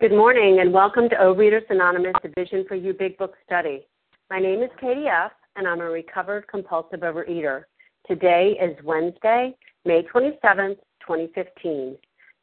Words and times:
Good 0.00 0.12
morning 0.12 0.60
and 0.60 0.72
welcome 0.72 1.08
to 1.08 1.16
Overeaters 1.16 1.68
Anonymous, 1.70 2.14
a 2.22 2.28
Vision 2.28 2.64
for 2.68 2.76
You 2.76 2.92
Big 2.92 3.18
Book 3.18 3.34
study. 3.44 3.84
My 4.30 4.38
name 4.38 4.62
is 4.62 4.70
Katie 4.80 5.08
F., 5.08 5.32
and 5.56 5.66
I'm 5.66 5.80
a 5.80 5.90
recovered 5.90 6.46
compulsive 6.46 7.00
overeater. 7.00 7.64
Today 8.06 8.56
is 8.62 8.76
Wednesday, 8.84 9.56
May 9.84 10.04
27th, 10.04 10.76
2015. 11.00 11.96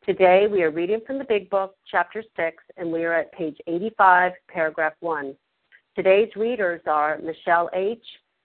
Today 0.05 0.47
we 0.51 0.63
are 0.63 0.69
reading 0.69 0.99
from 1.07 1.17
the 1.17 1.23
Big 1.23 1.49
Book, 1.49 1.77
Chapter 1.89 2.25
6, 2.35 2.61
and 2.75 2.91
we 2.91 3.05
are 3.05 3.13
at 3.13 3.31
page 3.31 3.55
85, 3.67 4.33
paragraph 4.49 4.93
1. 4.99 5.33
Today's 5.95 6.35
readers 6.35 6.81
are 6.87 7.19
Michelle 7.19 7.69
H., 7.73 8.03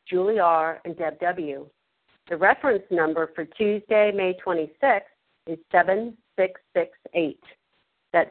Julie 0.09 0.39
R., 0.39 0.81
and 0.85 0.97
Deb 0.97 1.19
W. 1.19 1.67
The 2.29 2.37
reference 2.37 2.85
number 2.93 3.33
for 3.35 3.45
Tuesday, 3.45 4.13
May 4.15 4.37
26th 4.47 5.01
is 5.49 5.59
7668. 5.73 7.41
That's 8.13 8.31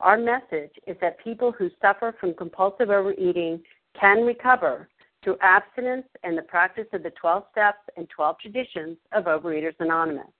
our 0.00 0.18
message 0.18 0.72
is 0.86 0.96
that 1.00 1.22
people 1.22 1.52
who 1.52 1.70
suffer 1.80 2.14
from 2.18 2.34
compulsive 2.34 2.90
overeating 2.90 3.62
can 3.98 4.24
recover 4.24 4.88
through 5.22 5.36
abstinence 5.42 6.06
and 6.24 6.36
the 6.36 6.42
practice 6.42 6.86
of 6.92 7.02
the 7.02 7.10
12 7.20 7.44
steps 7.52 7.78
and 7.96 8.08
12 8.08 8.36
traditions 8.40 8.96
of 9.12 9.24
Overeaters 9.24 9.74
Anonymous. 9.78 10.32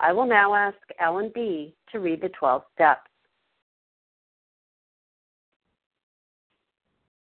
I 0.00 0.12
will 0.12 0.26
now 0.26 0.54
ask 0.54 0.78
Ellen 1.00 1.30
B. 1.34 1.74
to 1.92 2.00
read 2.00 2.22
the 2.22 2.30
12 2.30 2.62
steps. 2.74 3.10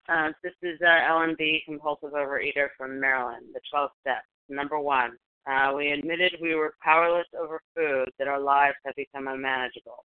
Uh, 0.08 0.30
this 0.44 0.54
is 0.62 0.80
uh, 0.86 1.10
Ellen 1.10 1.36
B., 1.38 1.62
compulsive 1.66 2.12
overeater 2.12 2.68
from 2.78 3.00
Maryland. 3.00 3.46
The 3.54 3.62
12 3.72 3.90
steps. 4.02 4.28
Number 4.50 4.80
one, 4.80 5.12
uh, 5.50 5.72
we 5.76 5.92
admitted 5.92 6.34
we 6.42 6.56
were 6.56 6.76
powerless 6.84 7.28
over 7.40 7.62
food, 7.76 8.10
that 8.20 8.28
our 8.28 8.40
lives 8.40 8.76
had 8.86 8.96
become 8.96 9.28
unmanageable. 9.28 10.06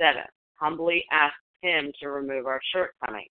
7. 0.00 0.22
Humbly 0.54 1.04
asked 1.10 1.34
him 1.62 1.92
to 2.00 2.10
remove 2.10 2.46
our 2.46 2.60
shortcomings. 2.72 3.30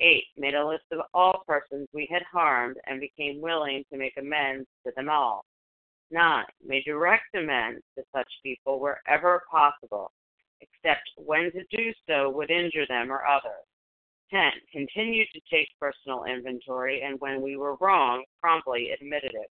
8. 0.00 0.24
Made 0.36 0.54
a 0.54 0.66
list 0.66 0.84
of 0.92 1.00
all 1.14 1.42
persons 1.46 1.88
we 1.92 2.06
had 2.10 2.22
harmed 2.30 2.76
and 2.86 3.00
became 3.00 3.40
willing 3.40 3.82
to 3.90 3.98
make 3.98 4.16
amends 4.18 4.66
to 4.84 4.92
them 4.94 5.08
all. 5.08 5.44
9. 6.10 6.44
Made 6.64 6.84
direct 6.84 7.34
amends 7.34 7.82
to 7.96 8.04
such 8.14 8.28
people 8.42 8.78
wherever 8.78 9.42
possible, 9.50 10.12
except 10.60 11.08
when 11.16 11.50
to 11.52 11.64
do 11.70 11.92
so 12.08 12.30
would 12.30 12.50
injure 12.50 12.86
them 12.88 13.10
or 13.10 13.24
others. 13.26 13.64
10. 14.30 14.50
Continued 14.72 15.28
to 15.32 15.40
take 15.50 15.68
personal 15.80 16.24
inventory 16.24 17.02
and 17.02 17.18
when 17.20 17.40
we 17.40 17.56
were 17.56 17.76
wrong, 17.80 18.22
promptly 18.40 18.90
admitted 18.90 19.32
it. 19.32 19.50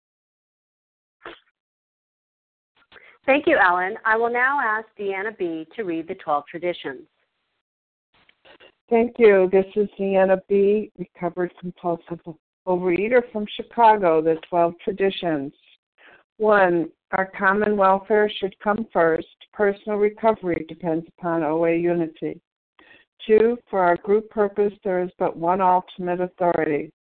Thank 3.25 3.45
you, 3.47 3.57
Ellen. 3.57 3.95
I 4.05 4.17
will 4.17 4.31
now 4.31 4.59
ask 4.59 4.87
Deanna 4.99 5.37
B. 5.37 5.67
to 5.75 5.83
read 5.83 6.07
the 6.07 6.15
12 6.15 6.43
traditions. 6.49 7.01
Thank 8.89 9.15
you. 9.19 9.47
This 9.51 9.65
is 9.75 9.87
Deanna 9.99 10.39
B., 10.49 10.91
recovered 10.97 11.53
compulsive 11.59 12.19
overeater 12.67 13.21
from 13.31 13.45
Chicago, 13.55 14.21
the 14.21 14.35
12 14.49 14.73
traditions. 14.83 15.53
One, 16.37 16.89
our 17.11 17.31
common 17.37 17.77
welfare 17.77 18.29
should 18.39 18.57
come 18.59 18.87
first. 18.91 19.27
Personal 19.53 19.97
recovery 19.97 20.65
depends 20.67 21.05
upon 21.17 21.43
OA 21.43 21.75
unity. 21.75 22.41
Two, 23.27 23.57
for 23.69 23.81
our 23.81 23.97
group 23.97 24.29
purpose, 24.29 24.73
there 24.83 25.03
is 25.03 25.11
but 25.19 25.37
one 25.37 25.61
ultimate 25.61 26.19
authority 26.19 26.91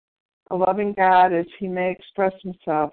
a 0.51 0.57
loving 0.57 0.93
God 0.93 1.33
as 1.33 1.47
he 1.59 1.69
may 1.69 1.91
express 1.91 2.33
himself 2.43 2.93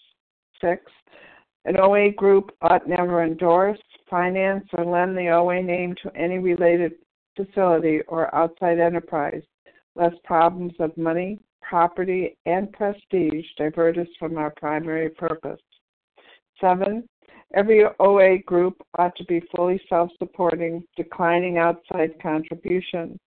Six, 0.61 0.83
an 1.65 1.79
OA 1.79 2.11
group 2.11 2.51
ought 2.61 2.87
never 2.87 3.23
endorse, 3.23 3.79
finance, 4.09 4.65
or 4.77 4.85
lend 4.85 5.17
the 5.17 5.29
OA 5.29 5.61
name 5.61 5.95
to 6.03 6.15
any 6.15 6.39
related 6.39 6.93
facility 7.35 8.01
or 8.07 8.33
outside 8.35 8.79
enterprise, 8.79 9.43
lest 9.95 10.21
problems 10.23 10.73
of 10.79 10.95
money, 10.97 11.39
property, 11.61 12.37
and 12.45 12.71
prestige 12.73 13.45
divert 13.57 13.97
us 13.97 14.07
from 14.17 14.37
our 14.37 14.51
primary 14.57 15.09
purpose. 15.09 15.61
Seven, 16.59 17.07
every 17.53 17.83
OA 17.99 18.39
group 18.39 18.81
ought 18.97 19.15
to 19.15 19.25
be 19.25 19.41
fully 19.55 19.81
self 19.87 20.09
supporting, 20.17 20.83
declining 20.97 21.57
outside 21.57 22.11
contributions. 22.21 23.19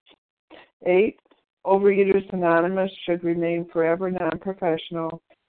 Eight, 0.85 1.19
Overeaters 1.65 2.31
Anonymous 2.31 2.91
should 3.05 3.23
remain 3.23 3.67
forever 3.71 4.11
non 4.11 4.37
professional 4.39 5.21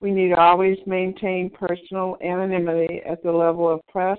We 0.00 0.12
need 0.12 0.28
to 0.28 0.40
always 0.40 0.78
maintain 0.86 1.50
personal 1.50 2.16
anonymity 2.22 3.00
at 3.08 3.22
the 3.22 3.32
level 3.32 3.68
of 3.68 3.80
press, 3.88 4.18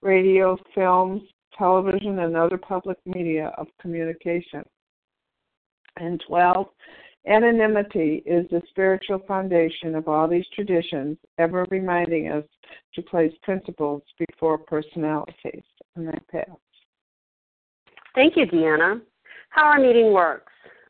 radio, 0.00 0.56
films, 0.74 1.22
television, 1.56 2.20
and 2.20 2.36
other 2.36 2.56
public 2.56 2.96
media 3.04 3.52
of 3.58 3.66
communication. 3.80 4.64
And 5.98 6.22
12. 6.26 6.66
Anonymity 7.26 8.22
is 8.24 8.48
the 8.50 8.62
spiritual 8.70 9.18
foundation 9.28 9.94
of 9.94 10.08
all 10.08 10.26
these 10.26 10.46
traditions, 10.54 11.18
ever 11.36 11.66
reminding 11.70 12.30
us 12.30 12.44
to 12.94 13.02
place 13.02 13.32
principles 13.42 14.02
before 14.18 14.56
personalities. 14.56 15.62
And 15.96 16.08
that 16.08 16.26
pass. 16.28 16.46
Thank 18.14 18.36
you, 18.36 18.46
Deanna. 18.46 19.02
How 19.50 19.64
our 19.64 19.78
meeting 19.78 20.12
works. 20.12 20.52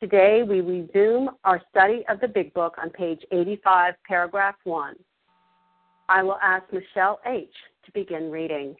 Today 0.00 0.44
we 0.48 0.60
resume 0.60 1.30
our 1.42 1.60
study 1.70 2.04
of 2.08 2.20
the 2.20 2.28
Big 2.28 2.54
Book 2.54 2.76
on 2.80 2.88
page 2.88 3.20
85, 3.32 3.94
paragraph 4.06 4.54
1. 4.62 4.94
I 6.08 6.22
will 6.22 6.38
ask 6.40 6.62
Michelle 6.72 7.18
H. 7.26 7.50
to 7.84 7.90
begin 7.90 8.30
reading. 8.30 8.76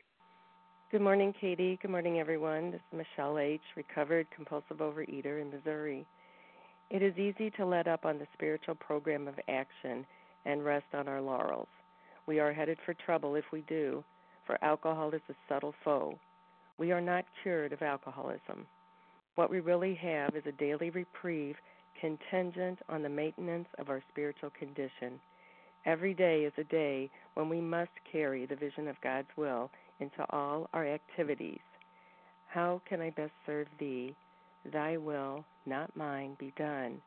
Good 0.93 1.01
morning, 1.01 1.35
Katie. 1.41 1.77
Good 1.83 1.91
morning, 1.91 2.21
everyone. 2.21 2.71
This 2.71 2.81
is 2.93 2.99
Michelle 2.99 3.41
H., 3.41 3.61
recovered 3.75 4.29
compulsive 4.33 4.77
overeater 4.77 5.43
in 5.43 5.51
Missouri. 5.51 6.07
It 6.89 7.03
is 7.03 7.19
easy 7.19 7.51
to 7.57 7.67
let 7.67 7.89
up 7.89 8.05
on 8.05 8.21
the 8.21 8.29
spiritual 8.35 8.77
program 8.77 9.27
of 9.27 9.35
action 9.49 10.07
and 10.47 10.65
rest 10.65 10.87
on 10.95 11.09
our 11.09 11.21
laurels. 11.21 11.67
We 12.27 12.39
are 12.39 12.53
headed 12.53 12.79
for 12.87 12.95
trouble 12.95 13.35
if 13.35 13.45
we 13.53 13.63
do, 13.63 14.05
for 14.47 14.57
alcohol 14.63 15.11
is 15.13 15.23
a 15.29 15.35
subtle 15.49 15.75
foe. 15.83 16.17
We 16.79 16.93
are 16.93 17.01
not 17.01 17.25
cured 17.43 17.73
of 17.73 17.83
alcoholism. 17.83 18.69
What 19.39 19.51
we 19.51 19.61
really 19.61 19.95
have 19.95 20.35
is 20.35 20.43
a 20.47 20.59
daily 20.61 20.91
reprieve 20.91 21.55
contingent 22.01 22.81
on 22.89 23.05
the 23.05 23.09
maintenance 23.09 23.69
of 23.79 23.89
our 23.89 24.03
spiritual 24.11 24.51
condition. 24.59 25.21
Every 25.87 26.13
day 26.13 26.41
is 26.41 26.53
a 26.59 26.65
day 26.65 27.09
when 27.35 27.49
we 27.49 27.61
must 27.61 27.93
carry 28.11 28.47
the 28.47 28.57
vision 28.57 28.89
of 28.89 29.01
God's 29.01 29.29
will 29.37 29.71
into 30.01 30.27
all 30.31 30.69
our 30.73 30.85
activities. 30.85 31.61
How 32.49 32.83
can 32.89 33.01
I 33.01 33.11
best 33.11 33.31
serve 33.47 33.69
thee? 33.79 34.17
Thy 34.73 34.97
will, 34.97 35.45
not 35.67 35.97
mine, 35.97 36.37
be 36.41 36.53
done. 36.59 37.01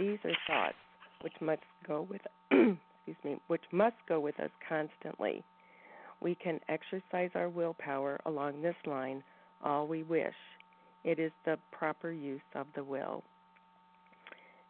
These 0.00 0.18
are 0.24 0.36
thoughts 0.48 0.74
which 1.20 1.40
must 1.40 1.62
go 1.86 2.08
with 2.10 2.22
excuse 2.50 3.24
me, 3.24 3.36
which 3.46 3.62
must 3.70 3.94
go 4.08 4.18
with 4.18 4.40
us 4.40 4.50
constantly 4.68 5.44
we 6.20 6.34
can 6.34 6.58
exercise 6.68 7.30
our 7.36 7.48
willpower 7.48 8.18
along 8.26 8.62
this 8.62 8.74
line 8.84 9.22
all 9.62 9.86
we 9.86 10.02
wish. 10.02 10.34
It 11.04 11.18
is 11.18 11.32
the 11.44 11.58
proper 11.70 12.10
use 12.10 12.40
of 12.54 12.66
the 12.74 12.84
will. 12.84 13.22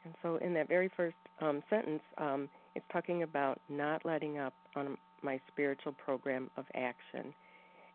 And 0.04 0.14
so, 0.22 0.36
in 0.36 0.54
that 0.54 0.68
very 0.68 0.90
first 0.96 1.16
um, 1.40 1.62
sentence, 1.70 2.02
um, 2.18 2.48
it's 2.74 2.84
talking 2.92 3.22
about 3.22 3.60
not 3.68 4.04
letting 4.04 4.38
up 4.38 4.54
on 4.74 4.96
my 5.22 5.40
spiritual 5.48 5.92
program 5.92 6.50
of 6.56 6.64
action. 6.74 7.32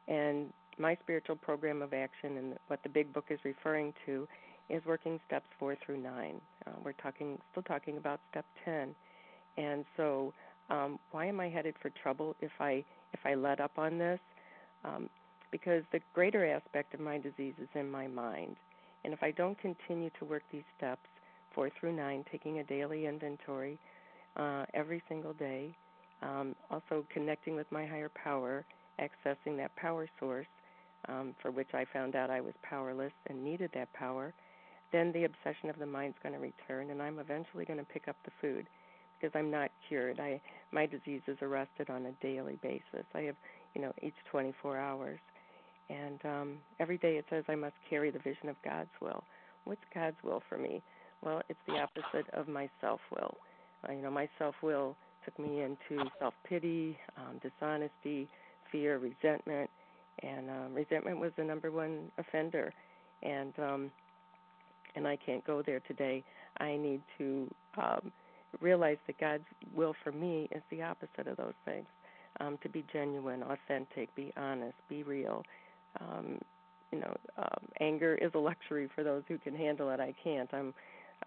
And 0.07 0.53
my 0.77 0.95
spiritual 1.03 1.35
program 1.35 1.81
of 1.81 1.93
action, 1.93 2.37
and 2.37 2.57
what 2.67 2.81
the 2.83 2.89
Big 2.89 3.11
Book 3.11 3.25
is 3.29 3.39
referring 3.43 3.93
to, 4.05 4.27
is 4.69 4.85
working 4.85 5.19
steps 5.25 5.47
four 5.59 5.75
through 5.85 5.97
nine. 5.97 6.39
Uh, 6.65 6.71
we're 6.83 6.93
talking, 6.93 7.37
still 7.51 7.63
talking 7.63 7.97
about 7.97 8.19
step 8.31 8.45
ten. 8.63 8.95
And 9.57 9.83
so, 9.97 10.33
um, 10.69 10.99
why 11.11 11.25
am 11.25 11.39
I 11.39 11.49
headed 11.49 11.75
for 11.81 11.89
trouble 12.01 12.35
if 12.41 12.51
I 12.59 12.85
if 13.13 13.19
I 13.25 13.35
let 13.35 13.59
up 13.59 13.71
on 13.77 13.97
this, 13.97 14.19
um, 14.83 15.09
because 15.51 15.83
the 15.91 15.99
greater 16.13 16.45
aspect 16.45 16.93
of 16.93 16.99
my 16.99 17.17
disease 17.17 17.53
is 17.61 17.69
in 17.75 17.89
my 17.89 18.07
mind. 18.07 18.55
And 19.03 19.13
if 19.13 19.23
I 19.23 19.31
don't 19.31 19.59
continue 19.59 20.09
to 20.19 20.25
work 20.25 20.43
these 20.51 20.63
steps, 20.77 21.07
four 21.53 21.69
through 21.79 21.95
nine, 21.95 22.25
taking 22.31 22.59
a 22.59 22.63
daily 22.63 23.05
inventory 23.05 23.77
uh, 24.35 24.65
every 24.73 25.01
single 25.07 25.33
day, 25.33 25.75
um, 26.21 26.55
also 26.69 27.05
connecting 27.13 27.55
with 27.55 27.71
my 27.71 27.85
higher 27.85 28.09
power, 28.09 28.65
accessing 28.99 29.57
that 29.57 29.75
power 29.75 30.07
source 30.19 30.47
um, 31.07 31.35
for 31.41 31.51
which 31.51 31.69
I 31.73 31.85
found 31.93 32.15
out 32.15 32.29
I 32.29 32.41
was 32.41 32.53
powerless 32.63 33.13
and 33.27 33.43
needed 33.43 33.71
that 33.73 33.91
power, 33.93 34.33
then 34.91 35.11
the 35.11 35.25
obsession 35.25 35.69
of 35.69 35.79
the 35.79 35.85
mind 35.85 36.15
is 36.15 36.23
going 36.23 36.33
to 36.33 36.39
return, 36.39 36.91
and 36.91 37.01
I'm 37.01 37.19
eventually 37.19 37.65
going 37.65 37.79
to 37.79 37.85
pick 37.85 38.07
up 38.07 38.15
the 38.25 38.31
food 38.41 38.67
because 39.19 39.37
I'm 39.37 39.51
not 39.51 39.71
cured. 39.87 40.19
I 40.19 40.39
my 40.71 40.85
disease 40.85 41.21
is 41.27 41.37
arrested 41.41 41.89
on 41.89 42.05
a 42.05 42.11
daily 42.23 42.57
basis. 42.61 43.05
I 43.13 43.21
have, 43.21 43.35
you 43.73 43.81
know, 43.81 43.93
each 44.01 44.15
24 44.31 44.77
hours, 44.77 45.19
and 45.89 46.19
um, 46.25 46.57
every 46.79 46.97
day 46.97 47.17
it 47.17 47.25
says 47.29 47.43
I 47.47 47.55
must 47.55 47.75
carry 47.89 48.11
the 48.11 48.19
vision 48.19 48.49
of 48.49 48.55
God's 48.63 48.89
will. 49.01 49.23
What's 49.65 49.81
God's 49.93 50.17
will 50.23 50.41
for 50.47 50.57
me? 50.57 50.81
Well, 51.23 51.41
it's 51.49 51.59
the 51.67 51.79
opposite 51.79 52.29
of 52.33 52.47
my 52.47 52.69
self 52.79 52.99
will. 53.11 53.35
Uh, 53.87 53.93
you 53.93 54.01
know, 54.01 54.11
my 54.11 54.29
self 54.37 54.55
will 54.61 54.95
took 55.25 55.37
me 55.39 55.61
into 55.61 56.03
self 56.19 56.33
pity, 56.47 56.97
um, 57.17 57.39
dishonesty, 57.41 58.27
fear, 58.71 58.97
resentment, 58.97 59.69
and 60.23 60.49
um, 60.49 60.73
resentment 60.73 61.19
was 61.19 61.31
the 61.37 61.43
number 61.43 61.71
one 61.71 62.11
offender. 62.17 62.73
And 63.23 63.53
um, 63.59 63.91
and 64.95 65.07
I 65.07 65.17
can't 65.17 65.45
go 65.45 65.61
there 65.65 65.79
today. 65.81 66.23
I 66.59 66.75
need 66.75 67.01
to 67.17 67.47
um, 67.77 68.11
realize 68.61 68.97
that 69.05 69.19
God's 69.19 69.43
will 69.75 69.93
for 70.03 70.11
me 70.11 70.47
is 70.51 70.63
the 70.71 70.81
opposite 70.81 71.27
of 71.27 71.37
those 71.37 71.53
things. 71.65 71.85
Um, 72.39 72.57
to 72.61 72.69
be 72.69 72.83
genuine, 72.93 73.43
authentic, 73.43 74.13
be 74.15 74.31
honest, 74.37 74.75
be 74.89 75.01
real. 75.03 75.43
Um, 75.99 76.39
you 76.91 76.99
know, 76.99 77.15
um, 77.37 77.67
anger 77.79 78.15
is 78.15 78.31
a 78.33 78.39
luxury 78.39 78.89
for 78.93 79.03
those 79.03 79.23
who 79.27 79.37
can 79.37 79.55
handle 79.55 79.89
it. 79.89 79.99
I 79.99 80.13
can't. 80.23 80.49
I'm. 80.53 80.73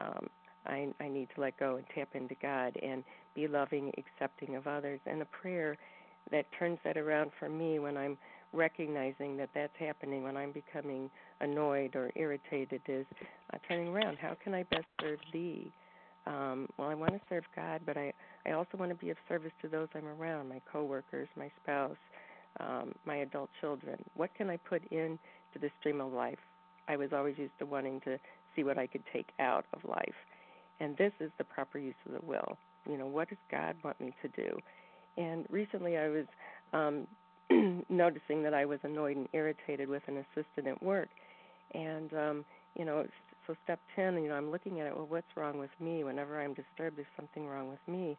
Um, 0.00 0.26
I, 0.66 0.88
I 1.00 1.08
need 1.08 1.28
to 1.34 1.40
let 1.40 1.58
go 1.58 1.76
and 1.76 1.86
tap 1.94 2.10
into 2.12 2.34
God 2.34 2.76
and 2.82 3.02
be 3.34 3.48
loving, 3.48 3.92
accepting 3.96 4.56
of 4.56 4.66
others, 4.66 5.00
and 5.06 5.22
a 5.22 5.24
prayer 5.24 5.76
that 6.30 6.44
turns 6.58 6.78
that 6.84 6.98
around 6.98 7.30
for 7.38 7.48
me 7.48 7.78
when 7.78 7.96
I'm 7.96 8.18
recognizing 8.52 9.38
that 9.38 9.48
that's 9.54 9.72
happening, 9.78 10.22
when 10.22 10.36
I'm 10.36 10.52
becoming 10.52 11.10
annoyed 11.40 11.96
or 11.96 12.10
irritated, 12.14 12.82
is 12.88 13.06
uh, 13.54 13.58
turning 13.66 13.88
around. 13.88 14.18
How 14.18 14.36
can 14.42 14.52
I 14.52 14.64
best 14.64 14.84
serve 15.00 15.18
Thee? 15.32 15.72
um, 16.26 16.68
well, 16.76 16.88
I 16.88 16.94
want 16.94 17.12
to 17.12 17.20
serve 17.28 17.44
God, 17.56 17.82
but 17.86 17.96
I, 17.96 18.12
I 18.46 18.52
also 18.52 18.76
want 18.76 18.90
to 18.90 18.94
be 18.94 19.10
of 19.10 19.16
service 19.28 19.52
to 19.62 19.68
those 19.68 19.88
I'm 19.94 20.06
around, 20.06 20.48
my 20.48 20.60
coworkers, 20.70 21.28
my 21.36 21.50
spouse, 21.62 21.96
um, 22.58 22.92
my 23.04 23.16
adult 23.16 23.50
children. 23.60 24.02
What 24.14 24.34
can 24.34 24.50
I 24.50 24.56
put 24.56 24.82
into 24.90 25.18
the 25.60 25.70
stream 25.78 26.00
of 26.00 26.12
life? 26.12 26.38
I 26.88 26.96
was 26.96 27.12
always 27.12 27.38
used 27.38 27.58
to 27.60 27.66
wanting 27.66 28.00
to 28.02 28.18
see 28.56 28.64
what 28.64 28.78
I 28.78 28.86
could 28.86 29.02
take 29.12 29.28
out 29.38 29.64
of 29.72 29.84
life. 29.88 30.14
And 30.80 30.96
this 30.96 31.12
is 31.20 31.30
the 31.38 31.44
proper 31.44 31.78
use 31.78 31.94
of 32.06 32.12
the 32.12 32.26
will. 32.26 32.56
You 32.88 32.96
know, 32.96 33.06
what 33.06 33.28
does 33.28 33.38
God 33.50 33.76
want 33.84 34.00
me 34.00 34.14
to 34.22 34.28
do? 34.28 34.58
And 35.16 35.46
recently 35.50 35.98
I 35.98 36.08
was 36.08 36.26
um, 36.72 37.06
noticing 37.88 38.42
that 38.42 38.54
I 38.54 38.64
was 38.64 38.80
annoyed 38.82 39.16
and 39.16 39.28
irritated 39.32 39.88
with 39.88 40.02
an 40.06 40.16
assistant 40.18 40.66
at 40.66 40.82
work. 40.82 41.08
And, 41.74 42.12
um, 42.14 42.44
you 42.76 42.84
know, 42.84 43.06
so 43.46 43.54
step 43.64 43.80
10, 43.96 44.22
you 44.22 44.28
know, 44.28 44.34
I'm 44.34 44.50
looking 44.50 44.80
at 44.80 44.86
it, 44.86 44.96
well, 44.96 45.06
what's 45.08 45.26
wrong 45.36 45.58
with 45.58 45.70
me? 45.80 46.04
Whenever 46.04 46.40
I'm 46.40 46.54
disturbed, 46.54 46.96
there's 46.96 47.06
something 47.16 47.46
wrong 47.46 47.68
with 47.68 47.80
me. 47.86 48.16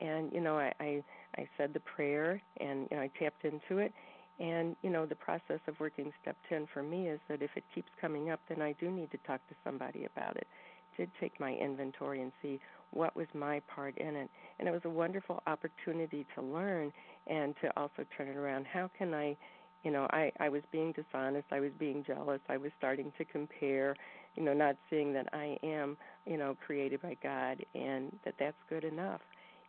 And, 0.00 0.32
you 0.32 0.40
know, 0.40 0.58
I, 0.58 0.72
I, 0.80 1.04
I 1.36 1.48
said 1.56 1.72
the 1.74 1.80
prayer 1.80 2.40
and, 2.60 2.88
you 2.90 2.96
know, 2.96 3.02
I 3.02 3.10
tapped 3.18 3.44
into 3.44 3.78
it. 3.78 3.92
And, 4.40 4.76
you 4.82 4.90
know, 4.90 5.06
the 5.06 5.14
process 5.14 5.60
of 5.68 5.78
working 5.78 6.12
step 6.22 6.36
10 6.48 6.66
for 6.72 6.82
me 6.82 7.08
is 7.08 7.20
that 7.28 7.42
if 7.42 7.50
it 7.56 7.64
keeps 7.74 7.90
coming 8.00 8.30
up, 8.30 8.40
then 8.48 8.60
I 8.62 8.72
do 8.80 8.90
need 8.90 9.10
to 9.12 9.18
talk 9.26 9.46
to 9.48 9.54
somebody 9.64 10.06
about 10.06 10.36
it, 10.36 10.46
Did 10.96 11.10
take 11.20 11.38
my 11.38 11.52
inventory 11.54 12.20
and 12.22 12.32
see 12.42 12.60
what 12.90 13.14
was 13.16 13.26
my 13.34 13.60
part 13.72 13.96
in 13.98 14.16
it. 14.16 14.30
And 14.58 14.68
it 14.68 14.72
was 14.72 14.82
a 14.84 14.90
wonderful 14.90 15.42
opportunity 15.46 16.26
to 16.34 16.42
learn 16.42 16.92
and 17.26 17.54
to 17.62 17.70
also 17.76 18.04
turn 18.16 18.28
it 18.28 18.36
around. 18.36 18.66
How 18.66 18.90
can 18.96 19.14
I, 19.14 19.36
you 19.84 19.90
know, 19.92 20.06
I, 20.10 20.32
I 20.40 20.48
was 20.48 20.62
being 20.72 20.92
dishonest, 20.92 21.46
I 21.52 21.60
was 21.60 21.72
being 21.78 22.04
jealous, 22.06 22.40
I 22.48 22.56
was 22.56 22.72
starting 22.78 23.12
to 23.18 23.24
compare, 23.24 23.94
you 24.34 24.42
know, 24.42 24.54
not 24.54 24.76
seeing 24.90 25.12
that 25.12 25.28
I 25.32 25.58
am, 25.62 25.96
you 26.26 26.38
know, 26.38 26.56
created 26.66 27.02
by 27.02 27.16
God 27.22 27.64
and 27.74 28.12
that 28.24 28.34
that's 28.38 28.56
good 28.68 28.84
enough. 28.84 29.20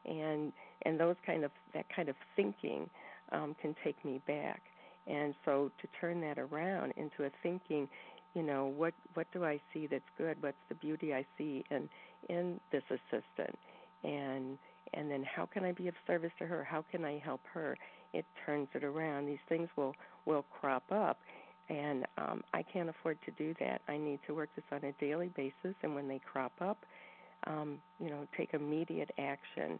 And 0.06 0.54
and 0.84 1.00
those 1.00 1.16
kind 1.26 1.44
of 1.44 1.52
that 1.74 1.86
kind 1.96 2.10
of 2.10 2.16
thinking 2.36 2.90
um, 3.32 3.56
can 3.62 3.76
take 3.84 4.04
me 4.06 4.22
back. 4.28 4.62
And 5.08 5.36
so 5.46 5.72
to 5.82 5.88
turn 6.00 6.22
that 6.22 6.40
around 6.40 6.94
into 6.98 7.24
a 7.24 7.30
thinking, 7.44 7.88
you 8.34 8.44
know, 8.44 8.66
what 8.66 8.94
what 9.14 9.28
do 9.34 9.46
I 9.46 9.60
see 9.74 9.88
that's 9.88 10.04
good? 10.18 10.42
What's 10.42 10.58
the 10.70 10.76
beauty 10.76 11.14
I 11.14 11.26
see 11.38 11.64
in 11.72 11.90
in 12.30 12.60
this 12.72 12.84
assistant? 12.90 13.58
And 14.04 14.58
and 14.94 15.10
then 15.10 15.24
how 15.24 15.46
can 15.46 15.64
I 15.64 15.72
be 15.72 15.88
of 15.88 15.96
service 16.06 16.32
to 16.40 16.46
her? 16.46 16.64
How 16.64 16.84
can 16.92 17.06
I 17.06 17.20
help 17.24 17.42
her? 17.54 17.78
It 18.14 18.26
turns 18.46 18.68
it 18.74 18.84
around. 18.84 19.26
These 19.26 19.40
things 19.50 19.70
will 19.76 19.96
will 20.26 20.46
crop 20.60 20.84
up, 20.92 21.18
and 21.70 22.06
um, 22.18 22.44
I 22.54 22.64
can't 22.64 22.90
afford 22.90 23.18
to 23.26 23.32
do 23.32 23.54
that. 23.60 23.82
I 23.88 23.98
need 23.98 24.20
to 24.28 24.34
work 24.34 24.50
this 24.56 24.66
on 24.72 24.84
a 24.84 24.92
daily 24.94 25.30
basis, 25.36 25.76
and 25.82 25.96
when 25.96 26.08
they 26.08 26.20
crop 26.20 26.54
up, 26.62 26.78
um, 27.48 27.80
you 28.00 28.10
know, 28.10 28.28
take 28.38 28.54
immediate 28.54 29.12
action. 29.18 29.80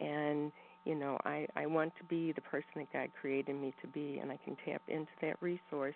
And 0.00 0.52
you 0.84 0.94
know 0.94 1.18
i 1.26 1.46
i 1.56 1.66
want 1.66 1.92
to 1.98 2.04
be 2.04 2.32
the 2.32 2.40
person 2.40 2.70
that 2.76 2.90
god 2.90 3.10
created 3.20 3.54
me 3.54 3.74
to 3.82 3.86
be 3.88 4.18
and 4.20 4.32
i 4.32 4.38
can 4.42 4.56
tap 4.64 4.80
into 4.88 5.10
that 5.20 5.36
resource 5.42 5.94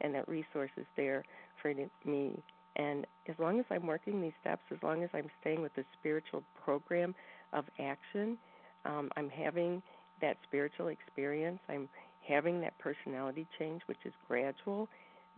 and 0.00 0.12
that 0.12 0.28
resource 0.28 0.72
is 0.76 0.86
there 0.96 1.22
for 1.62 1.72
me. 2.04 2.42
And 2.74 3.06
as 3.28 3.36
long 3.38 3.60
as 3.60 3.64
i'm 3.70 3.86
working 3.86 4.20
these 4.20 4.32
steps 4.40 4.62
as 4.72 4.78
long 4.82 5.04
as 5.04 5.10
i'm 5.14 5.30
staying 5.40 5.62
with 5.62 5.74
the 5.76 5.84
spiritual 5.98 6.42
program 6.64 7.14
of 7.52 7.64
action 7.78 8.36
um, 8.84 9.08
i'm 9.16 9.30
having 9.30 9.80
that 10.20 10.36
spiritual 10.46 10.88
experience. 10.88 11.58
I'm 11.68 11.88
having 12.26 12.60
that 12.60 12.76
personality 12.78 13.46
change 13.58 13.82
which 13.86 13.98
is 14.04 14.12
gradual 14.26 14.88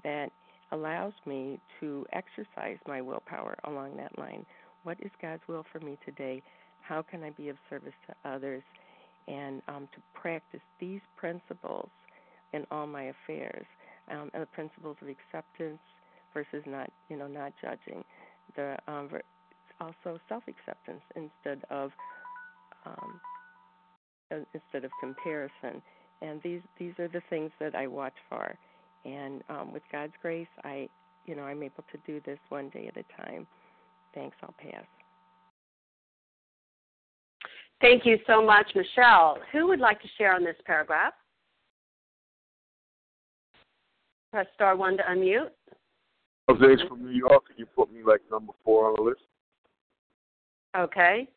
that 0.04 0.30
allows 0.72 1.12
me 1.24 1.58
to 1.80 2.06
exercise 2.12 2.78
my 2.86 3.00
willpower 3.00 3.56
along 3.64 3.96
that 3.96 4.16
line. 4.18 4.46
What 4.84 4.98
is 5.00 5.10
god's 5.20 5.42
will 5.48 5.64
for 5.72 5.80
me 5.80 5.98
today 6.04 6.42
how 6.86 7.02
can 7.02 7.22
i 7.22 7.30
be 7.30 7.48
of 7.48 7.56
service 7.68 7.94
to 8.06 8.28
others 8.28 8.62
and 9.28 9.62
um, 9.68 9.88
to 9.94 10.00
practice 10.14 10.60
these 10.80 11.00
principles 11.16 11.88
in 12.52 12.64
all 12.70 12.86
my 12.86 13.04
affairs, 13.04 13.66
um, 14.10 14.30
and 14.34 14.42
the 14.42 14.46
principles 14.46 14.96
of 15.02 15.08
acceptance 15.08 15.80
versus 16.32 16.62
not, 16.66 16.90
you 17.08 17.16
know, 17.16 17.26
not 17.26 17.52
judging. 17.60 18.04
The 18.54 18.76
um, 18.86 19.10
also 19.80 20.18
self-acceptance 20.28 21.02
instead 21.16 21.62
of 21.70 21.90
um, 22.86 23.20
instead 24.30 24.84
of 24.84 24.90
comparison. 25.00 25.82
And 26.22 26.40
these 26.42 26.60
these 26.78 26.92
are 26.98 27.08
the 27.08 27.22
things 27.28 27.50
that 27.60 27.74
I 27.74 27.86
watch 27.86 28.14
for. 28.28 28.56
And 29.04 29.42
um, 29.48 29.72
with 29.72 29.82
God's 29.92 30.14
grace, 30.22 30.48
I, 30.64 30.88
you 31.26 31.36
know, 31.36 31.42
I'm 31.42 31.62
able 31.62 31.84
to 31.92 31.98
do 32.06 32.20
this 32.24 32.38
one 32.48 32.70
day 32.70 32.88
at 32.88 32.96
a 32.96 33.22
time. 33.22 33.46
Thanks. 34.14 34.36
I'll 34.42 34.54
pass. 34.58 34.84
Thank 37.80 38.06
you 38.06 38.18
so 38.26 38.44
much, 38.44 38.66
Michelle. 38.74 39.38
Who 39.52 39.66
would 39.68 39.80
like 39.80 40.00
to 40.00 40.08
share 40.16 40.34
on 40.34 40.44
this 40.44 40.56
paragraph? 40.64 41.12
Press 44.32 44.46
star 44.54 44.76
one 44.76 44.96
to 44.96 45.02
unmute. 45.04 45.50
Jose's 46.48 46.82
from 46.88 47.04
New 47.04 47.12
York. 47.12 47.46
Can 47.48 47.56
you 47.58 47.66
put 47.66 47.92
me 47.92 48.00
like 48.04 48.20
number 48.30 48.52
four 48.64 48.88
on 48.88 48.94
the 48.96 49.02
list? 49.02 49.20
Okay. 50.76 51.28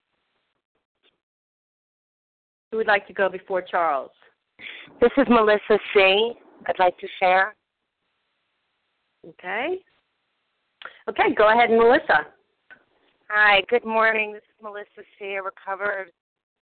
Who 2.71 2.77
would 2.77 2.87
like 2.87 3.07
to 3.07 3.13
go 3.13 3.29
before 3.29 3.61
Charles? 3.61 4.11
This 5.01 5.11
is 5.17 5.25
Melissa 5.29 5.79
C. 5.93 6.33
I'd 6.67 6.79
like 6.79 6.97
to 6.99 7.07
share. 7.19 7.55
Okay. 9.27 9.79
Okay, 11.09 11.33
go 11.35 11.51
ahead, 11.51 11.71
Melissa. 11.71 12.27
Hi, 13.29 13.61
good 13.69 13.85
morning. 13.85 14.33
This 14.33 14.43
is 14.43 14.63
Melissa 14.63 15.07
C., 15.17 15.35
a 15.35 15.41
recovered 15.41 16.11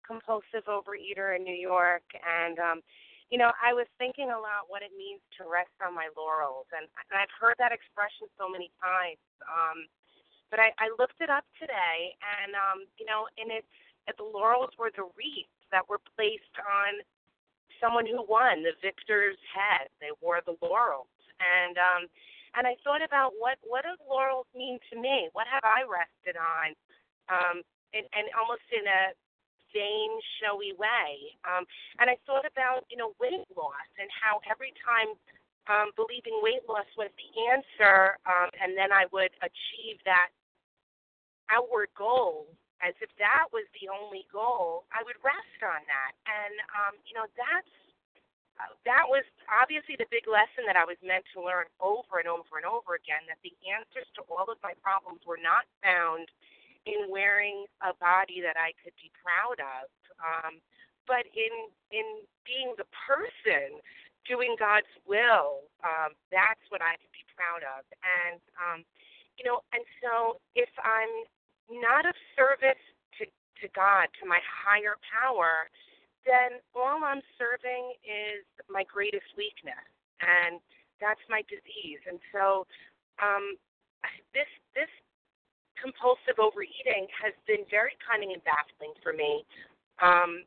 compulsive 0.09 0.65
overeater 0.65 1.37
in 1.37 1.45
New 1.45 1.57
York, 1.57 2.03
and 2.25 2.57
um, 2.59 2.81
you 3.29 3.37
know, 3.37 3.53
I 3.61 3.77
was 3.77 3.85
thinking 4.00 4.33
a 4.33 4.41
lot 4.41 4.73
what 4.73 4.81
it 4.81 4.97
means 4.97 5.21
to 5.37 5.45
rest 5.45 5.77
on 5.85 5.93
my 5.93 6.09
laurels, 6.17 6.65
and, 6.73 6.88
and 6.88 7.17
I've 7.21 7.33
heard 7.37 7.61
that 7.61 7.77
expression 7.77 8.25
so 8.41 8.49
many 8.49 8.73
times. 8.81 9.21
Um, 9.45 9.85
but 10.49 10.57
I, 10.57 10.73
I 10.81 10.88
looked 10.97 11.21
it 11.21 11.29
up 11.29 11.45
today, 11.61 12.17
and 12.25 12.57
um, 12.57 12.88
you 12.97 13.05
know, 13.05 13.29
and 13.37 13.53
it's 13.53 13.69
the 14.17 14.25
laurels 14.25 14.73
were 14.81 14.88
the 14.97 15.05
wreaths 15.12 15.53
that 15.69 15.85
were 15.93 16.00
placed 16.17 16.57
on 16.65 17.05
someone 17.77 18.09
who 18.09 18.25
won, 18.25 18.65
the 18.65 18.73
victor's 18.81 19.37
head. 19.53 19.93
They 20.00 20.09
wore 20.25 20.41
the 20.41 20.57
laurels, 20.65 21.12
and 21.37 21.77
um, 21.77 22.03
and 22.57 22.65
I 22.65 22.81
thought 22.81 23.05
about 23.05 23.37
what 23.37 23.61
what 23.61 23.85
do 23.85 23.93
laurels 24.09 24.49
mean 24.57 24.81
to 24.88 24.97
me? 24.97 25.29
What 25.37 25.45
have 25.53 25.69
I 25.69 25.85
rested 25.85 26.41
on? 26.41 26.73
Um, 27.29 27.61
and, 27.93 28.05
and 28.12 28.29
almost 28.37 28.65
in 28.73 28.85
a 28.88 29.12
vain, 29.73 30.11
showy 30.41 30.73
way. 30.77 31.37
Um, 31.45 31.65
and 31.99 32.11
I 32.11 32.17
thought 32.27 32.45
about, 32.45 32.85
you 32.91 32.97
know, 32.97 33.13
weight 33.21 33.47
loss 33.57 33.89
and 33.99 34.09
how 34.13 34.41
every 34.51 34.73
time 34.81 35.15
um, 35.69 35.93
believing 35.97 36.41
weight 36.41 36.65
loss 36.69 36.89
was 36.97 37.13
the 37.21 37.31
answer, 37.53 38.17
um, 38.25 38.49
and 38.57 38.73
then 38.77 38.93
I 38.93 39.05
would 39.13 39.31
achieve 39.45 40.01
that 40.09 40.33
outward 41.53 41.89
goal 41.97 42.49
as 42.81 42.95
if 43.03 43.11
that 43.19 43.51
was 43.51 43.67
the 43.75 43.91
only 43.91 44.23
goal, 44.31 44.87
I 44.95 45.03
would 45.03 45.19
rest 45.27 45.61
on 45.67 45.83
that. 45.91 46.13
And, 46.31 46.55
um, 46.79 46.95
you 47.03 47.15
know, 47.15 47.27
that's 47.35 47.75
uh, 48.59 48.75
that 48.83 49.07
was 49.07 49.23
obviously 49.47 49.95
the 49.95 50.11
big 50.11 50.27
lesson 50.27 50.67
that 50.67 50.75
I 50.75 50.83
was 50.83 50.99
meant 50.99 51.23
to 51.31 51.39
learn 51.39 51.71
over 51.79 52.19
and 52.19 52.27
over 52.27 52.59
and 52.59 52.67
over 52.67 52.99
again 52.99 53.23
that 53.31 53.39
the 53.47 53.55
answers 53.71 54.11
to 54.19 54.27
all 54.27 54.51
of 54.51 54.59
my 54.67 54.75
problems 54.83 55.23
were 55.23 55.39
not 55.39 55.63
found 55.79 56.27
in 56.88 57.12
wearing 57.12 57.68
a 57.85 57.92
body 58.00 58.40
that 58.40 58.57
I 58.57 58.73
could 58.80 58.97
be 58.97 59.12
proud 59.21 59.61
of, 59.61 59.87
um, 60.25 60.64
but 61.04 61.28
in 61.37 61.52
in 61.92 62.25
being 62.49 62.73
the 62.80 62.88
person 63.04 63.80
doing 64.25 64.57
God's 64.59 64.90
will. 65.04 65.68
Um, 65.85 66.16
that's 66.33 66.64
what 66.73 66.80
I 66.80 66.97
could 66.97 67.12
be 67.12 67.25
proud 67.37 67.61
of, 67.64 67.85
and 68.00 68.40
um, 68.57 68.78
you 69.37 69.45
know, 69.45 69.61
and 69.76 69.85
so 70.00 70.40
if 70.57 70.73
I'm 70.80 71.12
not 71.68 72.09
of 72.09 72.16
service 72.33 72.80
to 73.21 73.28
to 73.28 73.66
God, 73.76 74.09
to 74.21 74.25
my 74.25 74.40
higher 74.42 74.97
power, 75.04 75.68
then 76.26 76.61
all 76.75 77.04
I'm 77.04 77.23
serving 77.37 77.95
is 78.04 78.45
my 78.68 78.85
greatest 78.85 79.28
weakness, 79.37 79.85
and 80.21 80.61
that's 81.00 81.23
my 81.30 81.42
disease. 81.47 82.02
And 82.09 82.18
so, 82.35 82.66
um, 83.23 83.57
this 84.35 84.50
this 84.75 84.90
compulsive 85.82 86.38
overeating 86.38 87.06
has 87.14 87.32
been 87.47 87.64
very 87.70 87.97
cunning 88.04 88.32
and 88.32 88.42
baffling 88.44 88.94
for 89.02 89.12
me. 89.12 89.44
Um, 90.02 90.44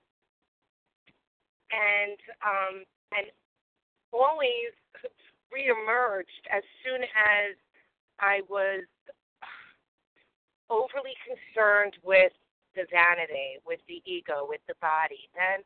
and 1.72 2.20
um, 2.44 2.76
and 3.16 3.28
always 4.12 4.76
reemerged 5.52 6.44
as 6.52 6.64
soon 6.84 7.04
as 7.04 7.56
I 8.20 8.42
was 8.50 8.84
overly 10.70 11.16
concerned 11.28 12.00
with 12.04 12.32
the 12.76 12.88
vanity, 12.88 13.60
with 13.68 13.80
the 13.88 14.00
ego, 14.08 14.48
with 14.48 14.62
the 14.68 14.76
body. 14.80 15.28
Then 15.36 15.64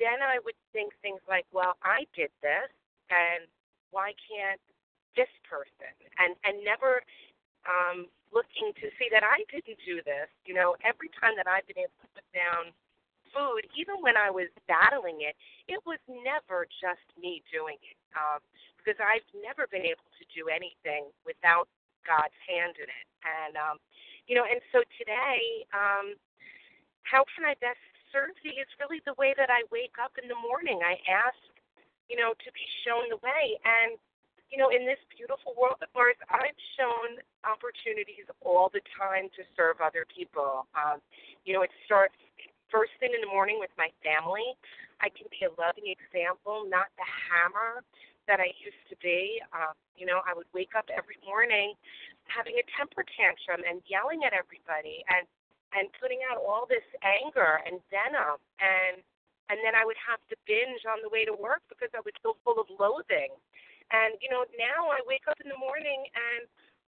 then 0.00 0.20
I 0.20 0.40
would 0.44 0.56
think 0.72 0.92
things 1.00 1.20
like, 1.28 1.44
well, 1.52 1.76
I 1.80 2.04
did 2.16 2.28
this 2.44 2.68
and 3.08 3.48
why 3.92 4.12
can't 4.28 4.60
this 5.16 5.32
person? 5.48 5.92
And 6.20 6.36
and 6.44 6.64
never 6.64 7.00
um, 7.68 8.06
looking 8.34 8.72
to 8.82 8.86
see 8.98 9.08
that 9.12 9.22
I 9.22 9.44
didn't 9.50 9.78
do 9.84 10.02
this. 10.04 10.28
You 10.44 10.54
know, 10.54 10.74
every 10.82 11.10
time 11.18 11.34
that 11.36 11.46
I've 11.46 11.66
been 11.66 11.80
able 11.80 11.98
to 12.02 12.08
put 12.14 12.26
down 12.34 12.74
food, 13.34 13.66
even 13.76 14.00
when 14.00 14.16
I 14.16 14.30
was 14.30 14.48
battling 14.70 15.22
it, 15.22 15.34
it 15.68 15.80
was 15.84 15.98
never 16.08 16.66
just 16.80 17.04
me 17.18 17.42
doing 17.50 17.78
it. 17.82 17.98
Um, 18.16 18.40
because 18.78 19.02
I've 19.02 19.26
never 19.42 19.66
been 19.66 19.82
able 19.82 20.06
to 20.14 20.24
do 20.30 20.46
anything 20.46 21.10
without 21.26 21.66
God's 22.06 22.38
hand 22.46 22.78
in 22.78 22.86
it. 22.86 23.06
And 23.26 23.58
um, 23.58 23.76
you 24.30 24.38
know, 24.38 24.46
and 24.46 24.62
so 24.70 24.86
today, 24.94 25.66
um, 25.74 26.14
how 27.02 27.26
can 27.34 27.42
I 27.42 27.58
best 27.58 27.82
serve 28.16 28.34
thee 28.40 28.56
is 28.56 28.70
really 28.80 29.02
the 29.04 29.14
way 29.20 29.34
that 29.36 29.50
I 29.50 29.66
wake 29.68 30.00
up 30.00 30.14
in 30.16 30.24
the 30.30 30.38
morning. 30.38 30.80
I 30.80 30.96
ask, 31.04 31.38
you 32.08 32.16
know, 32.16 32.32
to 32.32 32.48
be 32.56 32.64
shown 32.86 33.10
the 33.10 33.20
way. 33.20 33.58
And 33.60 33.98
you 34.50 34.58
know, 34.58 34.70
in 34.70 34.86
this 34.86 35.00
beautiful 35.10 35.54
world 35.58 35.82
of 35.82 35.90
ours, 35.94 36.18
I've 36.30 36.58
shown 36.78 37.18
opportunities 37.42 38.30
all 38.42 38.70
the 38.70 38.82
time 38.94 39.26
to 39.34 39.42
serve 39.58 39.82
other 39.82 40.06
people. 40.06 40.66
Um, 40.74 41.02
you 41.42 41.54
know, 41.54 41.62
it 41.66 41.74
starts 41.84 42.14
first 42.70 42.94
thing 42.98 43.14
in 43.14 43.22
the 43.22 43.30
morning 43.30 43.58
with 43.58 43.70
my 43.78 43.90
family. 44.02 44.54
I 45.02 45.10
can 45.10 45.26
be 45.30 45.46
a 45.46 45.52
loving 45.54 45.90
example, 45.90 46.66
not 46.66 46.90
the 46.98 47.06
hammer 47.06 47.82
that 48.26 48.42
I 48.42 48.50
used 48.58 48.82
to 48.90 48.96
be. 48.98 49.38
Um, 49.54 49.74
you 49.94 50.06
know, 50.06 50.22
I 50.26 50.34
would 50.34 50.50
wake 50.50 50.74
up 50.74 50.90
every 50.90 51.18
morning 51.22 51.74
having 52.26 52.58
a 52.58 52.64
temper 52.74 53.06
tantrum 53.06 53.62
and 53.62 53.78
yelling 53.86 54.26
at 54.26 54.34
everybody 54.34 55.06
and 55.10 55.26
and 55.74 55.90
putting 55.98 56.22
out 56.30 56.38
all 56.38 56.66
this 56.66 56.86
anger 57.02 57.62
and 57.66 57.82
venom 57.90 58.38
and 58.62 59.02
and 59.46 59.62
then 59.62 59.78
I 59.78 59.86
would 59.86 59.98
have 60.02 60.18
to 60.30 60.36
binge 60.46 60.82
on 60.90 60.98
the 61.06 61.10
way 61.10 61.22
to 61.22 61.34
work 61.34 61.62
because 61.70 61.90
I 61.94 62.02
was 62.02 62.14
so 62.18 62.34
full 62.42 62.58
of 62.58 62.66
loathing. 62.82 63.30
And 63.92 64.18
you 64.18 64.30
know, 64.30 64.46
now 64.58 64.90
I 64.90 65.00
wake 65.06 65.26
up 65.30 65.38
in 65.42 65.48
the 65.50 65.58
morning 65.58 66.06
and 66.14 66.42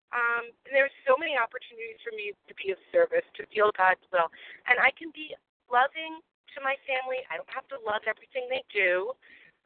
um 0.09 0.43
and 0.65 0.71
there's 0.73 0.93
so 1.05 1.15
many 1.15 1.37
opportunities 1.37 2.01
for 2.01 2.11
me 2.15 2.33
to 2.49 2.53
be 2.57 2.73
of 2.73 2.79
service, 2.91 3.25
to 3.39 3.45
feel 3.53 3.71
God's 3.75 4.03
will. 4.11 4.31
And 4.67 4.79
I 4.81 4.91
can 4.95 5.13
be 5.13 5.35
loving 5.69 6.19
to 6.55 6.57
my 6.65 6.75
family. 6.89 7.21
I 7.29 7.37
don't 7.37 7.53
have 7.53 7.67
to 7.71 7.77
love 7.85 8.03
everything 8.09 8.49
they 8.49 8.65
do. 8.73 9.13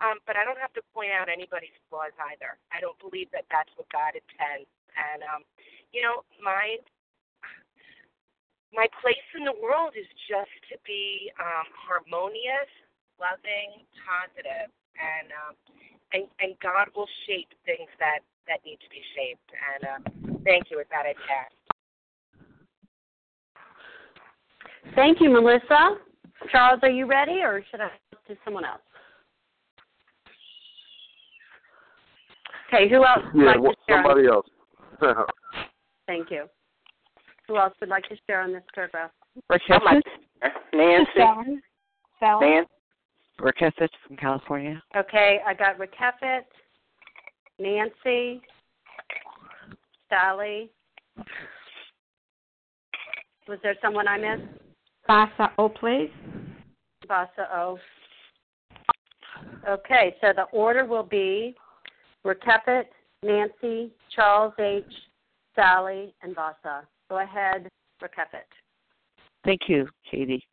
Um, 0.02 0.18
but 0.26 0.34
I 0.36 0.44
don't 0.44 0.58
have 0.58 0.74
to 0.74 0.84
point 0.90 1.14
out 1.14 1.30
anybody's 1.30 1.78
flaws 1.88 2.18
either. 2.34 2.58
I 2.74 2.82
don't 2.82 2.98
believe 2.98 3.30
that 3.30 3.46
that's 3.54 3.70
what 3.78 3.86
God 3.94 4.18
intends. 4.18 4.68
And 4.98 5.22
um, 5.24 5.46
you 5.94 6.02
know, 6.02 6.26
my 6.42 6.82
my 8.74 8.90
place 9.00 9.22
in 9.38 9.46
the 9.46 9.54
world 9.62 9.94
is 9.94 10.10
just 10.26 10.52
to 10.74 10.76
be 10.82 11.30
um, 11.38 11.70
harmonious, 11.78 12.70
loving, 13.22 13.86
positive, 14.02 14.74
and 14.98 15.30
um, 15.46 15.54
and 16.14 16.24
and 16.40 16.56
God 16.62 16.88
will 16.96 17.08
shape 17.28 17.50
things 17.66 17.90
that 18.00 18.20
that 18.48 18.60
need 18.66 18.78
to 18.78 18.90
be 18.90 19.02
shaped. 19.16 19.50
And 19.76 19.84
um, 19.90 20.42
thank 20.44 20.70
you. 20.70 20.78
With 20.78 20.88
that, 20.90 21.06
I 21.06 21.14
pass. 21.28 21.52
Thank 24.96 25.22
you, 25.22 25.30
Melissa. 25.30 25.98
Charles, 26.52 26.80
are 26.84 26.90
you 26.90 27.06
ready, 27.08 27.40
or 27.42 27.64
should 27.72 27.82
I 27.82 27.90
go 28.12 28.18
to 28.28 28.40
someone 28.44 28.66
else? 28.66 28.82
Okay, 32.68 32.90
who 32.90 33.06
else 33.06 33.24
would 33.34 33.44
Yeah, 33.44 33.52
like 33.52 33.60
what, 33.60 33.72
to 33.72 33.78
share? 33.88 34.04
somebody 34.04 34.28
else. 34.28 34.48
Thank 36.08 36.32
you. 36.32 36.46
Who 37.48 37.58
else 37.58 37.74
would 37.80 37.90
like 37.90 38.04
to 38.10 38.16
share 38.28 38.42
on 38.42 38.52
this 38.52 38.64
paragraph? 38.74 39.12
Rakefet, 39.52 40.02
Nancy. 40.74 41.12
Sally. 41.16 41.60
Sally. 42.20 42.62
Nancy. 43.40 43.54
Rakefet 43.62 43.90
from 44.08 44.18
California. 44.18 44.82
Okay, 44.96 45.40
I 45.46 45.54
got 45.54 45.78
Rakefet, 45.78 46.44
Nancy, 47.60 48.42
Sally. 50.10 50.70
Was 53.48 53.60
there 53.62 53.76
someone 53.82 54.08
I 54.08 54.18
missed? 54.18 54.50
Vasa 55.08 55.52
O, 55.58 55.70
please. 55.70 56.10
Vasa 57.08 57.48
O. 57.54 57.78
Okay, 59.68 60.16
so 60.22 60.32
the 60.36 60.44
order 60.54 60.86
will 60.86 61.04
be 61.04 61.56
Rakefet, 62.26 62.86
Nancy, 63.24 63.92
Charles 64.16 64.54
H., 64.60 64.84
Sally, 65.56 66.14
and 66.22 66.34
Vasa. 66.36 66.88
Go 67.10 67.20
ahead, 67.20 67.68
Rakefet. 68.02 68.48
Thank 69.46 69.62
you, 69.68 69.88
Katie. 70.10 70.44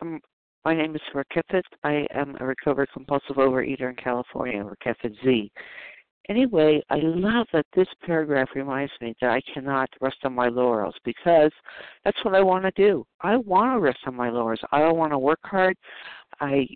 Um, 0.00 0.20
my 0.64 0.74
name 0.74 0.94
is 0.94 1.02
Rakefet. 1.14 1.62
I 1.82 2.06
am 2.14 2.36
a 2.40 2.46
recovered 2.46 2.88
compulsive 2.92 3.36
overeater 3.36 3.90
in 3.90 3.96
California, 3.96 4.64
Rakefet 4.64 5.14
Z. 5.24 5.50
Anyway, 6.28 6.80
I 6.88 6.98
love 7.02 7.48
that 7.52 7.66
this 7.74 7.88
paragraph 8.06 8.48
reminds 8.54 8.92
me 9.00 9.14
that 9.20 9.30
I 9.30 9.40
cannot 9.52 9.88
rest 10.00 10.18
on 10.22 10.34
my 10.34 10.48
laurels 10.48 10.94
because 11.04 11.50
that's 12.04 12.24
what 12.24 12.34
I 12.34 12.40
want 12.40 12.64
to 12.64 12.70
do. 12.76 13.04
I 13.22 13.36
want 13.36 13.74
to 13.74 13.80
rest 13.80 13.98
on 14.06 14.14
my 14.14 14.30
laurels. 14.30 14.60
I 14.70 14.78
don't 14.78 14.96
want 14.96 15.12
to 15.12 15.18
work 15.18 15.40
hard. 15.42 15.76
I 16.40 16.68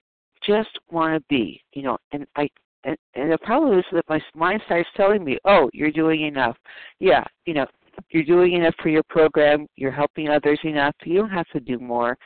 just 0.45 0.71
want 0.91 1.15
to 1.15 1.25
be, 1.29 1.63
you 1.73 1.83
know, 1.83 1.97
and 2.13 2.27
I 2.37 2.49
and, 2.83 2.97
and 3.15 3.33
the 3.33 3.39
problem 3.39 3.79
is 3.79 3.85
that 3.93 4.05
my 4.09 4.21
mind 4.35 4.63
starts 4.67 4.89
telling 4.97 5.25
me, 5.25 5.39
"Oh, 5.45 5.69
you're 5.73 5.91
doing 5.91 6.23
enough." 6.23 6.57
Yeah, 7.01 7.25
you 7.45 7.55
know, 7.55 7.67
you're 8.11 8.25
doing 8.25 8.53
enough 8.55 8.75
for 8.83 8.89
your 8.89 9.03
program. 9.05 9.67
You're 9.77 9.91
helping 9.91 10.29
others 10.29 10.61
enough. 10.65 10.95
You 11.05 11.21
don't 11.21 11.31
have 11.31 11.49
to 11.49 11.61
do 11.61 11.79
more. 11.79 12.17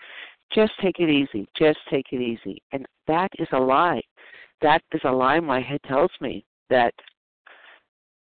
Just 0.53 0.73
take 0.81 0.99
it 0.99 1.09
easy. 1.09 1.49
Just 1.57 1.79
take 1.91 2.07
it 2.13 2.21
easy. 2.21 2.63
And 2.73 2.87
that 3.07 3.31
is 3.39 3.49
a 3.53 3.59
lie. 3.59 4.03
That 4.63 4.83
is 4.93 5.01
a 5.05 5.11
lie 5.11 5.41
my 5.41 5.61
head 5.61 5.81
tells 5.87 6.11
me 6.21 6.45
that 6.69 6.95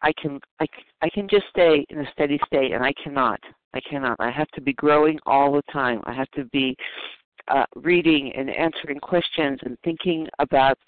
I 0.02 0.12
can 0.20 0.40
I, 0.60 0.66
I 1.02 1.08
can 1.10 1.28
just 1.28 1.46
stay 1.50 1.84
in 1.88 1.98
a 1.98 2.12
steady 2.12 2.38
state 2.46 2.72
and 2.72 2.84
I 2.84 2.92
cannot. 3.02 3.40
I 3.74 3.80
cannot. 3.80 4.16
I 4.18 4.30
have 4.30 4.48
to 4.48 4.60
be 4.60 4.72
growing 4.74 5.18
all 5.26 5.52
the 5.52 5.62
time. 5.72 6.00
I 6.04 6.12
have 6.12 6.30
to 6.32 6.44
be 6.46 6.76
uh, 7.48 7.64
reading 7.76 8.32
and 8.36 8.50
answering 8.50 8.98
questions 9.00 9.58
and 9.62 9.76
thinking 9.84 10.26
about 10.38 10.78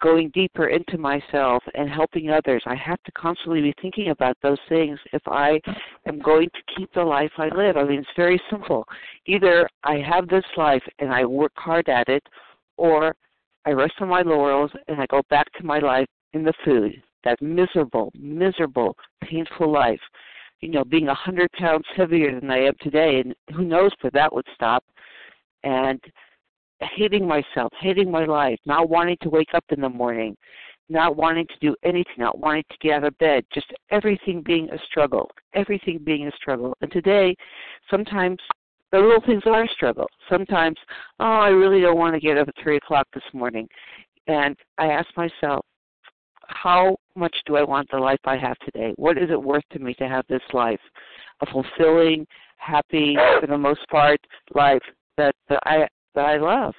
going 0.00 0.30
deeper 0.30 0.68
into 0.68 0.98
myself 0.98 1.62
and 1.74 1.88
helping 1.88 2.30
others. 2.30 2.62
I 2.66 2.74
have 2.76 3.02
to 3.04 3.12
constantly 3.12 3.60
be 3.60 3.74
thinking 3.80 4.10
about 4.10 4.36
those 4.42 4.58
things 4.68 4.98
if 5.12 5.22
I 5.26 5.60
am 6.06 6.20
going 6.20 6.48
to 6.50 6.74
keep 6.76 6.92
the 6.94 7.02
life 7.02 7.32
I 7.38 7.48
live. 7.48 7.76
I 7.76 7.84
mean, 7.84 8.00
it's 8.00 8.08
very 8.16 8.40
simple. 8.50 8.84
Either 9.26 9.68
I 9.84 9.96
have 9.96 10.28
this 10.28 10.44
life 10.56 10.82
and 10.98 11.12
I 11.12 11.24
work 11.24 11.52
hard 11.56 11.88
at 11.88 12.08
it, 12.08 12.22
or 12.76 13.14
I 13.66 13.70
rest 13.70 13.94
on 14.00 14.08
my 14.08 14.22
laurels 14.22 14.70
and 14.86 15.00
I 15.00 15.06
go 15.06 15.22
back 15.30 15.52
to 15.54 15.64
my 15.64 15.78
life 15.78 16.08
in 16.32 16.44
the 16.44 16.54
food. 16.64 17.02
That 17.24 17.42
miserable, 17.42 18.12
miserable, 18.18 18.96
painful 19.22 19.70
life. 19.70 20.00
You 20.60 20.70
know, 20.70 20.84
being 20.84 21.08
a 21.08 21.14
hundred 21.14 21.50
pounds 21.52 21.84
heavier 21.96 22.40
than 22.40 22.50
I 22.50 22.64
am 22.64 22.74
today, 22.80 23.20
and 23.20 23.34
who 23.54 23.64
knows 23.64 23.92
where 24.00 24.10
that 24.12 24.32
would 24.32 24.46
stop. 24.54 24.84
And 25.64 26.00
hating 26.80 27.26
myself, 27.26 27.72
hating 27.80 28.10
my 28.10 28.24
life, 28.24 28.58
not 28.66 28.88
wanting 28.88 29.16
to 29.22 29.30
wake 29.30 29.54
up 29.54 29.64
in 29.70 29.80
the 29.80 29.88
morning, 29.88 30.36
not 30.88 31.16
wanting 31.16 31.46
to 31.46 31.54
do 31.60 31.74
anything, 31.84 32.14
not 32.18 32.38
wanting 32.38 32.64
to 32.70 32.76
get 32.80 32.94
out 32.94 33.04
of 33.04 33.18
bed, 33.18 33.44
just 33.52 33.66
everything 33.90 34.42
being 34.42 34.70
a 34.70 34.78
struggle, 34.86 35.30
everything 35.54 36.00
being 36.04 36.28
a 36.28 36.32
struggle. 36.32 36.74
And 36.80 36.90
today, 36.90 37.34
sometimes 37.90 38.38
the 38.90 38.98
little 38.98 39.20
things 39.26 39.42
are 39.46 39.64
a 39.64 39.68
struggle. 39.68 40.06
Sometimes, 40.30 40.76
oh, 41.20 41.24
I 41.24 41.48
really 41.48 41.80
don't 41.80 41.98
want 41.98 42.14
to 42.14 42.20
get 42.20 42.38
up 42.38 42.48
at 42.48 42.54
3 42.62 42.76
o'clock 42.76 43.06
this 43.12 43.24
morning. 43.32 43.68
And 44.26 44.56
I 44.78 44.86
ask 44.86 45.08
myself, 45.16 45.64
how 46.46 46.96
much 47.14 47.36
do 47.44 47.56
I 47.56 47.62
want 47.62 47.90
the 47.90 47.98
life 47.98 48.20
I 48.24 48.38
have 48.38 48.56
today? 48.60 48.94
What 48.96 49.18
is 49.18 49.30
it 49.30 49.42
worth 49.42 49.64
to 49.72 49.78
me 49.78 49.92
to 49.94 50.08
have 50.08 50.24
this 50.28 50.42
life? 50.54 50.80
A 51.42 51.46
fulfilling, 51.46 52.26
happy, 52.56 53.16
for 53.40 53.46
the 53.46 53.58
most 53.58 53.86
part, 53.90 54.18
life 54.54 54.82
that, 55.18 55.34
that 55.50 55.60
I 55.66 55.86
that 56.18 56.26
I 56.26 56.36
love. 56.36 56.74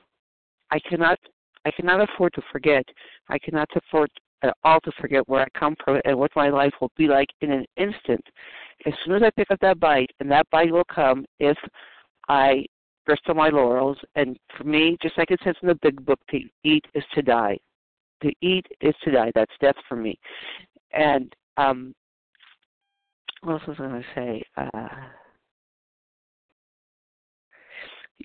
I 0.69 0.79
cannot 0.79 1.17
I 1.65 1.71
cannot 1.71 2.01
afford 2.01 2.33
to 2.33 2.41
forget. 2.51 2.83
I 3.29 3.39
cannot 3.39 3.69
afford 3.75 4.09
at 4.43 4.55
all 4.63 4.79
to 4.81 4.91
forget 4.99 5.27
where 5.27 5.43
I 5.43 5.59
come 5.59 5.75
from 5.83 6.01
and 6.03 6.17
what 6.17 6.31
my 6.35 6.49
life 6.49 6.73
will 6.79 6.91
be 6.97 7.07
like 7.07 7.29
in 7.41 7.51
an 7.51 7.65
instant. 7.77 8.23
As 8.85 8.93
soon 9.03 9.15
as 9.15 9.23
I 9.23 9.29
pick 9.31 9.51
up 9.51 9.59
that 9.61 9.79
bite, 9.79 10.11
and 10.19 10.29
that 10.31 10.49
bite 10.51 10.71
will 10.71 10.85
come 10.93 11.25
if 11.39 11.57
I 12.29 12.65
rest 13.07 13.21
on 13.27 13.37
my 13.37 13.49
laurels. 13.49 13.97
And 14.15 14.37
for 14.57 14.63
me, 14.63 14.97
just 15.01 15.17
like 15.17 15.31
it 15.31 15.39
says 15.43 15.55
in 15.61 15.67
the 15.67 15.75
big 15.75 16.05
book, 16.05 16.19
to 16.31 16.39
eat 16.63 16.85
is 16.93 17.03
to 17.13 17.21
die. 17.21 17.57
To 18.23 18.31
eat 18.41 18.65
is 18.81 18.95
to 19.03 19.11
die. 19.11 19.31
That's 19.35 19.51
death 19.61 19.75
for 19.87 19.95
me. 19.95 20.17
And 20.91 21.33
um, 21.57 21.93
what 23.41 23.53
else 23.53 23.67
was 23.67 23.77
I 23.79 23.87
going 23.87 24.01
to 24.01 24.07
say? 24.15 24.43
Uh, 24.57 24.87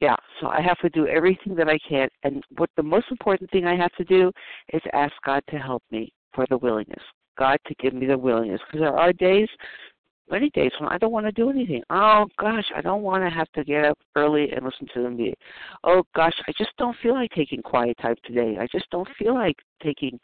yeah, 0.00 0.16
so 0.40 0.48
I 0.48 0.60
have 0.60 0.78
to 0.78 0.88
do 0.88 1.06
everything 1.06 1.54
that 1.54 1.68
I 1.68 1.78
can. 1.88 2.08
And 2.22 2.42
what 2.56 2.70
the 2.76 2.82
most 2.82 3.06
important 3.10 3.50
thing 3.50 3.64
I 3.64 3.76
have 3.76 3.92
to 3.92 4.04
do 4.04 4.32
is 4.72 4.82
ask 4.92 5.12
God 5.24 5.42
to 5.50 5.56
help 5.56 5.82
me 5.90 6.12
for 6.34 6.46
the 6.50 6.58
willingness. 6.58 7.02
God 7.38 7.58
to 7.66 7.74
give 7.76 7.94
me 7.94 8.06
the 8.06 8.18
willingness. 8.18 8.60
Because 8.66 8.80
there 8.80 8.96
are 8.96 9.12
days, 9.12 9.48
many 10.30 10.50
days, 10.50 10.72
when 10.78 10.88
I 10.88 10.98
don't 10.98 11.12
want 11.12 11.26
to 11.26 11.32
do 11.32 11.50
anything. 11.50 11.82
Oh, 11.90 12.26
gosh, 12.38 12.64
I 12.74 12.80
don't 12.80 13.02
want 13.02 13.24
to 13.24 13.30
have 13.30 13.50
to 13.52 13.64
get 13.64 13.84
up 13.84 13.98
early 14.16 14.50
and 14.52 14.64
listen 14.64 14.86
to 14.94 15.02
the 15.02 15.10
meeting. 15.10 15.34
Oh, 15.84 16.02
gosh, 16.14 16.34
I 16.48 16.52
just 16.56 16.70
don't 16.78 16.96
feel 17.02 17.14
like 17.14 17.30
taking 17.32 17.62
quiet 17.62 17.96
time 18.00 18.16
today. 18.24 18.56
I 18.58 18.66
just 18.72 18.88
don't 18.90 19.08
feel 19.18 19.34
like 19.34 19.56
taking 19.82 20.18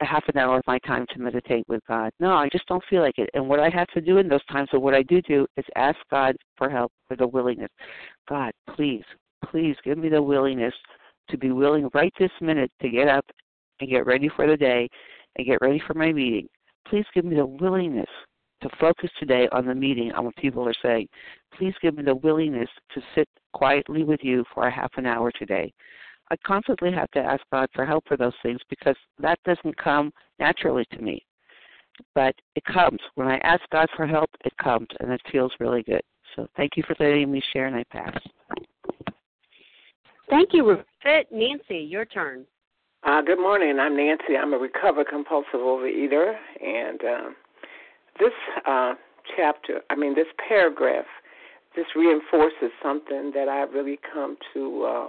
a 0.00 0.04
half 0.04 0.24
an 0.28 0.38
hour 0.38 0.58
of 0.58 0.66
my 0.66 0.78
time 0.80 1.06
to 1.12 1.20
meditate 1.20 1.64
with 1.68 1.82
God. 1.86 2.12
No, 2.20 2.32
I 2.32 2.48
just 2.50 2.66
don't 2.66 2.84
feel 2.88 3.02
like 3.02 3.18
it. 3.18 3.30
And 3.34 3.48
what 3.48 3.60
I 3.60 3.70
have 3.70 3.88
to 3.88 4.00
do 4.00 4.18
in 4.18 4.28
those 4.28 4.44
times, 4.46 4.68
or 4.72 4.80
what 4.80 4.94
I 4.94 5.02
do 5.02 5.20
do, 5.22 5.46
is 5.56 5.64
ask 5.76 5.98
God 6.10 6.36
for 6.56 6.68
help, 6.68 6.92
for 7.08 7.16
the 7.16 7.26
willingness. 7.26 7.70
God, 8.28 8.52
please, 8.74 9.04
please 9.50 9.76
give 9.84 9.98
me 9.98 10.08
the 10.08 10.22
willingness 10.22 10.74
to 11.30 11.38
be 11.38 11.50
willing 11.50 11.88
right 11.94 12.12
this 12.18 12.30
minute 12.40 12.70
to 12.82 12.88
get 12.88 13.08
up 13.08 13.24
and 13.80 13.88
get 13.88 14.06
ready 14.06 14.28
for 14.34 14.46
the 14.46 14.56
day 14.56 14.88
and 15.36 15.46
get 15.46 15.60
ready 15.60 15.82
for 15.86 15.94
my 15.94 16.12
meeting. 16.12 16.48
Please 16.86 17.04
give 17.14 17.24
me 17.24 17.36
the 17.36 17.46
willingness 17.46 18.08
to 18.62 18.68
focus 18.78 19.10
today 19.18 19.48
on 19.52 19.66
the 19.66 19.74
meeting, 19.74 20.12
on 20.12 20.24
what 20.24 20.36
people 20.36 20.66
are 20.66 20.74
saying. 20.82 21.08
Please 21.56 21.74
give 21.82 21.96
me 21.96 22.02
the 22.02 22.14
willingness 22.14 22.68
to 22.94 23.00
sit 23.14 23.28
quietly 23.52 24.04
with 24.04 24.20
you 24.22 24.44
for 24.54 24.66
a 24.66 24.70
half 24.70 24.90
an 24.96 25.06
hour 25.06 25.30
today. 25.32 25.72
I 26.30 26.36
constantly 26.46 26.92
have 26.92 27.10
to 27.12 27.18
ask 27.18 27.42
God 27.52 27.68
for 27.74 27.84
help 27.84 28.06
for 28.06 28.16
those 28.16 28.34
things 28.42 28.60
because 28.68 28.96
that 29.18 29.38
doesn't 29.44 29.76
come 29.76 30.12
naturally 30.38 30.86
to 30.92 31.02
me. 31.02 31.24
But 32.14 32.34
it 32.54 32.64
comes. 32.64 33.00
When 33.16 33.26
I 33.26 33.38
ask 33.38 33.62
God 33.72 33.88
for 33.96 34.06
help, 34.06 34.30
it 34.44 34.56
comes, 34.62 34.86
and 35.00 35.10
it 35.10 35.20
feels 35.30 35.52
really 35.58 35.82
good. 35.82 36.02
So 36.36 36.46
thank 36.56 36.76
you 36.76 36.84
for 36.86 36.94
letting 37.00 37.30
me 37.30 37.42
share, 37.52 37.66
and 37.66 37.76
I 37.76 37.84
pass. 37.90 38.16
Thank 40.30 40.50
you, 40.52 40.78
Fit. 41.02 41.26
Nancy, 41.32 41.78
your 41.78 42.04
turn. 42.04 42.46
Uh, 43.02 43.22
good 43.22 43.40
morning. 43.40 43.78
I'm 43.80 43.96
Nancy. 43.96 44.36
I'm 44.40 44.52
a 44.52 44.58
recovered 44.58 45.08
compulsive 45.08 45.60
overeater, 45.60 46.34
and 46.62 47.00
uh, 47.02 47.30
this 48.20 48.32
uh, 48.66 48.94
chapter, 49.36 49.80
I 49.90 49.96
mean, 49.96 50.14
this 50.14 50.28
paragraph, 50.48 51.06
just 51.74 51.94
reinforces 51.94 52.70
something 52.82 53.32
that 53.34 53.48
I've 53.48 53.72
really 53.72 53.98
come 54.12 54.36
to 54.54 54.84
uh, 54.84 55.08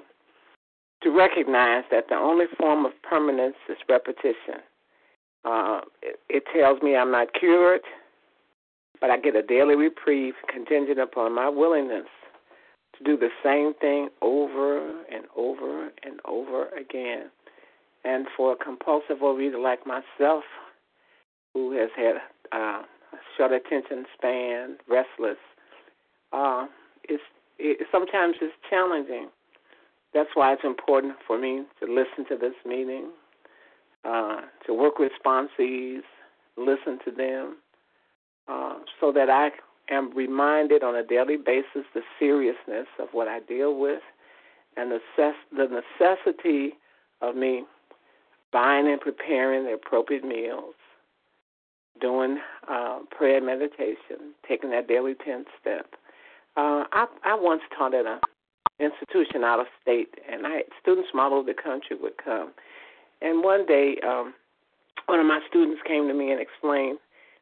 to 1.04 1.10
recognize 1.10 1.84
that 1.92 2.06
the 2.10 2.16
only 2.16 2.46
form 2.60 2.86
of 2.86 2.92
permanence 3.02 3.56
is 3.68 3.78
repetition. 3.90 4.62
Uh, 5.44 5.82
it, 6.04 6.20
it 6.30 6.44
tells 6.56 6.82
me 6.84 6.96
I'm 6.96 7.12
not 7.12 7.30
cured, 7.34 7.82
but 9.00 9.10
I 9.10 9.18
get 9.18 9.36
a 9.36 9.42
daily 9.42 9.76
reprieve 9.76 10.36
contingent 10.48 11.00
upon 11.00 11.34
my 11.34 11.50
willingness 11.50 12.06
to 12.98 13.04
do 13.04 13.18
the 13.18 13.30
same 13.44 13.74
thing 13.82 14.10
over 14.22 14.78
and 15.12 15.26
over 15.36 15.86
and 16.04 16.20
over 16.26 16.68
again. 16.70 17.32
And 18.04 18.28
for 18.38 18.54
a 18.54 18.56
compulsive 18.56 19.18
overeater 19.24 19.62
like 19.62 19.86
myself, 19.88 20.44
who 21.54 21.78
has 21.78 21.90
had 21.96 22.16
uh, 22.52 22.84
short 23.38 23.52
attention 23.52 24.06
span, 24.18 24.78
restless, 24.90 25.38
uh, 26.34 26.68
it's 27.04 27.24
it, 27.58 27.88
sometimes 27.92 28.36
it's 28.42 28.54
challenging. 28.70 29.30
That's 30.14 30.30
why 30.34 30.54
it's 30.54 30.64
important 30.64 31.16
for 31.26 31.40
me 31.40 31.64
to 31.80 31.86
listen 31.86 32.26
to 32.30 32.38
this 32.38 32.56
meeting, 32.66 33.10
uh, 34.04 34.42
to 34.66 34.74
work 34.74 35.00
with 35.00 35.12
sponsees, 35.24 36.02
listen 36.58 37.00
to 37.06 37.12
them, 37.12 37.58
uh, 38.48 38.80
so 39.00 39.12
that 39.14 39.30
I 39.30 39.52
am 39.90 40.16
reminded 40.16 40.84
on 40.84 40.96
a 40.96 41.04
daily 41.04 41.38
basis 41.38 41.86
the 41.94 42.02
seriousness 42.20 42.88
of 43.00 43.10
what 43.14 43.28
I 43.28 43.40
deal 43.40 43.80
with 43.80 44.02
and 44.78 44.92
the, 44.92 45.00
the 45.52 45.82
necessity 46.00 46.74
of 47.22 47.36
me 47.36 47.64
buying 48.52 48.88
and 48.88 49.00
preparing 49.00 49.66
the 49.66 49.74
appropriate 49.74 50.24
meals, 50.24 50.76
doing 52.02 52.40
uh, 52.70 53.00
prayer 53.16 53.38
and 53.38 53.46
meditation, 53.46 54.34
taking 54.48 54.72
that 54.72 54.88
daily 54.88 55.16
10 55.24 55.46
step. 55.60 55.88
Uh, 56.58 56.84
I, 56.92 57.06
I 57.24 57.36
once 57.40 57.62
taught 57.78 57.94
at 57.94 58.06
an 58.06 58.20
institution 58.80 59.44
out 59.44 59.60
of 59.60 59.68
state, 59.82 60.10
and 60.30 60.46
I 60.46 60.64
students 60.82 61.10
from 61.12 61.22
all 61.22 61.34
over 61.34 61.54
the 61.54 61.62
country 61.62 61.96
would 62.02 62.18
come. 62.24 62.52
And 63.22 63.44
one 63.44 63.66
day, 63.66 63.98
um, 64.06 64.34
one 65.06 65.20
of 65.20 65.26
my 65.26 65.40
students 65.50 65.82
came 65.88 66.08
to 66.08 66.14
me 66.14 66.32
and 66.32 66.42
explained 66.42 66.98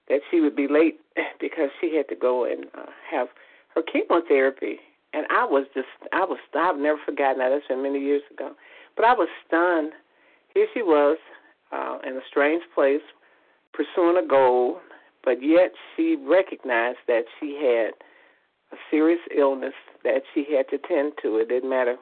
that 0.10 0.22
she 0.30 0.42
would 0.42 0.56
be 0.56 0.68
late 0.68 1.00
because 1.40 1.70
she 1.80 1.96
had 1.96 2.08
to 2.10 2.16
go 2.16 2.46
and 2.46 2.66
uh, 2.78 2.92
have 3.10 3.28
her 3.76 3.82
chemotherapy. 3.82 4.80
And 5.14 5.26
I 5.32 5.46
was 5.46 5.66
just, 5.74 5.88
I 6.14 6.26
was, 6.26 6.38
I've 6.54 6.78
never 6.78 7.00
forgotten 7.04 7.40
that. 7.40 7.50
That's 7.50 7.68
been 7.68 7.82
many 7.82 8.00
years 8.00 8.22
ago. 8.32 8.52
But 8.96 9.06
I 9.06 9.14
was 9.14 9.28
stunned. 9.48 9.94
Here 10.54 10.68
she 10.74 10.84
was 10.84 11.18
uh, 11.72 11.98
in 12.06 12.14
a 12.14 12.22
strange 12.30 12.64
place, 12.76 13.02
pursuing 13.74 14.18
a 14.18 14.28
goal, 14.28 14.80
but 15.24 15.44
yet 15.44 15.72
she 15.96 16.16
recognized 16.16 17.00
that 17.08 17.24
she 17.40 17.56
had 17.56 17.94
a 18.72 18.78
serious 18.90 19.20
illness 19.36 19.74
that 20.04 20.22
she 20.34 20.46
had 20.56 20.68
to 20.70 20.78
tend 20.88 21.14
to. 21.22 21.38
It 21.38 21.50
didn't 21.50 21.70
matter 21.70 21.98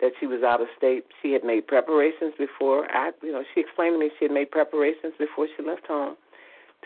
that 0.00 0.12
she 0.18 0.26
was 0.26 0.42
out 0.42 0.60
of 0.60 0.66
state. 0.76 1.04
She 1.22 1.32
had 1.32 1.44
made 1.44 1.66
preparations 1.66 2.34
before. 2.36 2.90
I, 2.90 3.12
you 3.22 3.32
know, 3.32 3.44
she 3.54 3.60
explained 3.60 3.94
to 3.94 3.98
me 4.00 4.10
she 4.18 4.26
had 4.26 4.34
made 4.34 4.50
preparations 4.50 5.14
before 5.18 5.46
she 5.56 5.62
left 5.62 5.86
home 5.86 6.16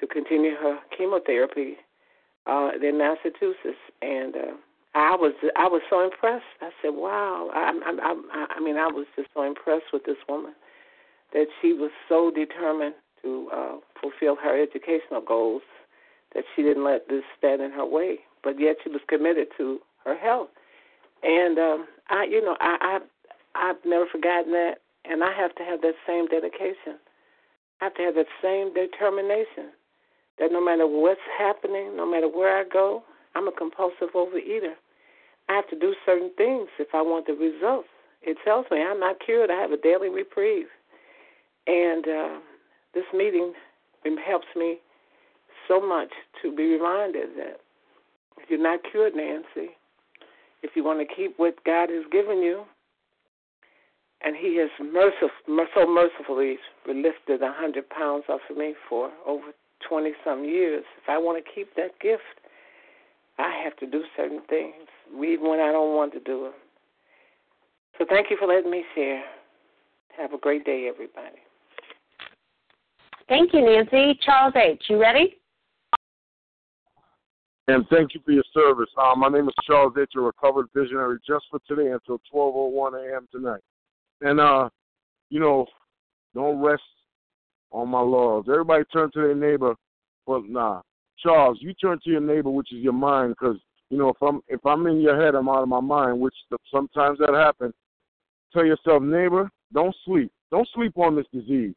to 0.00 0.06
continue 0.06 0.54
her 0.54 0.78
chemotherapy 0.96 1.76
uh, 2.46 2.70
in 2.80 2.98
Massachusetts, 2.98 3.80
and 4.02 4.36
uh, 4.36 4.54
I 4.94 5.16
was 5.16 5.32
I 5.56 5.66
was 5.66 5.82
so 5.90 6.04
impressed. 6.04 6.44
I 6.60 6.70
said, 6.82 6.90
"Wow!" 6.90 7.50
I, 7.52 7.72
I, 7.84 8.14
I, 8.32 8.46
I 8.56 8.60
mean, 8.60 8.76
I 8.76 8.86
was 8.86 9.06
just 9.16 9.28
so 9.34 9.42
impressed 9.42 9.86
with 9.92 10.04
this 10.04 10.16
woman 10.28 10.54
that 11.32 11.46
she 11.60 11.72
was 11.72 11.90
so 12.08 12.30
determined 12.30 12.94
to 13.22 13.48
uh, 13.52 13.76
fulfill 14.00 14.36
her 14.36 14.60
educational 14.60 15.20
goals 15.20 15.62
that 16.34 16.44
she 16.54 16.62
didn't 16.62 16.84
let 16.84 17.08
this 17.08 17.22
stand 17.38 17.62
in 17.62 17.70
her 17.72 17.86
way, 17.86 18.20
but 18.42 18.60
yet 18.60 18.76
she 18.82 18.90
was 18.90 19.00
committed 19.08 19.48
to 19.56 19.80
her 20.04 20.16
health. 20.16 20.48
And 21.22 21.58
um, 21.58 21.86
I, 22.08 22.24
you 22.24 22.42
know, 22.44 22.56
I, 22.60 22.76
I 22.80 22.98
I've 23.54 23.84
never 23.84 24.06
forgotten 24.06 24.52
that, 24.52 24.76
and 25.04 25.24
I 25.24 25.32
have 25.32 25.54
to 25.56 25.64
have 25.64 25.80
that 25.80 25.94
same 26.06 26.26
dedication. 26.26 27.00
I 27.80 27.84
have 27.84 27.94
to 27.94 28.02
have 28.02 28.14
that 28.14 28.26
same 28.42 28.74
determination 28.74 29.72
that 30.38 30.52
no 30.52 30.62
matter 30.62 30.86
what's 30.86 31.20
happening, 31.38 31.96
no 31.96 32.08
matter 32.08 32.28
where 32.28 32.58
I 32.58 32.64
go, 32.64 33.02
I'm 33.34 33.48
a 33.48 33.52
compulsive 33.52 34.12
overeater. 34.14 34.74
I 35.48 35.54
have 35.54 35.68
to 35.70 35.78
do 35.78 35.94
certain 36.04 36.30
things 36.36 36.68
if 36.78 36.88
I 36.94 37.02
want 37.02 37.26
the 37.26 37.32
results. 37.34 37.88
It 38.22 38.36
tells 38.44 38.66
me 38.70 38.82
I'm 38.82 39.00
not 39.00 39.16
cured. 39.24 39.50
I 39.50 39.60
have 39.60 39.72
a 39.72 39.76
daily 39.76 40.08
reprieve. 40.08 40.66
And 41.66 42.06
uh, 42.06 42.38
this 42.96 43.04
meeting 43.12 43.52
helps 44.26 44.46
me 44.56 44.78
so 45.68 45.80
much 45.80 46.08
to 46.42 46.54
be 46.54 46.64
reminded 46.64 47.28
that 47.36 47.60
if 48.38 48.48
you're 48.48 48.62
not 48.62 48.80
cured, 48.90 49.14
Nancy, 49.14 49.76
if 50.62 50.70
you 50.74 50.82
want 50.82 51.06
to 51.06 51.14
keep 51.14 51.38
what 51.38 51.62
God 51.64 51.90
has 51.90 52.04
given 52.10 52.38
you, 52.38 52.64
and 54.22 54.34
He 54.34 54.56
has 54.58 54.70
mercif- 54.80 55.68
so 55.74 55.86
mercifully 55.86 56.56
lifted 56.86 57.42
a 57.42 57.52
hundred 57.52 57.88
pounds 57.90 58.24
off 58.28 58.40
of 58.50 58.56
me 58.56 58.74
for 58.88 59.10
over 59.26 59.52
20 59.86 60.12
some 60.24 60.44
years, 60.44 60.84
if 61.02 61.08
I 61.08 61.18
want 61.18 61.44
to 61.44 61.50
keep 61.54 61.74
that 61.76 61.98
gift, 62.00 62.22
I 63.38 63.52
have 63.62 63.76
to 63.78 63.86
do 63.86 64.02
certain 64.16 64.40
things, 64.48 64.88
even 65.12 65.48
when 65.48 65.60
I 65.60 65.70
don't 65.70 65.94
want 65.94 66.12
to 66.14 66.20
do 66.20 66.44
them. 66.44 66.52
So 67.98 68.06
thank 68.08 68.30
you 68.30 68.36
for 68.38 68.48
letting 68.48 68.70
me 68.70 68.84
share. 68.94 69.22
Have 70.16 70.32
a 70.32 70.38
great 70.38 70.64
day, 70.64 70.88
everybody. 70.92 71.45
Thank 73.28 73.52
you, 73.52 73.64
Nancy. 73.64 74.18
Charles 74.24 74.54
H., 74.56 74.82
you 74.88 75.00
ready? 75.00 75.36
And 77.68 77.84
thank 77.90 78.14
you 78.14 78.20
for 78.24 78.30
your 78.30 78.44
service. 78.54 78.88
Uh, 78.96 79.16
my 79.16 79.28
name 79.28 79.48
is 79.48 79.54
Charles 79.66 79.94
H., 80.00 80.10
a 80.16 80.20
recovered 80.20 80.66
visionary 80.74 81.18
just 81.26 81.46
for 81.50 81.58
today 81.66 81.90
until 81.90 82.20
12.01 82.32 83.12
a.m. 83.12 83.26
tonight. 83.32 83.60
And, 84.20 84.38
uh, 84.38 84.68
you 85.30 85.40
know, 85.40 85.66
don't 86.34 86.60
rest 86.60 86.82
on 87.72 87.88
my 87.88 88.00
laurels. 88.00 88.46
Everybody 88.48 88.84
turn 88.92 89.10
to 89.12 89.20
their 89.20 89.34
neighbor, 89.34 89.74
but 90.26 90.48
nah. 90.48 90.82
Charles, 91.18 91.58
you 91.60 91.74
turn 91.74 91.98
to 92.04 92.10
your 92.10 92.20
neighbor, 92.20 92.50
which 92.50 92.72
is 92.72 92.78
your 92.78 92.92
mind, 92.92 93.34
because 93.38 93.56
you 93.90 93.98
know 93.98 94.10
if 94.10 94.16
I'm 94.20 94.40
if 94.48 94.64
I'm 94.66 94.86
in 94.86 95.00
your 95.00 95.20
head, 95.20 95.34
I'm 95.34 95.48
out 95.48 95.62
of 95.62 95.68
my 95.68 95.80
mind, 95.80 96.20
which 96.20 96.34
sometimes 96.70 97.18
that 97.18 97.34
happens. 97.34 97.74
Tell 98.52 98.64
yourself, 98.64 99.02
neighbor, 99.02 99.50
don't 99.72 99.96
sleep. 100.04 100.30
Don't 100.50 100.68
sleep 100.74 100.96
on 100.98 101.16
this 101.16 101.26
disease. 101.32 101.74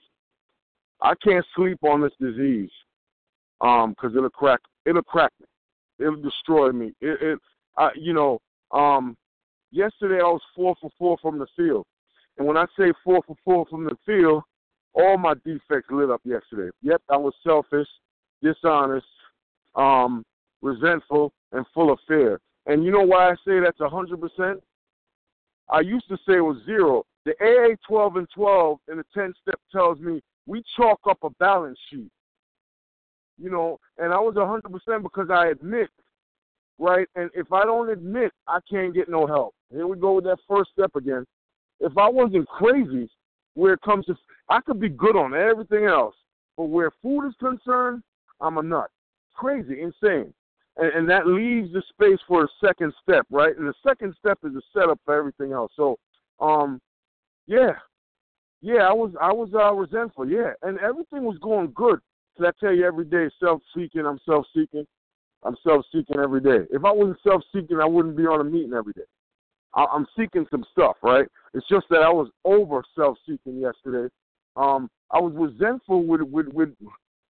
I 1.02 1.14
can't 1.24 1.46
sleep 1.56 1.80
on 1.84 2.02
this 2.02 2.14
disease, 2.20 2.72
um, 3.62 3.92
because 3.92 4.16
it'll 4.16 4.30
crack. 4.30 4.60
It'll 4.86 5.04
crack 5.04 5.32
me. 5.40 6.06
It'll 6.06 6.22
destroy 6.22 6.72
me. 6.72 6.94
It, 7.02 7.22
it 7.22 7.40
I, 7.78 7.90
you 7.96 8.14
know, 8.14 8.40
um, 8.72 9.16
yesterday 9.72 10.20
I 10.20 10.28
was 10.28 10.42
four 10.56 10.76
for 10.82 10.90
four 10.98 11.18
from 11.22 11.40
the 11.40 11.48
field, 11.56 11.86
and 12.38 12.48
when 12.48 12.58
I 12.58 12.66
say 12.78 12.92
four 13.04 13.22
for 13.26 13.36
four 13.46 13.66
from 13.70 13.86
the 13.86 13.96
field, 14.06 14.44
all 14.94 15.18
my 15.18 15.34
defects 15.46 15.90
lit 15.92 16.10
up 16.10 16.22
yesterday. 16.24 16.70
Yep, 16.82 17.02
I 17.10 17.18
was 17.18 17.34
selfish, 17.46 17.88
dishonest, 18.42 19.06
um, 19.76 20.24
resentful, 20.62 21.32
and 21.52 21.66
full 21.74 21.92
of 21.92 22.00
fear. 22.08 22.40
And 22.66 22.84
you 22.84 22.92
know 22.92 23.04
why 23.04 23.30
I 23.30 23.36
say 23.48 23.60
that's 23.60 23.80
a 23.80 23.90
hundred 23.90 24.20
percent? 24.22 24.62
I 25.70 25.82
used 25.82 26.08
to 26.10 26.18
say 26.18 26.38
it 26.38 26.42
was 26.42 26.58
zero. 26.66 27.04
The 27.26 27.34
AA 27.42 27.76
12 27.88 28.16
and 28.16 28.28
12 28.34 28.80
in 28.92 28.98
the 28.98 29.06
10 29.14 29.34
step 29.42 29.60
tells 29.72 30.00
me 30.00 30.22
we 30.50 30.64
chalk 30.76 31.00
up 31.08 31.20
a 31.24 31.30
balance 31.40 31.78
sheet. 31.90 32.10
You 33.38 33.52
know, 33.52 33.80
and 34.00 34.12
I 34.12 34.20
was 34.20 34.36
a 34.36 34.46
hundred 34.46 34.72
percent 34.72 35.04
because 35.04 35.30
I 35.32 35.50
admit, 35.50 35.90
right? 36.80 37.08
And 37.16 37.30
if 37.36 37.54
I 37.54 37.64
don't 37.64 37.90
admit, 37.90 38.32
I 38.48 38.60
can't 38.70 38.94
get 38.94 39.08
no 39.08 39.28
help. 39.28 39.54
Here 39.72 39.88
we 39.88 39.96
go 39.96 40.14
with 40.14 40.26
that 40.26 40.40
first 40.50 40.72
step 40.72 40.96
again. 40.96 41.24
If 41.80 41.98
I 41.98 42.10
wasn't 42.10 42.48
crazy, 42.48 43.10
where 43.54 43.74
it 43.74 43.82
comes 43.82 44.08
to 44.08 44.16
I 44.50 44.60
could 44.62 44.80
be 44.80 44.90
good 44.90 45.16
on 45.16 45.34
everything 45.34 45.86
else, 45.86 46.16
but 46.58 46.66
where 46.66 46.92
food 47.02 47.28
is 47.28 47.36
concerned, 47.40 48.02
I'm 48.42 48.58
a 48.58 48.64
nut. 48.64 48.90
Crazy, 49.36 49.82
insane. 49.82 50.34
And, 50.78 50.94
and 50.96 51.10
that 51.10 51.28
leaves 51.28 51.72
the 51.72 51.84
space 51.90 52.20
for 52.28 52.44
a 52.44 52.48
second 52.66 52.94
step, 53.04 53.26
right? 53.30 53.56
And 53.56 53.68
the 53.68 53.74
second 53.88 54.16
step 54.18 54.40
is 54.44 54.56
a 54.56 54.62
setup 54.74 55.00
for 55.06 55.16
everything 55.16 55.54
else. 55.54 55.72
So, 55.76 55.98
um, 56.40 56.82
yeah, 57.48 57.74
yeah, 58.62 58.88
I 58.88 58.94
was 58.94 59.12
I 59.22 59.32
was 59.32 59.50
uh, 59.54 59.74
resentful, 59.74 60.28
yeah, 60.28 60.54
and 60.64 60.80
everything 60.80 61.24
was 61.24 61.38
going 61.40 61.72
good. 61.74 62.00
So 62.38 62.46
I 62.46 62.52
tell 62.60 62.74
you, 62.74 62.86
every 62.86 63.06
day 63.06 63.30
self-seeking. 63.40 64.06
I'm 64.06 64.20
self-seeking. 64.26 64.86
I'm 65.44 65.56
self-seeking 65.64 66.20
every 66.20 66.42
day. 66.42 66.68
If 66.72 66.84
I 66.84 66.92
wasn't 66.92 67.20
self-seeking, 67.24 67.80
I 67.80 67.86
wouldn't 67.86 68.18
be 68.18 68.24
on 68.24 68.42
a 68.42 68.44
meeting 68.44 68.74
every 68.74 68.94
day. 68.94 69.04
I'm 69.74 70.08
seeking 70.18 70.46
some 70.50 70.66
stuff, 70.72 70.96
right? 71.04 71.28
It's 71.54 71.68
just 71.70 71.86
that 71.90 72.02
I 72.02 72.10
was 72.10 72.30
over 72.44 72.84
self-seeking 72.96 73.60
yesterday. 73.60 74.12
Um, 74.56 74.90
I 75.12 75.20
was 75.20 75.34
resentful 75.36 76.06
with 76.06 76.22
with 76.22 76.48
with 76.50 76.70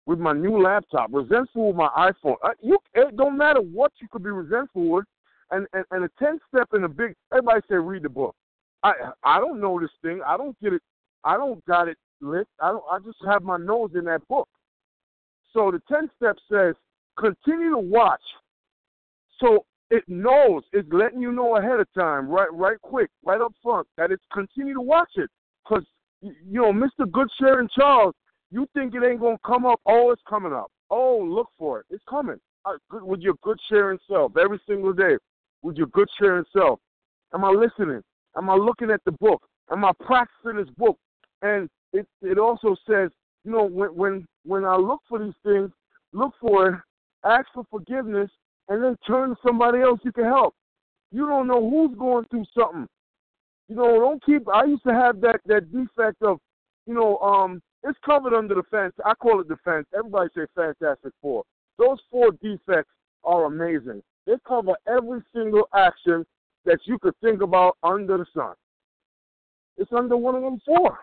with 0.07 0.19
my 0.19 0.33
new 0.33 0.61
laptop, 0.63 1.11
resentful 1.13 1.69
with 1.69 1.77
my 1.77 1.89
iPhone. 1.97 2.37
Uh, 2.43 2.51
you, 2.61 2.79
it 2.95 3.17
don't 3.17 3.37
matter 3.37 3.61
what 3.61 3.93
you 4.01 4.09
could 4.11 4.25
be 4.25 4.31
resentful 4.31 4.89
with, 4.89 5.05
and 5.51 5.67
and, 5.73 5.85
and 5.91 6.05
a 6.05 6.11
ten 6.19 6.41
step 6.49 6.69
in 6.75 6.85
a 6.85 6.89
big. 6.89 7.15
Everybody 7.33 7.61
say 7.69 7.77
read 7.77 8.03
the 8.03 8.09
book. 8.09 8.35
I 8.83 8.93
I 9.23 9.39
don't 9.39 9.61
know 9.61 9.79
this 9.79 9.91
thing. 10.03 10.21
I 10.27 10.37
don't 10.37 10.59
get 10.61 10.73
it. 10.73 10.83
I 11.25 11.37
don't 11.37 11.65
got 11.67 11.89
it 11.89 11.97
lit. 12.21 12.47
I 12.61 12.69
don't. 12.71 12.85
I 12.91 12.99
just 12.99 13.19
have 13.27 13.43
my 13.43 13.57
nose 13.57 13.91
in 13.95 14.05
that 14.05 14.27
book. 14.29 14.49
So 15.53 15.71
the 15.71 15.81
ten 15.93 16.11
step 16.17 16.37
says 16.51 16.75
continue 17.19 17.71
to 17.71 17.79
watch. 17.79 18.23
So 19.39 19.65
it 19.91 20.05
knows. 20.09 20.63
It's 20.73 20.89
letting 20.91 21.21
you 21.21 21.33
know 21.33 21.57
ahead 21.57 21.79
of 21.79 21.87
time, 21.95 22.29
right, 22.29 22.53
right, 22.53 22.81
quick, 22.81 23.11
right 23.25 23.41
up 23.41 23.53
front, 23.63 23.87
that 23.99 24.11
it's 24.11 24.25
continue 24.33 24.75
to 24.75 24.81
watch 24.81 25.11
it. 25.17 25.29
Cause 25.67 25.83
you 26.23 26.33
know, 26.61 26.73
Mr. 26.73 27.11
Good 27.11 27.29
Sharing 27.39 27.69
Charles, 27.77 28.15
you 28.51 28.67
think 28.75 28.95
it 28.95 29.03
ain't 29.05 29.21
gonna 29.21 29.37
come 29.45 29.67
up? 29.67 29.81
Oh, 29.87 30.11
it's 30.11 30.23
coming 30.29 30.53
up. 30.53 30.71
Oh, 30.91 31.19
look 31.19 31.49
for 31.59 31.81
it. 31.81 31.87
It's 31.91 32.05
coming. 32.09 32.39
Uh, 32.65 32.75
with 33.03 33.21
your 33.21 33.35
good 33.43 33.59
sharing 33.69 33.99
self 34.09 34.37
every 34.37 34.61
single 34.69 34.93
day. 34.93 35.17
With 35.63 35.77
your 35.77 35.89
good 35.89 36.09
sharing 36.19 36.45
self. 36.57 36.79
Am 37.35 37.45
I 37.45 37.51
listening? 37.51 38.03
Am 38.37 38.49
I 38.49 38.55
looking 38.55 38.91
at 38.91 39.01
the 39.05 39.13
book? 39.13 39.43
Am 39.71 39.85
I 39.85 39.93
practicing 40.01 40.57
this 40.57 40.73
book? 40.77 40.97
And 41.43 41.69
it 41.93 42.07
it 42.23 42.39
also 42.39 42.77
says, 42.89 43.11
you 43.45 43.53
know, 43.53 43.65
when 43.65 43.95
when 43.95 44.27
when 44.45 44.65
I 44.65 44.77
look 44.77 45.01
for 45.09 45.19
these 45.19 45.35
things, 45.45 45.71
look 46.13 46.33
for 46.41 46.69
it, 46.69 46.81
ask 47.25 47.47
for 47.53 47.65
forgiveness, 47.71 48.31
and 48.69 48.83
then 48.83 48.97
turn 49.07 49.31
to 49.31 49.37
somebody 49.47 49.81
else 49.81 50.01
you 50.05 50.13
can 50.13 50.25
help. 50.25 50.55
You 51.11 51.27
don't 51.27 51.47
know 51.47 51.69
who's 51.69 51.97
going 51.99 52.25
through 52.31 52.45
something. 52.57 52.89
You 53.69 53.77
know, 53.77 54.01
don't 54.01 54.25
keep. 54.25 54.49
I 54.49 54.65
used 54.65 54.85
to 54.85 54.95
have 54.95 55.21
that 55.21 55.41
that 55.47 55.73
defect 55.73 56.23
of, 56.23 56.39
you 56.87 56.95
know, 56.95 57.19
um, 57.19 57.61
it's 57.85 57.99
covered 58.05 58.35
under 58.35 58.55
the 58.55 58.63
fence. 58.71 58.95
I 59.05 59.15
call 59.15 59.41
it 59.41 59.49
the 59.49 59.57
fence. 59.65 59.87
Everybody 59.97 60.31
say 60.35 60.43
Fantastic 60.55 61.13
Four. 61.21 61.45
Those 61.79 61.99
four 62.11 62.31
defects 62.43 62.93
are 63.25 63.47
amazing. 63.47 64.03
They 64.27 64.35
cover 64.47 64.75
every 64.87 65.21
single 65.35 65.69
action 65.75 66.25
that 66.65 66.79
you 66.85 66.99
could 66.99 67.15
think 67.23 67.43
about 67.43 67.77
under 67.83 68.19
the 68.19 68.27
sun. 68.35 68.55
It's 69.77 69.93
under 69.93 70.17
one 70.17 70.37
of 70.37 70.43
them 70.43 70.61
four. 70.65 70.99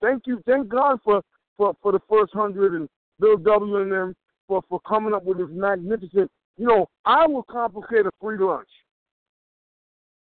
Thank 0.00 0.26
you, 0.26 0.42
thank 0.46 0.68
God 0.68 0.98
for 1.04 1.22
for 1.56 1.74
for 1.82 1.92
the 1.92 2.00
first 2.08 2.32
hundred 2.32 2.74
and 2.74 2.88
Bill 3.18 3.36
W 3.36 3.76
and 3.76 3.92
them 3.92 4.14
for 4.46 4.62
for 4.68 4.80
coming 4.80 5.14
up 5.14 5.24
with 5.24 5.38
this 5.38 5.48
magnificent. 5.50 6.30
You 6.56 6.66
know, 6.66 6.88
I 7.04 7.26
will 7.26 7.42
complicate 7.42 8.06
a 8.06 8.10
free 8.20 8.38
lunch. 8.38 8.68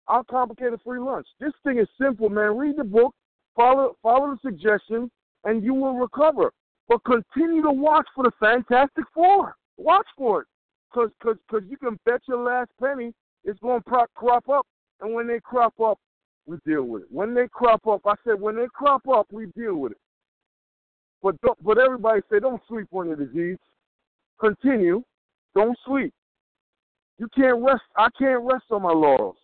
I'll 0.08 0.24
complicate 0.24 0.74
a 0.74 0.78
free 0.78 1.00
lunch. 1.00 1.28
This 1.40 1.54
thing 1.64 1.80
is 1.80 1.88
simple, 2.00 2.30
man. 2.30 2.58
Read 2.58 2.78
the 2.78 2.84
book, 2.84 3.14
follow 3.56 3.98
follow 4.02 4.32
the 4.32 4.50
suggestions, 4.50 5.10
and 5.44 5.64
you 5.64 5.74
will 5.74 5.96
recover. 5.96 6.52
But 6.88 7.04
continue 7.04 7.64
to 7.64 7.72
watch 7.72 8.06
for 8.14 8.24
the 8.24 8.32
Fantastic 8.40 9.06
Four. 9.14 9.56
Watch 9.78 10.08
for 10.18 10.42
it, 10.42 10.48
cause 10.94 11.10
cause 11.22 11.38
cause 11.50 11.64
you 11.68 11.78
can 11.78 12.00
bet 12.06 12.22
your 12.28 12.44
last 12.44 12.70
penny 12.80 13.14
it's 13.46 13.60
going 13.60 13.82
to 13.82 14.08
crop 14.16 14.50
up, 14.50 14.66
and 15.02 15.14
when 15.14 15.28
they 15.28 15.40
crop 15.40 15.80
up, 15.80 16.00
we 16.46 16.58
deal 16.66 16.84
with 16.84 17.04
it. 17.04 17.08
When 17.12 17.34
they 17.34 17.48
crop 17.48 17.86
up, 17.88 18.02
I 18.06 18.14
said 18.24 18.40
when 18.40 18.56
they 18.56 18.68
crop 18.74 19.08
up, 19.08 19.28
we 19.32 19.48
deal 19.58 19.76
with 19.76 19.94
it. 19.94 19.98
But 21.24 21.36
but 21.64 21.78
everybody 21.78 22.22
say 22.32 22.40
don't 22.40 22.62
sleep 22.68 22.88
on 22.92 23.08
your 23.08 23.16
disease. 23.16 23.58
Continue. 24.40 25.04
Don't 25.56 25.78
sleep. 25.86 26.14
You 27.18 27.28
can't 27.36 27.64
rest. 27.64 27.82
I 27.96 28.10
can't 28.18 28.44
rest 28.44 28.66
on 28.72 28.84
my 28.84 28.92
laurels. 28.92 29.38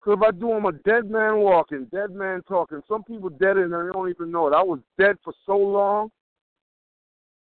Because 0.00 0.18
if 0.20 0.28
I 0.28 0.38
do, 0.38 0.52
I'm 0.52 0.66
a 0.66 0.72
dead 0.72 1.10
man 1.10 1.38
walking, 1.38 1.86
dead 1.92 2.10
man 2.10 2.42
talking. 2.46 2.82
Some 2.88 3.04
people 3.04 3.30
dead 3.30 3.56
and 3.56 3.72
they 3.72 3.92
don't 3.92 4.10
even 4.10 4.30
know 4.30 4.46
it. 4.46 4.54
I 4.54 4.62
was 4.62 4.78
dead 4.98 5.16
for 5.24 5.32
so 5.46 5.56
long 5.56 6.10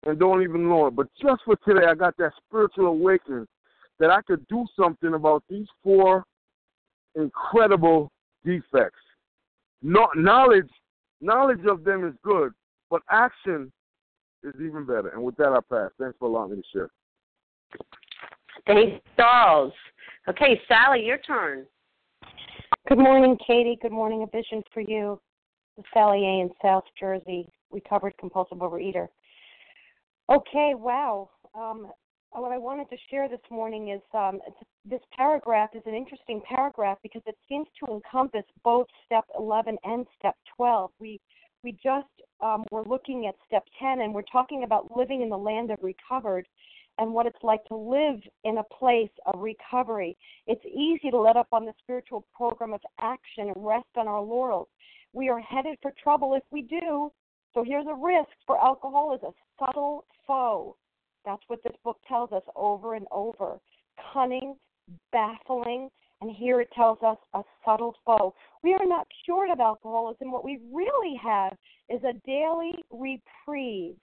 and 0.05 0.19
don't 0.19 0.43
even 0.43 0.69
know 0.69 0.87
it. 0.87 0.97
But 0.97 1.09
just 1.21 1.43
for 1.45 1.57
today, 1.67 1.87
I 1.87 1.95
got 1.95 2.17
that 2.17 2.33
spiritual 2.47 2.87
awakening 2.87 3.47
that 3.99 4.11
I 4.11 4.23
could 4.23 4.47
do 4.49 4.67
something 4.79 5.15
about 5.15 5.45
these 5.49 5.67
four 5.83 6.25
incredible 7.15 8.11
defects. 8.47 9.01
No, 9.83 10.09
knowledge, 10.17 10.71
knowledge 11.21 11.67
of 11.69 11.85
them 11.85 12.07
is 12.07 12.15
good, 12.23 12.53
but 12.89 13.03
action 13.11 13.71
is 14.43 14.55
even 14.55 14.87
better. 14.87 15.09
And 15.09 15.23
with 15.23 15.37
that, 15.37 15.49
I 15.49 15.59
pass. 15.71 15.91
Thanks 16.01 16.17
for 16.19 16.29
allowing 16.29 16.53
me 16.53 16.57
to 16.57 16.63
share. 16.73 16.91
Thanks, 18.67 19.05
Charles. 19.17 19.73
Okay, 20.29 20.61
Sally, 20.67 21.05
your 21.05 21.19
turn. 21.19 21.67
Good 22.89 22.99
morning, 22.99 23.37
Katie. 23.47 23.79
Good 23.83 23.93
morning, 23.93 24.23
A 24.23 24.37
Vision 24.37 24.63
for 24.73 24.81
You. 24.81 25.21
The 25.77 25.83
Sally 25.93 26.25
A. 26.25 26.41
in 26.41 26.51
South 26.63 26.85
Jersey, 26.99 27.49
recovered 27.71 28.15
compulsive 28.19 28.59
overeater. 28.59 29.09
Okay, 30.33 30.73
wow. 30.75 31.29
Um, 31.55 31.93
what 32.31 32.53
I 32.53 32.59
wanted 32.59 32.89
to 32.91 32.97
share 33.11 33.29
this 33.29 33.41
morning 33.51 33.91
is 33.91 34.03
um, 34.15 34.41
this 34.85 35.01
paragraph 35.17 35.71
is 35.75 35.83
an 35.87 35.95
interesting 35.95 36.41
paragraph 36.49 36.99
because 37.03 37.23
it 37.27 37.37
seems 37.49 37.67
to 37.81 37.93
encompass 37.93 38.45
both 38.62 38.87
step 39.05 39.25
11 39.39 39.77
and 39.85 40.07
step 40.19 40.37
12. 40.57 40.91
We 41.01 41.21
we 41.65 41.73
just 41.83 42.07
um, 42.41 42.65
were 42.71 42.85
looking 42.85 43.27
at 43.27 43.35
step 43.47 43.65
10 43.81 44.01
and 44.01 44.15
we're 44.15 44.23
talking 44.31 44.62
about 44.62 44.97
living 44.97 45.23
in 45.23 45.29
the 45.29 45.39
land 45.39 45.73
of 45.73 45.79
recovered 45.83 46.47
and 46.99 47.12
what 47.12 47.27
it's 47.27 47.43
like 47.43 47.65
to 47.65 47.77
live 47.77 48.21
in 48.45 48.59
a 48.59 48.75
place 48.79 49.11
of 49.27 49.41
recovery. 49.41 50.17
It's 50.47 50.65
easy 50.65 51.11
to 51.11 51.19
let 51.19 51.37
up 51.37 51.49
on 51.53 51.65
the 51.65 51.73
spiritual 51.83 52.25
program 52.35 52.73
of 52.73 52.81
action 53.01 53.53
and 53.55 53.67
rest 53.67 53.89
on 53.97 54.07
our 54.07 54.23
laurels. 54.23 54.69
We 55.12 55.29
are 55.29 55.41
headed 55.41 55.79
for 55.83 55.93
trouble 56.01 56.35
if 56.35 56.45
we 56.51 56.62
do. 56.62 57.11
So 57.53 57.65
here's 57.65 57.87
a 57.87 57.95
risk 57.95 58.31
for 58.47 58.62
alcohol 58.62 59.15
is 59.15 59.23
a 59.23 59.33
subtle 59.59 60.05
foe. 60.27 60.77
That's 61.27 61.43
what 61.49 61.62
this 61.62 61.77
book 61.85 61.99
tells 62.09 62.33
us 62.33 62.45
over 62.55 62.95
and 62.95 63.07
over. 63.11 63.59
Cunning, 64.12 64.57
baffling, 65.12 65.91
and 66.23 66.31
here 66.31 66.61
it 66.61 66.71
tells 66.75 66.99
us 67.03 67.19
a 67.35 67.43
subtle 67.65 67.95
foe. 68.07 68.35
We 68.62 68.73
are 68.73 68.87
not 68.87 69.07
cured 69.25 69.51
of 69.51 69.61
alcoholism. 69.61 70.33
What 70.33 70.45
we 70.45 70.61
really 70.73 71.17
have 71.23 71.53
is 71.91 72.01
a 72.05 72.15
daily 72.25 72.73
reprieve 72.91 73.97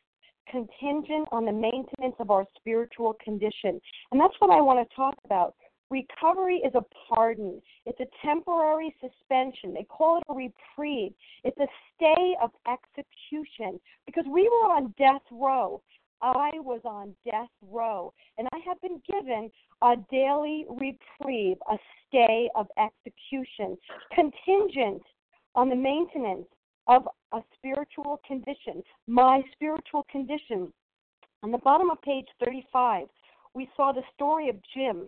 contingent 0.49 1.27
on 1.31 1.45
the 1.45 1.51
maintenance 1.51 2.15
of 2.19 2.29
our 2.29 2.45
spiritual 2.57 3.15
condition. 3.23 3.79
And 4.11 4.19
that's 4.19 4.35
what 4.39 4.51
I 4.51 4.61
want 4.61 4.87
to 4.87 4.95
talk 4.95 5.15
about. 5.25 5.55
Recovery 5.89 6.57
is 6.65 6.73
a 6.75 6.83
pardon. 7.07 7.61
It's 7.85 7.99
a 7.99 8.25
temporary 8.25 8.95
suspension. 8.99 9.73
They 9.73 9.83
call 9.83 10.17
it 10.17 10.23
a 10.29 10.33
reprieve. 10.33 11.13
It's 11.43 11.57
a 11.59 11.67
stay 11.95 12.35
of 12.41 12.51
execution 12.67 13.79
because 14.05 14.25
we 14.27 14.43
were 14.43 14.73
on 14.73 14.93
death 14.97 15.21
row. 15.31 15.81
I 16.23 16.51
was 16.55 16.79
on 16.85 17.13
death 17.25 17.49
row, 17.69 18.13
and 18.37 18.47
I 18.53 18.59
have 18.65 18.79
been 18.81 19.01
given 19.11 19.51
a 19.81 19.95
daily 20.09 20.65
reprieve, 20.69 21.57
a 21.69 21.77
stay 22.07 22.49
of 22.55 22.67
execution, 22.77 23.77
contingent 24.15 25.03
on 25.53 25.67
the 25.67 25.75
maintenance 25.75 26.47
of 26.87 27.07
a 27.33 27.41
spiritual 27.57 28.21
condition, 28.25 28.81
my 29.05 29.41
spiritual 29.51 30.05
condition. 30.09 30.71
On 31.43 31.51
the 31.51 31.57
bottom 31.57 31.89
of 31.89 32.01
page 32.01 32.27
35, 32.43 33.07
we 33.53 33.69
saw 33.75 33.91
the 33.91 34.01
story 34.15 34.47
of 34.47 34.55
Jim, 34.73 35.07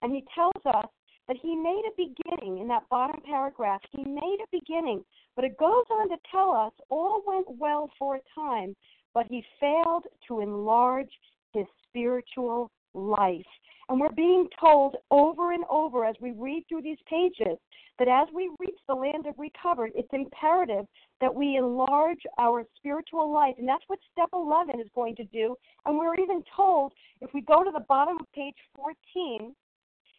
and 0.00 0.12
he 0.12 0.24
tells 0.32 0.64
us 0.64 0.86
that 1.26 1.36
he 1.42 1.56
made 1.56 1.82
a 1.86 1.96
beginning 1.96 2.58
in 2.58 2.68
that 2.68 2.88
bottom 2.88 3.20
paragraph. 3.22 3.80
He 3.90 4.04
made 4.04 4.38
a 4.42 4.56
beginning, 4.56 5.04
but 5.34 5.44
it 5.44 5.58
goes 5.58 5.84
on 5.90 6.08
to 6.10 6.16
tell 6.30 6.50
us 6.50 6.72
all 6.88 7.22
went 7.26 7.46
well 7.58 7.90
for 7.98 8.16
a 8.16 8.20
time, 8.34 8.76
but 9.14 9.26
he 9.28 9.44
failed 9.60 10.04
to 10.28 10.40
enlarge 10.40 11.10
his 11.52 11.66
spiritual 11.88 12.70
life. 12.94 13.46
And 13.88 14.00
we're 14.00 14.12
being 14.12 14.48
told 14.60 14.96
over 15.10 15.52
and 15.52 15.64
over 15.68 16.04
as 16.04 16.14
we 16.20 16.32
read 16.32 16.64
through 16.68 16.82
these 16.82 16.98
pages 17.08 17.58
that 17.98 18.08
as 18.08 18.28
we 18.32 18.50
reach 18.58 18.78
the 18.88 18.94
land 18.94 19.26
of 19.26 19.34
recovered, 19.38 19.92
it's 19.94 20.08
imperative 20.12 20.86
that 21.20 21.34
we 21.34 21.56
enlarge 21.56 22.20
our 22.38 22.64
spiritual 22.76 23.32
life. 23.32 23.54
And 23.58 23.68
that's 23.68 23.84
what 23.88 23.98
step 24.10 24.28
11 24.32 24.80
is 24.80 24.88
going 24.94 25.16
to 25.16 25.24
do. 25.24 25.56
And 25.84 25.98
we're 25.98 26.14
even 26.14 26.42
told, 26.56 26.92
if 27.20 27.30
we 27.34 27.42
go 27.42 27.62
to 27.62 27.70
the 27.70 27.84
bottom 27.88 28.18
of 28.18 28.32
page 28.32 28.56
14, 28.76 29.54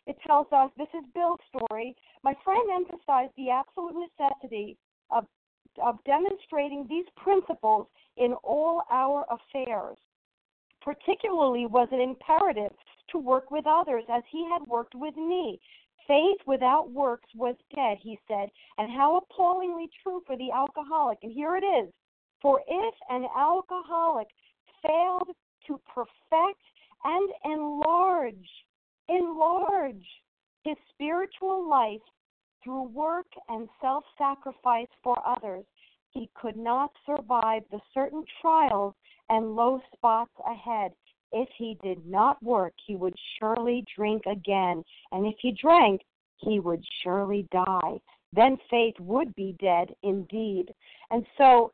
it 0.05 0.17
tells 0.25 0.47
us 0.51 0.69
this 0.77 0.87
is 0.93 1.03
Bill's 1.15 1.39
story. 1.55 1.95
My 2.23 2.35
friend 2.43 2.69
emphasized 2.73 3.31
the 3.37 3.49
absolute 3.49 3.95
necessity 3.95 4.77
of, 5.11 5.25
of 5.81 5.97
demonstrating 6.05 6.85
these 6.89 7.05
principles 7.17 7.87
in 8.17 8.33
all 8.43 8.83
our 8.91 9.25
affairs. 9.29 9.97
Particularly 10.81 11.65
was 11.65 11.87
it 11.91 12.01
imperative 12.01 12.73
to 13.09 13.17
work 13.17 13.51
with 13.51 13.65
others 13.67 14.03
as 14.09 14.23
he 14.29 14.47
had 14.49 14.67
worked 14.67 14.95
with 14.95 15.15
me. 15.15 15.59
Faith 16.07 16.39
without 16.45 16.91
works 16.91 17.29
was 17.35 17.55
dead, 17.73 17.97
he 18.01 18.19
said, 18.27 18.49
and 18.77 18.91
how 18.91 19.17
appallingly 19.17 19.89
true 20.01 20.21
for 20.25 20.35
the 20.35 20.51
alcoholic. 20.51 21.17
And 21.23 21.31
here 21.31 21.55
it 21.55 21.63
is 21.63 21.93
For 22.41 22.61
if 22.67 22.95
an 23.09 23.25
alcoholic 23.37 24.27
failed 24.85 25.29
to 25.67 25.79
perfect 25.93 26.61
and 27.05 27.29
enlarge, 27.45 28.49
enlarge 29.07 30.05
his 30.63 30.75
spiritual 30.93 31.67
life 31.67 32.01
through 32.63 32.83
work 32.83 33.27
and 33.49 33.69
self 33.81 34.03
sacrifice 34.17 34.87
for 35.03 35.17
others, 35.25 35.65
he 36.13 36.29
could 36.35 36.57
not 36.57 36.91
survive 37.05 37.63
the 37.71 37.79
certain 37.93 38.23
trials 38.41 38.93
and 39.29 39.55
low 39.55 39.81
spots 39.93 40.31
ahead. 40.47 40.91
If 41.31 41.49
he 41.57 41.77
did 41.81 42.05
not 42.05 42.41
work, 42.43 42.73
he 42.85 42.95
would 42.95 43.15
surely 43.39 43.83
drink 43.95 44.23
again, 44.27 44.83
and 45.11 45.25
if 45.25 45.35
he 45.39 45.51
drank, 45.51 46.01
he 46.37 46.59
would 46.59 46.83
surely 47.03 47.47
die. 47.51 47.99
then 48.35 48.57
faith 48.69 48.95
would 48.99 49.33
be 49.35 49.55
dead 49.59 49.95
indeed. 50.01 50.73
And 51.11 51.25
so, 51.37 51.71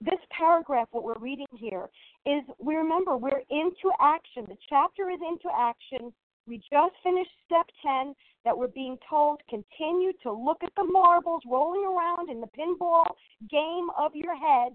this 0.00 0.18
paragraph, 0.36 0.88
what 0.90 1.04
we're 1.04 1.18
reading 1.20 1.46
here, 1.56 1.88
is 2.26 2.42
we 2.58 2.74
remember 2.74 3.16
we're 3.16 3.42
into 3.50 3.92
action. 4.00 4.44
The 4.48 4.56
chapter 4.68 5.10
is 5.10 5.20
into 5.20 5.48
action. 5.56 6.12
We 6.46 6.58
just 6.58 6.94
finished 7.02 7.30
step 7.46 7.66
10 7.86 8.14
that 8.44 8.56
we're 8.56 8.68
being 8.68 8.98
told 9.08 9.40
continue 9.48 10.12
to 10.22 10.32
look 10.32 10.58
at 10.62 10.72
the 10.76 10.84
marbles 10.84 11.42
rolling 11.48 11.84
around 11.84 12.30
in 12.30 12.40
the 12.40 12.48
pinball 12.58 13.04
game 13.50 13.88
of 13.96 14.12
your 14.14 14.36
head. 14.36 14.72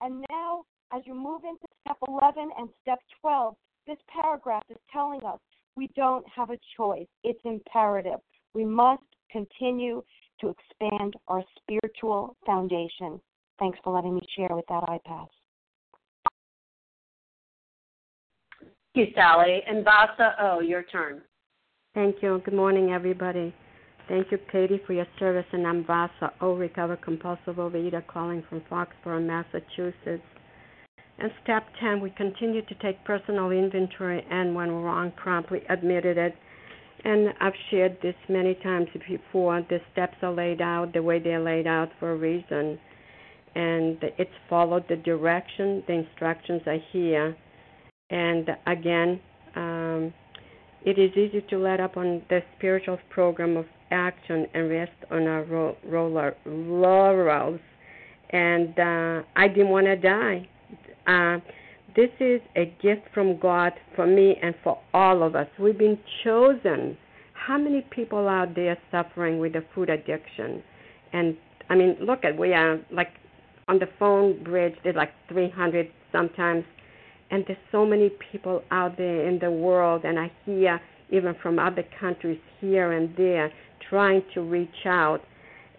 And 0.00 0.24
now, 0.30 0.64
as 0.92 1.02
you 1.06 1.14
move 1.14 1.42
into 1.44 1.66
step 1.82 1.98
11 2.08 2.50
and 2.58 2.68
step 2.82 2.98
12, 3.20 3.54
this 3.86 3.98
paragraph 4.08 4.64
is 4.70 4.78
telling 4.92 5.22
us 5.24 5.38
we 5.76 5.88
don't 5.94 6.24
have 6.34 6.50
a 6.50 6.58
choice. 6.76 7.06
It's 7.22 7.40
imperative. 7.44 8.20
We 8.54 8.64
must 8.64 9.02
continue 9.30 10.02
to 10.40 10.48
expand 10.48 11.14
our 11.28 11.42
spiritual 11.58 12.36
foundation. 12.46 13.20
Thanks 13.58 13.78
for 13.84 13.94
letting 13.94 14.14
me 14.14 14.22
share 14.36 14.54
with 14.54 14.66
that 14.68 14.84
I 14.88 14.98
you, 18.94 19.06
Sally. 19.14 19.60
And 19.66 19.84
Vasa, 19.84 20.34
oh, 20.40 20.60
your 20.60 20.82
turn. 20.84 21.22
Thank 21.94 22.16
you. 22.22 22.40
Good 22.44 22.54
morning, 22.54 22.90
everybody. 22.90 23.54
Thank 24.08 24.30
you, 24.30 24.38
Katie, 24.52 24.80
for 24.86 24.92
your 24.92 25.06
service. 25.18 25.46
And 25.52 25.66
I'm 25.66 25.84
Vasa 25.84 26.32
O, 26.40 26.54
recovered 26.54 27.02
compulsive 27.02 27.56
overeater, 27.56 28.06
calling 28.06 28.42
from 28.48 28.62
Foxborough, 28.70 29.24
Massachusetts. 29.24 30.22
And 31.18 31.30
step 31.42 31.64
10, 31.80 32.00
we 32.00 32.10
continue 32.10 32.62
to 32.62 32.74
take 32.82 33.02
personal 33.04 33.50
inventory 33.50 34.26
and, 34.30 34.54
when 34.54 34.70
wrong, 34.70 35.12
promptly 35.16 35.62
admitted 35.68 36.18
it. 36.18 36.34
And 37.04 37.28
I've 37.40 37.52
shared 37.70 37.98
this 38.02 38.16
many 38.28 38.54
times 38.56 38.88
before. 39.08 39.64
The 39.68 39.78
steps 39.92 40.16
are 40.22 40.32
laid 40.32 40.60
out 40.60 40.92
the 40.92 41.02
way 41.02 41.18
they're 41.18 41.42
laid 41.42 41.66
out 41.66 41.90
for 42.00 42.12
a 42.12 42.16
reason. 42.16 42.78
And 43.54 43.98
it's 44.18 44.30
followed 44.50 44.84
the 44.88 44.96
direction, 44.96 45.84
the 45.86 45.92
instructions 45.92 46.62
are 46.66 46.78
here. 46.92 47.36
And 48.10 48.50
again, 48.66 49.20
um, 49.56 50.12
it 50.84 50.98
is 50.98 51.10
easy 51.16 51.44
to 51.48 51.58
let 51.58 51.80
up 51.80 51.96
on 51.96 52.22
the 52.28 52.40
spiritual 52.56 52.98
program 53.10 53.56
of 53.56 53.66
action 53.90 54.46
and 54.54 54.68
rest 54.68 54.92
on 55.10 55.26
our 55.26 55.44
ro- 55.44 55.76
roller, 55.84 56.36
laurels. 56.44 57.60
And 58.30 58.78
uh, 58.78 59.22
I 59.36 59.48
didn't 59.48 59.70
want 59.70 59.86
to 59.86 59.96
die. 59.96 60.48
Uh, 61.06 61.38
this 61.96 62.10
is 62.18 62.40
a 62.56 62.66
gift 62.82 63.02
from 63.14 63.38
God 63.38 63.72
for 63.94 64.06
me 64.06 64.36
and 64.42 64.54
for 64.64 64.78
all 64.92 65.22
of 65.22 65.36
us. 65.36 65.46
We've 65.58 65.78
been 65.78 65.98
chosen. 66.24 66.96
How 67.34 67.56
many 67.56 67.82
people 67.90 68.26
out 68.26 68.54
there 68.54 68.76
suffering 68.90 69.38
with 69.38 69.54
a 69.54 69.64
food 69.74 69.90
addiction? 69.90 70.62
And 71.12 71.36
I 71.70 71.76
mean, 71.76 71.96
look 72.00 72.24
at 72.24 72.36
we 72.36 72.52
are 72.52 72.80
like 72.90 73.10
on 73.68 73.78
the 73.78 73.88
phone 73.98 74.42
bridge. 74.42 74.74
There's 74.82 74.96
like 74.96 75.12
300 75.28 75.88
sometimes, 76.10 76.64
and 77.34 77.44
there's 77.48 77.58
so 77.72 77.84
many 77.84 78.12
people 78.30 78.62
out 78.70 78.96
there 78.96 79.28
in 79.28 79.40
the 79.40 79.50
world. 79.50 80.04
And 80.04 80.20
I 80.20 80.30
hear 80.46 80.80
even 81.10 81.34
from 81.42 81.58
other 81.58 81.82
countries 81.98 82.38
here 82.60 82.92
and 82.92 83.12
there 83.16 83.52
trying 83.90 84.22
to 84.34 84.40
reach 84.40 84.86
out 84.86 85.20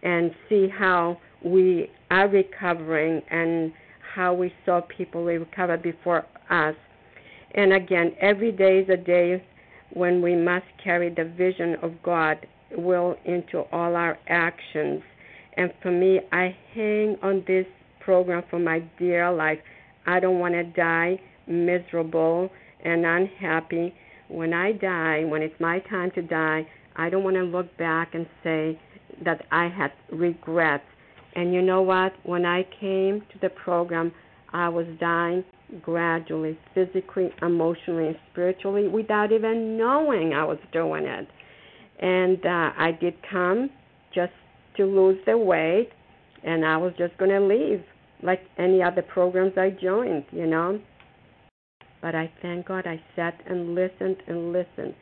and 0.03 0.31
see 0.49 0.67
how 0.67 1.17
we 1.45 1.89
are 2.11 2.27
recovering 2.27 3.21
and 3.31 3.71
how 4.13 4.33
we 4.33 4.51
saw 4.65 4.81
people 4.97 5.23
recover 5.23 5.77
before 5.77 6.25
us. 6.49 6.75
And 7.53 7.71
again, 7.71 8.11
every 8.19 8.51
day 8.51 8.79
is 8.79 8.89
a 8.89 8.97
day 8.97 9.41
when 9.93 10.21
we 10.21 10.35
must 10.35 10.65
carry 10.83 11.09
the 11.09 11.23
vision 11.23 11.77
of 11.81 11.93
God 12.03 12.45
will 12.77 13.15
into 13.23 13.59
all 13.71 13.95
our 13.95 14.17
actions. 14.27 15.01
And 15.55 15.71
for 15.81 15.91
me, 15.91 16.19
I 16.33 16.53
hang 16.73 17.15
on 17.23 17.45
this 17.47 17.65
program 18.01 18.43
for 18.49 18.59
my 18.59 18.79
dear 18.99 19.31
life. 19.31 19.59
I 20.05 20.19
don't 20.19 20.39
want 20.39 20.53
to 20.55 20.63
die 20.63 21.17
miserable 21.47 22.49
and 22.83 23.05
unhappy. 23.05 23.93
When 24.27 24.53
I 24.53 24.71
die, 24.71 25.23
when 25.25 25.41
it's 25.41 25.59
my 25.59 25.79
time 25.79 26.11
to 26.15 26.21
die, 26.21 26.67
I 26.95 27.09
don't 27.09 27.23
want 27.23 27.35
to 27.35 27.43
look 27.43 27.75
back 27.77 28.15
and 28.15 28.25
say 28.43 28.79
that 29.23 29.45
I 29.51 29.67
had 29.67 29.91
regrets 30.11 30.85
and 31.35 31.53
you 31.53 31.61
know 31.61 31.81
what? 31.81 32.13
When 32.23 32.45
I 32.45 32.65
came 32.79 33.21
to 33.33 33.39
the 33.41 33.49
program, 33.49 34.11
I 34.53 34.69
was 34.69 34.87
dying 34.99 35.43
gradually, 35.81 36.57
physically, 36.73 37.29
emotionally, 37.41 38.07
and 38.07 38.17
spiritually, 38.31 38.87
without 38.87 39.31
even 39.31 39.77
knowing 39.77 40.33
I 40.33 40.45
was 40.45 40.59
doing 40.71 41.05
it. 41.05 41.27
And 41.99 42.45
uh, 42.45 42.71
I 42.77 42.97
did 42.99 43.15
come 43.29 43.69
just 44.13 44.31
to 44.77 44.85
lose 44.85 45.19
the 45.25 45.37
weight, 45.37 45.89
and 46.43 46.65
I 46.65 46.77
was 46.77 46.93
just 46.97 47.17
going 47.17 47.31
to 47.31 47.41
leave, 47.41 47.83
like 48.23 48.41
any 48.57 48.81
other 48.81 49.01
programs 49.01 49.53
I 49.57 49.71
joined, 49.71 50.25
you 50.31 50.47
know. 50.47 50.79
But 52.05 52.13
I 52.13 52.31
thank 52.43 52.67
God 52.67 52.85
I 52.85 53.01
sat 53.15 53.41
and 53.47 53.73
listened 53.73 54.17
and 54.27 54.53
listened. 54.53 54.93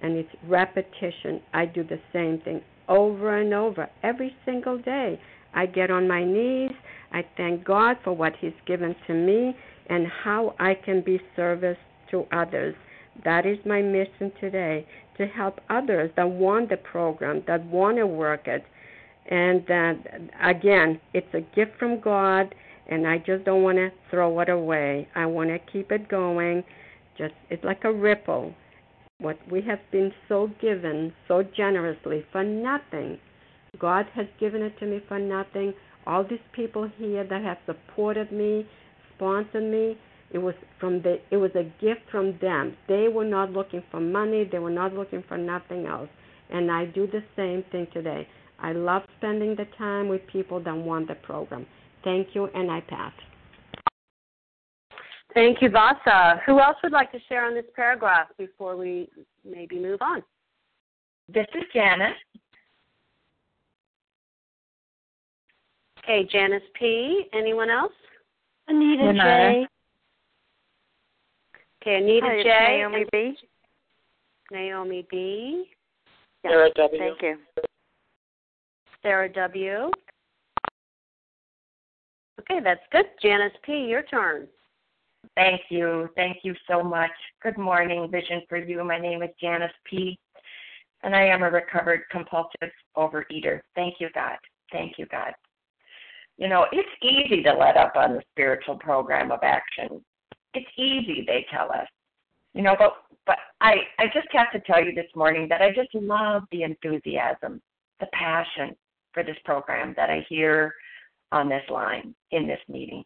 And 0.00 0.16
it's 0.16 0.34
repetition. 0.48 1.42
I 1.52 1.66
do 1.66 1.84
the 1.84 2.00
same 2.14 2.40
thing 2.46 2.62
over 2.88 3.38
and 3.38 3.52
over 3.52 3.90
every 4.02 4.34
single 4.46 4.78
day. 4.78 5.20
I 5.52 5.66
get 5.66 5.90
on 5.90 6.08
my 6.08 6.24
knees. 6.24 6.72
I 7.12 7.26
thank 7.36 7.62
God 7.62 7.98
for 8.02 8.14
what 8.14 8.32
He's 8.40 8.54
given 8.66 8.96
to 9.06 9.12
me 9.12 9.54
and 9.90 10.06
how 10.06 10.54
I 10.58 10.72
can 10.82 11.02
be 11.02 11.20
service 11.36 11.76
to 12.10 12.24
others. 12.32 12.74
That 13.22 13.44
is 13.44 13.58
my 13.66 13.82
mission 13.82 14.32
today 14.40 14.86
to 15.18 15.26
help 15.26 15.60
others 15.68 16.10
that 16.16 16.30
want 16.30 16.70
the 16.70 16.78
program, 16.78 17.42
that 17.46 17.66
want 17.66 17.98
to 17.98 18.06
work 18.06 18.48
it. 18.48 18.64
And 19.30 19.62
that, 19.68 19.98
again, 20.42 21.02
it's 21.12 21.34
a 21.34 21.42
gift 21.54 21.72
from 21.78 22.00
God, 22.00 22.54
and 22.88 23.06
I 23.06 23.18
just 23.18 23.44
don't 23.44 23.62
want 23.62 23.78
to 23.78 23.90
throw 24.10 24.40
it 24.40 24.48
away. 24.48 25.08
I 25.14 25.26
want 25.26 25.50
to 25.50 25.58
keep 25.72 25.90
it 25.92 26.08
going. 26.08 26.64
Just 27.18 27.34
it's 27.50 27.64
like 27.64 27.84
a 27.84 27.92
ripple. 27.92 28.54
What 29.18 29.38
we 29.50 29.62
have 29.62 29.80
been 29.90 30.12
so 30.28 30.50
given 30.60 31.12
so 31.26 31.42
generously 31.56 32.24
for 32.32 32.44
nothing 32.44 33.18
God 33.78 34.06
has 34.14 34.26
given 34.40 34.62
it 34.62 34.78
to 34.78 34.86
me 34.86 35.00
for 35.08 35.18
nothing. 35.18 35.74
All 36.06 36.24
these 36.24 36.38
people 36.52 36.90
here 36.96 37.24
that 37.24 37.42
have 37.42 37.58
supported 37.66 38.32
me, 38.32 38.66
sponsored 39.14 39.64
me, 39.64 39.98
it 40.30 40.38
was 40.38 40.54
from 40.80 41.02
the 41.02 41.18
it 41.30 41.36
was 41.36 41.50
a 41.54 41.64
gift 41.80 42.02
from 42.10 42.38
them. 42.40 42.76
They 42.88 43.08
were 43.08 43.24
not 43.24 43.52
looking 43.52 43.82
for 43.90 44.00
money, 44.00 44.48
they 44.50 44.58
were 44.58 44.70
not 44.70 44.92
looking 44.92 45.22
for 45.28 45.36
nothing 45.36 45.86
else. 45.86 46.08
And 46.50 46.70
I 46.70 46.86
do 46.86 47.06
the 47.06 47.22
same 47.36 47.64
thing 47.70 47.86
today. 47.92 48.26
I 48.58 48.72
love 48.72 49.02
spending 49.18 49.56
the 49.56 49.66
time 49.76 50.08
with 50.08 50.26
people 50.32 50.60
that 50.62 50.76
want 50.76 51.08
the 51.08 51.14
program. 51.14 51.66
Thank 52.06 52.36
you, 52.36 52.48
and 52.54 52.70
I 52.70 52.80
pass. 52.82 53.12
Thank 55.34 55.60
you, 55.60 55.70
Vasa. 55.70 56.40
Who 56.46 56.60
else 56.60 56.76
would 56.84 56.92
like 56.92 57.10
to 57.10 57.18
share 57.28 57.44
on 57.44 57.54
this 57.54 57.64
paragraph 57.74 58.28
before 58.38 58.76
we 58.76 59.08
maybe 59.44 59.76
move 59.80 59.98
on? 60.00 60.22
This 61.28 61.48
is 61.52 61.64
Janice. 61.74 62.14
Okay, 65.98 66.28
Janice 66.30 66.62
P. 66.78 67.24
Anyone 67.34 67.70
else? 67.70 67.92
Anita 68.68 69.12
J. 69.12 69.66
Okay, 71.82 71.96
Anita 71.96 72.26
Hi, 72.26 72.42
J. 72.44 72.78
Naomi 72.78 73.00
and 73.00 73.10
B. 73.10 73.36
Naomi 74.52 75.06
B. 75.10 75.64
Sarah 76.42 76.70
W. 76.76 76.98
Thank 77.00 77.22
you. 77.22 77.36
Sarah 79.02 79.32
W. 79.32 79.90
Okay, 82.40 82.60
that's 82.62 82.80
good. 82.92 83.06
Janice 83.22 83.52
P. 83.64 83.86
Your 83.86 84.02
turn. 84.02 84.46
Thank 85.34 85.62
you. 85.70 86.08
Thank 86.16 86.38
you 86.42 86.54
so 86.68 86.82
much. 86.82 87.10
Good 87.42 87.58
morning, 87.58 88.08
Vision 88.10 88.42
for 88.48 88.58
You. 88.58 88.84
My 88.84 88.98
name 88.98 89.22
is 89.22 89.30
Janice 89.40 89.72
P. 89.84 90.18
And 91.02 91.14
I 91.14 91.24
am 91.26 91.42
a 91.42 91.50
recovered 91.50 92.02
compulsive 92.10 92.70
overeater. 92.96 93.60
Thank 93.74 93.94
you, 94.00 94.08
God. 94.14 94.36
Thank 94.72 94.98
you, 94.98 95.06
God. 95.06 95.32
You 96.38 96.48
know, 96.48 96.66
it's 96.72 96.88
easy 97.02 97.42
to 97.42 97.52
let 97.52 97.76
up 97.76 97.96
on 97.96 98.14
the 98.14 98.22
spiritual 98.32 98.76
program 98.76 99.30
of 99.30 99.40
action. 99.42 100.02
It's 100.54 100.66
easy, 100.76 101.24
they 101.26 101.46
tell 101.50 101.70
us. 101.70 101.88
You 102.54 102.62
know, 102.62 102.76
but 102.78 102.94
but 103.26 103.38
I 103.60 103.76
I 103.98 104.06
just 104.06 104.28
have 104.32 104.50
to 104.52 104.60
tell 104.60 104.82
you 104.82 104.94
this 104.94 105.10
morning 105.14 105.48
that 105.48 105.60
I 105.60 105.70
just 105.70 105.94
love 105.94 106.42
the 106.50 106.62
enthusiasm, 106.62 107.60
the 108.00 108.06
passion 108.12 108.76
for 109.12 109.22
this 109.22 109.36
program 109.44 109.94
that 109.96 110.10
I 110.10 110.24
hear 110.28 110.74
on 111.36 111.48
this 111.48 111.68
line 111.70 112.14
in 112.30 112.46
this 112.46 112.60
meeting. 112.68 113.04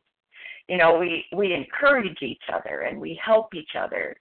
You 0.68 0.78
know, 0.78 0.99
we 0.99 1.24
we 1.37 1.53
encourage 1.53 2.22
each 2.22 2.43
other 2.53 2.83
and 2.83 3.01
we 3.01 3.20
help 3.22 3.55
each 3.55 3.74
other 3.78 4.16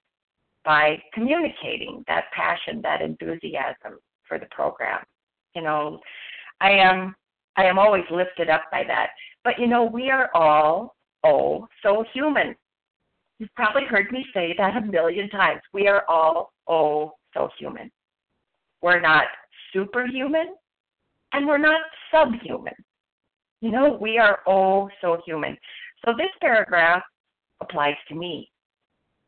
by 0.66 1.02
communicating 1.14 2.04
that 2.08 2.26
passion, 2.36 2.82
that 2.82 3.02
enthusiasm 3.02 4.00
for 4.28 4.40
the 4.40 4.48
program. 4.52 5.04
You 5.56 5.62
know, 5.62 6.00
I 6.60 6.72
am 6.72 7.16
I 7.56 7.66
am 7.66 7.78
always 7.78 8.06
lifted 8.10 8.50
up 8.50 8.64
by 8.72 8.84
that. 8.88 9.10
But 9.44 9.60
you 9.60 9.68
know, 9.68 9.84
we 9.84 10.10
are 10.10 10.30
all, 10.34 10.96
oh, 11.24 11.68
so 11.84 12.04
human. 12.14 12.56
You've 13.38 13.54
probably 13.56 13.86
heard 13.86 14.12
me 14.12 14.26
say 14.34 14.54
that 14.58 14.78
a 14.78 14.82
million 14.82 15.30
times. 15.30 15.62
We 15.74 15.88
are 15.88 16.04
all, 16.10 16.52
oh, 16.68 17.14
so 17.34 17.50
human. 17.58 17.90
We're 18.82 19.02
not 19.02 19.26
superhuman, 19.74 20.56
And 21.34 21.48
we're 21.48 21.58
not 21.58 21.82
subhuman. 22.12 22.74
You 23.62 23.72
know, 23.72 23.98
we 24.00 24.18
are 24.18 24.40
oh 24.48 24.90
so 25.02 25.22
human. 25.26 25.58
So 26.06 26.14
this 26.18 26.30
paragraph 26.42 27.04
applies 27.62 27.96
to 28.08 28.16
me. 28.16 28.50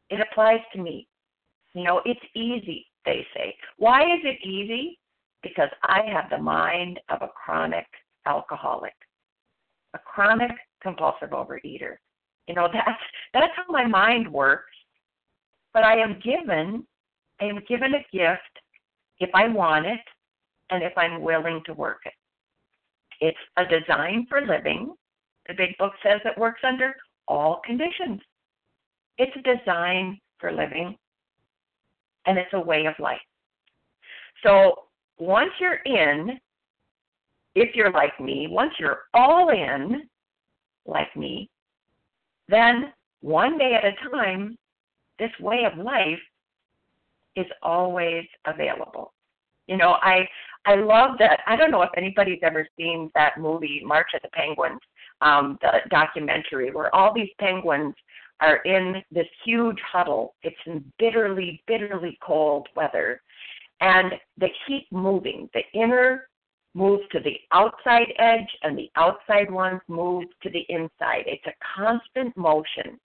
It 0.10 0.20
applies 0.22 0.62
to 0.74 0.82
me. 0.82 1.08
You 1.74 1.84
know, 1.84 2.02
it's 2.06 2.20
easy, 2.36 2.86
they 3.06 3.26
say. 3.34 3.56
Why 3.78 4.04
is 4.04 4.20
it 4.24 4.46
easy? 4.46 5.00
Because 5.44 5.70
I 5.84 6.02
have 6.12 6.30
the 6.30 6.38
mind 6.38 7.00
of 7.10 7.22
a 7.22 7.30
chronic 7.30 7.88
alcoholic, 8.26 8.94
a 9.94 10.00
chronic 10.00 10.52
compulsive 10.82 11.30
overeater. 11.30 11.96
You 12.48 12.56
know, 12.56 12.68
that's 12.74 13.02
that's 13.34 13.54
how 13.56 13.72
my 13.72 13.86
mind 13.86 14.32
works. 14.32 14.66
But 15.74 15.84
I 15.84 15.98
am 15.98 16.20
given 16.24 16.86
I 17.42 17.46
am 17.46 17.60
given 17.68 17.94
a 17.96 18.06
gift 18.12 18.60
if 19.20 19.30
I 19.34 19.48
want 19.48 19.86
it 19.86 20.00
and 20.70 20.84
if 20.84 20.98
I'm 20.98 21.22
willing 21.22 21.62
to 21.66 21.74
work 21.74 22.02
it. 22.06 22.14
It's 23.22 23.38
a 23.58 23.64
design 23.66 24.26
for 24.28 24.42
living. 24.42 24.94
The 25.48 25.54
big 25.54 25.78
book 25.78 25.94
says 26.04 26.20
it 26.26 26.38
works 26.38 26.62
under 26.64 26.96
all 27.28 27.62
conditions. 27.66 28.20
It's 29.18 29.36
a 29.36 29.56
design 29.56 30.20
for 30.40 30.52
living 30.52 30.98
and 32.26 32.38
it's 32.38 32.54
a 32.54 32.60
way 32.60 32.86
of 32.86 32.94
life. 33.00 33.22
So 34.44 34.74
once 35.20 35.52
you're 35.60 35.82
in, 35.86 36.40
if 37.56 37.76
you're 37.76 37.92
like 37.92 38.20
me, 38.20 38.48
once 38.50 38.74
you're 38.80 39.04
all 39.14 39.50
in, 39.50 40.04
like 40.86 41.16
me, 41.16 41.50
then 42.48 42.92
one 43.22 43.58
day 43.58 43.74
at 43.74 43.86
a 43.86 44.10
time, 44.10 44.58
this 45.20 45.32
way 45.40 45.66
of 45.72 45.78
life 45.78 46.20
is 47.36 47.46
always 47.62 48.26
available. 48.46 49.14
You 49.68 49.78
know, 49.78 49.98
I 50.02 50.28
I 50.66 50.76
love 50.76 51.18
that. 51.20 51.40
I 51.48 51.56
don't 51.56 51.72
know 51.72 51.82
if 51.82 51.90
anybody's 51.98 52.40
ever 52.44 52.68
seen 52.78 53.10
that 53.16 53.40
movie 53.40 53.82
March 53.84 54.10
of 54.14 54.22
the 54.22 54.30
Penguins, 54.30 54.80
um, 55.22 55.58
the 55.62 55.80
documentary 55.90 56.72
where 56.72 56.94
all 56.96 57.14
these 57.14 57.30
penguins 57.40 57.96
are 58.42 58.58
in 58.58 59.04
this 59.12 59.28
huge 59.44 59.80
huddle. 59.92 60.36
It's 60.44 60.56
in 60.66 60.84
bitterly, 61.00 61.64
bitterly 61.68 62.18
cold 62.22 62.68
weather, 62.76 63.22
and 63.80 64.14
they 64.38 64.52
keep 64.68 64.92
moving. 64.92 65.50
The 65.54 65.62
inner 65.74 66.28
moves 66.74 67.04
to 67.12 67.20
the 67.20 67.38
outside 67.52 68.14
edge, 68.18 68.50
and 68.64 68.78
the 68.78 68.90
outside 68.96 69.52
ones 69.52 69.82
move 69.88 70.26
to 70.44 70.50
the 70.50 70.66
inside. 70.70 71.24
It's 71.26 71.46
a 71.48 71.54
constant 71.76 72.36
motion. 72.38 73.00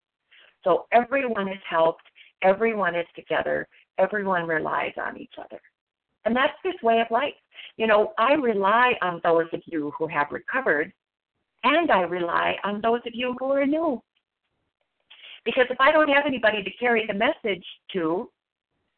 So 0.62 0.86
everyone 0.92 1.48
is 1.48 1.60
helped, 1.68 2.04
everyone 2.42 2.94
is 2.94 3.06
together, 3.14 3.66
everyone 3.98 4.46
relies 4.46 4.92
on 4.98 5.16
each 5.16 5.34
other. 5.38 5.60
And 6.26 6.34
that's 6.34 6.52
this 6.64 6.74
way 6.82 7.00
of 7.00 7.06
life. 7.10 7.34
You 7.76 7.86
know, 7.86 8.12
I 8.18 8.32
rely 8.32 8.94
on 9.00 9.20
those 9.22 9.46
of 9.52 9.62
you 9.64 9.92
who 9.96 10.08
have 10.08 10.26
recovered, 10.32 10.92
and 11.62 11.90
I 11.90 12.00
rely 12.02 12.56
on 12.64 12.80
those 12.82 13.00
of 13.06 13.14
you 13.14 13.34
who 13.38 13.52
are 13.52 13.64
new. 13.64 14.02
Because 15.44 15.66
if 15.70 15.80
I 15.80 15.92
don't 15.92 16.08
have 16.08 16.26
anybody 16.26 16.64
to 16.64 16.70
carry 16.78 17.06
the 17.06 17.14
message 17.14 17.64
to, 17.92 18.28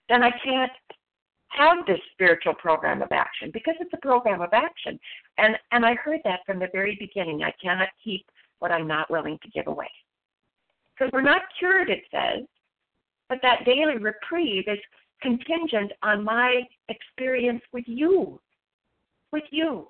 then 0.09 0.23
I 0.23 0.31
can't 0.43 0.73
have 1.49 1.85
this 1.87 2.01
spiritual 2.13 2.55
program 2.55 3.03
of 3.03 3.13
action 3.13 3.51
because 3.53 3.75
it's 3.79 3.93
a 3.93 4.07
program 4.07 4.41
of 4.41 4.51
action. 4.53 4.99
And 5.37 5.57
and 5.71 5.85
I 5.85 5.95
heard 5.95 6.21
that 6.25 6.41
from 6.47 6.59
the 6.59 6.69
very 6.73 6.97
beginning. 6.99 7.43
I 7.43 7.53
cannot 7.63 7.89
keep 8.03 8.25
what 8.59 8.73
I'm 8.73 8.87
not 8.87 9.11
willing 9.11 9.39
to 9.43 9.51
give 9.51 9.67
away. 9.67 9.91
Because 10.95 11.13
we're 11.13 11.21
not 11.21 11.43
cured, 11.59 11.91
it 11.91 12.05
says, 12.11 12.45
but 13.29 13.39
that 13.43 13.67
daily 13.67 13.99
reprieve 13.99 14.65
is 14.67 14.79
contingent 15.21 15.93
on 16.03 16.25
my 16.25 16.63
experience 16.89 17.63
with 17.73 17.85
you. 17.87 18.41
With 19.33 19.45
you. 19.51 19.89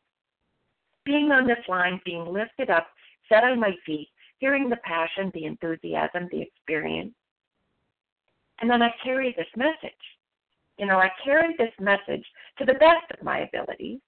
Being 1.04 1.30
on 1.30 1.46
this 1.46 1.64
line, 1.68 2.00
being 2.04 2.26
lifted 2.26 2.70
up, 2.70 2.88
set 3.28 3.44
on 3.44 3.60
my 3.60 3.72
feet, 3.86 4.08
hearing 4.38 4.68
the 4.68 4.76
passion, 4.84 5.30
the 5.34 5.44
enthusiasm, 5.44 6.28
the 6.30 6.42
experience. 6.42 7.14
And 8.60 8.70
then 8.70 8.82
I 8.82 8.90
carry 9.02 9.34
this 9.36 9.46
message. 9.56 9.92
You 10.78 10.86
know, 10.86 10.98
I 10.98 11.10
carry 11.24 11.54
this 11.58 11.72
message 11.80 12.24
to 12.58 12.64
the 12.64 12.74
best 12.74 13.10
of 13.16 13.24
my 13.24 13.40
ability, 13.40 14.00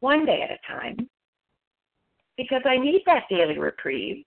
one 0.00 0.24
day 0.26 0.42
at 0.42 0.50
a 0.50 0.58
time, 0.66 1.08
because 2.36 2.62
I 2.64 2.76
need 2.76 3.02
that 3.06 3.24
daily 3.30 3.58
reprieve, 3.58 4.24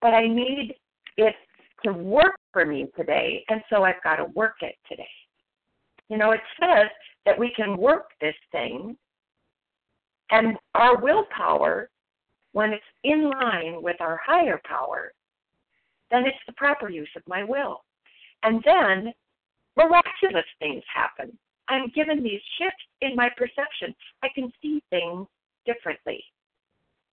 but 0.00 0.14
I 0.14 0.26
need 0.26 0.74
it 1.16 1.34
to 1.84 1.92
work 1.92 2.38
for 2.52 2.64
me 2.64 2.86
today, 2.96 3.44
and 3.48 3.62
so 3.70 3.84
I've 3.84 4.02
got 4.02 4.16
to 4.16 4.24
work 4.34 4.56
it 4.62 4.76
today. 4.88 5.04
You 6.12 6.18
know, 6.18 6.32
it 6.32 6.42
says 6.60 6.90
that 7.24 7.38
we 7.38 7.54
can 7.56 7.78
work 7.78 8.10
this 8.20 8.34
thing, 8.52 8.98
and 10.30 10.58
our 10.74 11.00
willpower, 11.00 11.88
when 12.52 12.74
it's 12.74 12.84
in 13.02 13.30
line 13.30 13.82
with 13.82 13.96
our 13.98 14.20
higher 14.22 14.60
power, 14.62 15.14
then 16.10 16.26
it's 16.26 16.36
the 16.46 16.52
proper 16.52 16.90
use 16.90 17.08
of 17.16 17.22
my 17.26 17.42
will. 17.42 17.84
And 18.42 18.62
then 18.62 19.14
miraculous 19.74 20.44
things 20.58 20.82
happen. 20.94 21.32
I'm 21.68 21.90
given 21.94 22.22
these 22.22 22.42
shifts 22.58 22.84
in 23.00 23.16
my 23.16 23.30
perception. 23.34 23.94
I 24.22 24.28
can 24.34 24.52
see 24.60 24.82
things 24.90 25.26
differently 25.64 26.22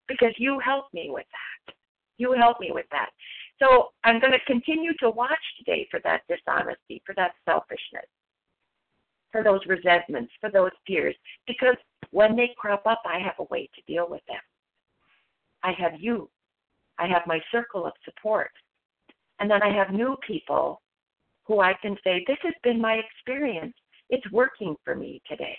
because 0.10 0.34
you 0.38 0.60
help 0.60 0.94
me 0.94 1.08
with 1.10 1.28
that. 1.32 1.74
You 2.18 2.34
help 2.34 2.60
me 2.60 2.72
with 2.74 2.88
that. 2.92 3.12
So 3.60 3.92
I'm 4.04 4.20
going 4.20 4.34
to 4.34 4.46
continue 4.46 4.92
to 5.00 5.10
watch 5.10 5.40
today 5.58 5.88
for 5.90 6.02
that 6.04 6.24
dishonesty, 6.28 7.02
for 7.06 7.16
that 7.16 7.32
selfishness, 7.46 8.10
for 9.32 9.44
those 9.44 9.62
resentments, 9.68 10.32
for 10.40 10.52
those 10.52 10.72
fears, 10.88 11.16
because 11.48 11.76
when 12.12 12.36
they 12.36 12.52
crop 12.58 12.86
up, 12.86 13.02
I 13.06 13.20
have 13.20 13.36
a 13.40 13.48
way 13.52 13.70
to 13.76 13.94
deal 13.94 14.08
with 14.10 14.22
them. 14.28 14.42
I 15.64 15.74
have 15.78 16.00
you. 16.00 16.30
I 16.98 17.08
have 17.08 17.22
my 17.28 17.40
circle 17.52 17.86
of 17.86 17.94
support. 18.04 18.52
And 19.40 19.50
then 19.50 19.64
I 19.64 19.74
have 19.74 19.94
new 19.94 20.18
people 20.26 20.82
who 21.46 21.62
I 21.62 21.74
can 21.82 21.96
say, 22.04 22.24
This 22.28 22.38
has 22.44 22.54
been 22.64 22.82
my 22.82 22.96
experience. 22.96 23.74
It's 24.10 24.30
working 24.32 24.76
for 24.84 24.96
me 24.96 25.22
today. 25.30 25.58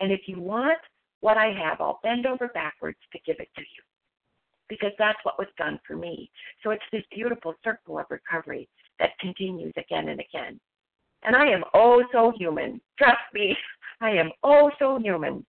And 0.00 0.12
if 0.12 0.22
you 0.26 0.40
want 0.40 0.78
what 1.20 1.36
I 1.36 1.52
have, 1.52 1.80
I'll 1.80 2.00
bend 2.02 2.26
over 2.26 2.48
backwards 2.48 2.98
to 3.12 3.18
give 3.24 3.36
it 3.38 3.48
to 3.54 3.60
you 3.60 3.82
because 4.68 4.92
that's 4.98 5.18
what 5.22 5.38
was 5.38 5.48
done 5.58 5.78
for 5.86 5.96
me. 5.96 6.30
So 6.62 6.70
it's 6.70 6.82
this 6.92 7.02
beautiful 7.14 7.54
circle 7.62 7.98
of 7.98 8.06
recovery 8.10 8.68
that 8.98 9.18
continues 9.20 9.72
again 9.76 10.08
and 10.08 10.20
again. 10.20 10.58
And 11.24 11.36
I 11.36 11.46
am 11.46 11.64
oh 11.74 12.02
so 12.12 12.32
human. 12.36 12.80
Trust 12.98 13.18
me, 13.32 13.56
I 14.00 14.10
am 14.10 14.30
oh 14.42 14.70
so 14.78 14.98
human. 14.98 15.44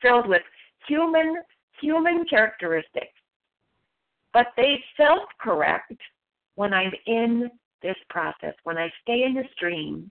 Filled 0.00 0.28
with 0.28 0.42
human 0.88 1.36
human 1.80 2.24
characteristics. 2.28 3.06
But 4.32 4.46
they 4.56 4.82
self 4.96 5.28
correct 5.40 5.92
when 6.56 6.72
I'm 6.72 6.92
in 7.06 7.50
this 7.82 7.96
process, 8.08 8.54
when 8.64 8.78
I 8.78 8.90
stay 9.02 9.24
in 9.24 9.34
the 9.34 9.44
stream, 9.54 10.10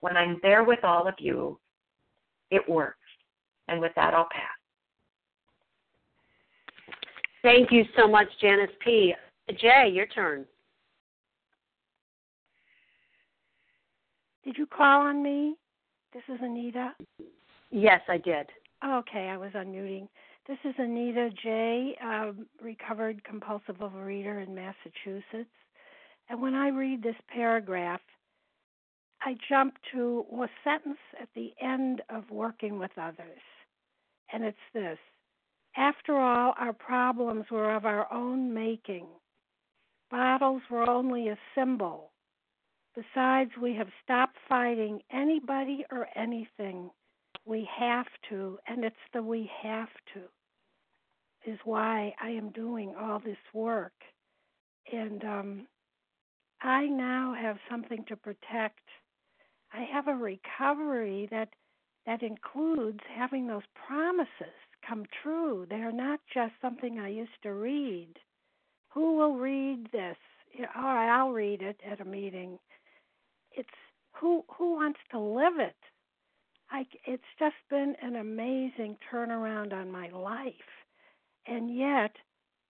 when 0.00 0.16
I'm 0.16 0.38
there 0.42 0.64
with 0.64 0.84
all 0.84 1.08
of 1.08 1.14
you, 1.18 1.58
it 2.50 2.66
works. 2.68 2.98
And 3.68 3.80
with 3.80 3.92
that, 3.96 4.14
I'll 4.14 4.28
pass. 4.30 4.42
Thank 7.42 7.72
you 7.72 7.84
so 7.98 8.06
much, 8.06 8.28
Janice 8.40 8.70
P. 8.82 9.14
Jay, 9.58 9.90
your 9.92 10.06
turn. 10.06 10.46
Did 14.44 14.56
you 14.58 14.66
call 14.66 15.00
on 15.00 15.22
me? 15.22 15.56
This 16.12 16.22
is 16.28 16.38
Anita. 16.42 16.92
Yes, 17.70 18.00
I 18.08 18.18
did. 18.18 18.46
Okay, 18.84 19.28
I 19.28 19.36
was 19.36 19.52
unmuting. 19.54 20.08
This 20.46 20.58
is 20.64 20.74
Anita 20.78 21.30
J., 21.42 21.96
um, 22.02 22.46
recovered 22.62 23.24
compulsive 23.24 23.76
overeater 23.76 24.46
in 24.46 24.54
Massachusetts. 24.54 25.50
And 26.28 26.40
when 26.40 26.54
I 26.54 26.68
read 26.68 27.02
this 27.02 27.16
paragraph, 27.28 28.00
I 29.22 29.34
jump 29.48 29.74
to 29.92 30.26
a 30.32 30.46
sentence 30.62 30.98
at 31.20 31.28
the 31.34 31.52
end 31.62 32.02
of 32.10 32.30
working 32.30 32.78
with 32.78 32.90
others. 32.98 33.40
And 34.32 34.44
it's 34.44 34.56
this 34.74 34.98
after 35.76 36.16
all, 36.16 36.54
our 36.58 36.72
problems 36.72 37.46
were 37.50 37.74
of 37.74 37.84
our 37.84 38.12
own 38.12 38.52
making. 38.54 39.06
Bottles 40.10 40.62
were 40.70 40.88
only 40.88 41.28
a 41.28 41.38
symbol. 41.54 42.10
Besides, 42.94 43.50
we 43.60 43.74
have 43.74 43.88
stopped 44.02 44.36
fighting 44.48 45.00
anybody 45.12 45.84
or 45.90 46.08
anything. 46.16 46.90
We 47.44 47.68
have 47.78 48.06
to, 48.30 48.58
and 48.68 48.84
it's 48.84 48.96
the 49.12 49.22
we 49.22 49.50
have 49.62 49.88
to, 50.14 51.50
is 51.50 51.58
why 51.64 52.14
I 52.22 52.30
am 52.30 52.50
doing 52.50 52.94
all 52.98 53.18
this 53.18 53.36
work. 53.52 53.92
And 54.92 55.24
um, 55.24 55.66
I 56.62 56.86
now 56.86 57.34
have 57.38 57.58
something 57.70 58.04
to 58.08 58.16
protect. 58.16 58.80
I 59.72 59.82
have 59.92 60.08
a 60.08 60.14
recovery 60.14 61.28
that 61.30 61.48
that 62.06 62.22
includes 62.22 63.00
having 63.16 63.46
those 63.46 63.62
promises 63.86 64.54
come 64.86 65.04
true. 65.22 65.66
They 65.68 65.76
are 65.76 65.92
not 65.92 66.20
just 66.32 66.52
something 66.60 66.98
I 66.98 67.08
used 67.08 67.42
to 67.42 67.54
read. 67.54 68.14
Who 68.90 69.16
will 69.16 69.36
read 69.36 69.88
this? 69.90 70.16
All 70.76 70.82
right, 70.84 71.08
I'll 71.08 71.32
read 71.32 71.62
it 71.62 71.80
at 71.90 72.00
a 72.00 72.04
meeting. 72.04 72.58
It's 73.56 73.68
who 74.12 74.44
who 74.56 74.74
wants 74.74 74.98
to 75.10 75.18
live 75.18 75.58
it. 75.58 75.76
I, 76.70 76.86
it's 77.06 77.22
just 77.38 77.54
been 77.70 77.94
an 78.02 78.16
amazing 78.16 78.96
turnaround 79.12 79.72
on 79.72 79.90
my 79.90 80.08
life. 80.08 80.52
And 81.46 81.76
yet, 81.76 82.16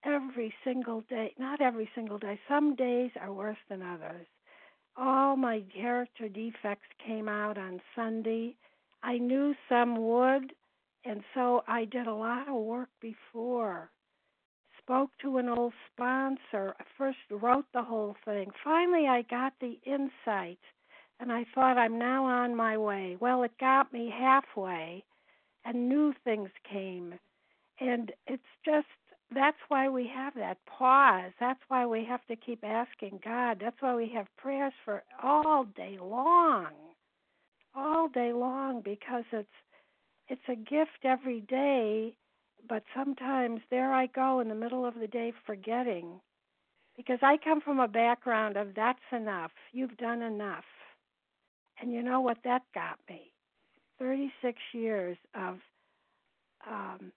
every 0.04 0.52
single 0.64 1.02
day, 1.02 1.32
not 1.38 1.60
every 1.60 1.88
single 1.94 2.18
day, 2.18 2.38
some 2.48 2.74
days 2.74 3.10
are 3.20 3.32
worse 3.32 3.58
than 3.68 3.82
others. 3.82 4.26
All 4.96 5.36
my 5.36 5.62
character 5.74 6.28
defects 6.28 6.88
came 7.04 7.28
out 7.28 7.56
on 7.56 7.80
Sunday. 7.96 8.56
I 9.02 9.18
knew 9.18 9.54
some 9.68 9.96
would, 9.96 10.52
and 11.04 11.22
so 11.34 11.62
I 11.66 11.84
did 11.84 12.06
a 12.06 12.14
lot 12.14 12.48
of 12.48 12.54
work 12.54 12.90
before. 13.00 13.90
Spoke 14.80 15.10
to 15.22 15.38
an 15.38 15.48
old 15.48 15.72
sponsor. 15.92 16.74
First 16.98 17.18
wrote 17.30 17.66
the 17.72 17.82
whole 17.82 18.16
thing. 18.24 18.50
Finally, 18.62 19.06
I 19.08 19.22
got 19.22 19.54
the 19.60 19.78
insight 19.86 20.58
and 21.20 21.32
I 21.32 21.44
thought 21.54 21.78
I'm 21.78 21.98
now 21.98 22.24
on 22.24 22.56
my 22.56 22.76
way. 22.76 23.16
Well, 23.20 23.42
it 23.42 23.52
got 23.58 23.92
me 23.92 24.12
halfway, 24.16 25.04
and 25.64 25.88
new 25.88 26.14
things 26.24 26.50
came. 26.70 27.14
And 27.80 28.12
it's 28.26 28.42
just 28.64 28.86
that's 29.34 29.58
why 29.68 29.88
we 29.88 30.10
have 30.14 30.34
that 30.34 30.58
pause. 30.66 31.32
That's 31.40 31.60
why 31.68 31.86
we 31.86 32.04
have 32.04 32.24
to 32.26 32.36
keep 32.36 32.62
asking 32.64 33.20
God. 33.24 33.58
That's 33.60 33.80
why 33.80 33.94
we 33.94 34.08
have 34.14 34.26
prayers 34.36 34.72
for 34.84 35.02
all 35.22 35.64
day 35.76 35.98
long. 36.00 36.68
All 37.74 38.08
day 38.08 38.32
long 38.32 38.82
because 38.82 39.24
it's 39.32 39.48
it's 40.28 40.48
a 40.48 40.54
gift 40.54 41.04
every 41.04 41.40
day, 41.42 42.14
but 42.68 42.84
sometimes 42.96 43.60
there 43.70 43.92
I 43.92 44.06
go 44.06 44.40
in 44.40 44.48
the 44.48 44.54
middle 44.54 44.86
of 44.86 44.94
the 44.94 45.08
day 45.08 45.32
forgetting. 45.44 46.20
Because 46.96 47.18
I 47.22 47.36
come 47.42 47.60
from 47.60 47.80
a 47.80 47.88
background 47.88 48.56
of 48.56 48.74
that's 48.74 49.00
enough. 49.12 49.50
You've 49.72 49.96
done 49.96 50.22
enough. 50.22 50.64
And 51.80 51.92
you 51.92 52.02
know 52.02 52.20
what 52.20 52.38
that 52.44 52.62
got 52.74 52.98
me? 53.08 53.32
36 53.98 54.58
years 54.72 55.16
of, 55.34 55.58
um, 56.68 57.12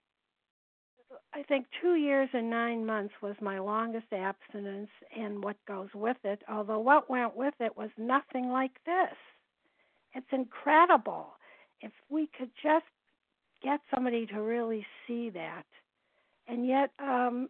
I 1.33 1.43
think 1.43 1.65
two 1.81 1.95
years 1.95 2.29
and 2.33 2.49
nine 2.49 2.85
months 2.85 3.13
was 3.21 3.35
my 3.41 3.59
longest 3.59 4.07
abstinence, 4.11 4.89
and 5.15 5.43
what 5.43 5.57
goes 5.67 5.89
with 5.93 6.17
it, 6.23 6.41
although 6.49 6.79
what 6.79 7.09
went 7.09 7.35
with 7.35 7.53
it 7.59 7.75
was 7.77 7.89
nothing 7.97 8.49
like 8.49 8.73
this. 8.85 9.15
It's 10.13 10.27
incredible. 10.31 11.27
If 11.81 11.91
we 12.09 12.29
could 12.37 12.51
just 12.61 12.85
get 13.63 13.79
somebody 13.93 14.25
to 14.27 14.41
really 14.41 14.85
see 15.07 15.29
that. 15.31 15.65
And 16.47 16.65
yet, 16.67 16.91
um, 16.99 17.49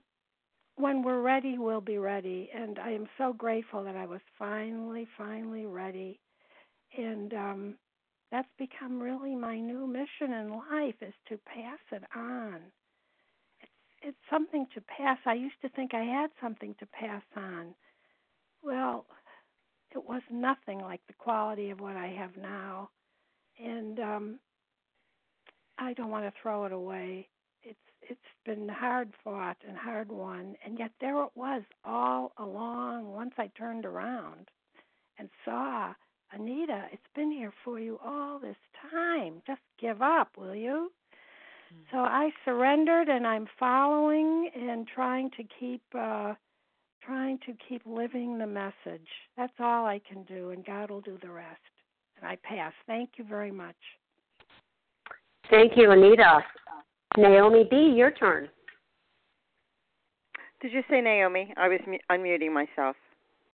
when 0.76 1.04
we're 1.04 1.22
ready, 1.22 1.58
we'll 1.58 1.82
be 1.82 1.98
ready. 1.98 2.50
And 2.54 2.80
I 2.80 2.92
am 2.92 3.08
so 3.18 3.34
grateful 3.34 3.84
that 3.84 3.96
I 3.96 4.06
was 4.06 4.22
finally, 4.38 5.08
finally 5.18 5.66
ready 5.66 6.20
and 6.96 7.34
um 7.34 7.76
that's 8.32 8.48
become 8.60 9.00
really 9.02 9.36
my 9.36 9.58
new 9.60 9.88
mission 9.88 10.34
in 10.34 10.50
life 10.52 10.96
is 11.02 11.14
to 11.30 11.38
pass 11.46 11.80
it 11.92 12.04
on. 12.16 12.56
It's 13.62 13.72
it's 14.02 14.18
something 14.30 14.68
to 14.76 14.82
pass. 14.82 15.18
I 15.26 15.34
used 15.36 15.62
to 15.62 15.70
think 15.70 15.94
i 15.94 16.04
had 16.04 16.30
something 16.42 16.76
to 16.80 16.86
pass 16.88 17.24
on. 17.36 17.74
Well 18.64 19.06
it 19.96 20.04
was 20.04 20.22
nothing 20.32 20.80
like 20.80 21.02
the 21.08 21.14
quality 21.14 21.70
of 21.72 21.80
what 21.80 21.96
i 21.96 22.08
have 22.08 22.36
now 22.38 22.90
and 23.64 24.00
um 24.00 24.40
i 25.80 25.94
don't 25.94 26.12
want 26.12 26.26
to 26.26 26.34
throw 26.42 26.66
it 26.66 26.72
away. 26.72 27.28
It's 27.64 27.80
it's 28.02 28.20
been 28.46 28.70
hard 28.70 29.12
fought 29.24 29.58
and 29.68 29.78
hard 29.78 30.10
won 30.12 30.56
and 30.66 30.78
yet 30.80 30.92
there 31.02 31.22
it 31.24 31.32
was 31.36 31.64
all 31.86 32.34
along 32.38 33.14
once 33.14 33.34
i 33.38 33.48
turned 33.58 33.86
around 33.86 34.50
and 35.20 35.30
saw 35.46 35.94
Anita, 36.34 36.86
it's 36.92 37.02
been 37.16 37.32
here 37.32 37.54
for 37.64 37.80
you 37.80 38.00
all 38.04 38.40
this 38.40 38.56
time. 38.92 39.42
Just 39.48 39.62
give 39.80 40.02
up, 40.02 40.30
will 40.38 40.56
you? 40.56 40.92
Mm-hmm. 41.74 41.96
So 41.96 42.00
I 42.00 42.32
surrendered 42.46 43.08
and 43.08 43.26
I'm 43.26 43.48
following 43.60 44.50
and 44.56 44.88
trying 44.88 45.30
to 45.32 45.44
keep 45.60 45.82
uh 45.98 46.34
trying 47.04 47.40
to 47.46 47.54
keep 47.70 47.82
living 47.86 48.38
the 48.38 48.48
message. 48.48 49.08
That's 49.38 49.54
all 49.60 49.86
I 49.86 50.02
can 50.08 50.24
do 50.24 50.50
and 50.50 50.66
God 50.66 50.90
will 50.90 51.02
do 51.02 51.18
the 51.22 51.30
rest. 51.30 51.62
And 52.18 52.28
I 52.28 52.38
pass. 52.44 52.74
Thank 52.86 53.12
you 53.18 53.24
very 53.24 53.52
much. 53.52 53.76
Thank 55.50 55.74
you, 55.78 55.92
Anita. 55.92 56.40
Naomi 57.18 57.66
B, 57.70 57.94
your 57.96 58.12
turn. 58.12 58.50
Did 60.62 60.74
you 60.74 60.82
say 60.90 61.02
Naomi? 61.02 61.54
I 61.56 61.68
was 61.68 61.80
mu- 61.88 61.98
unmuting 62.12 62.52
myself. 62.52 62.96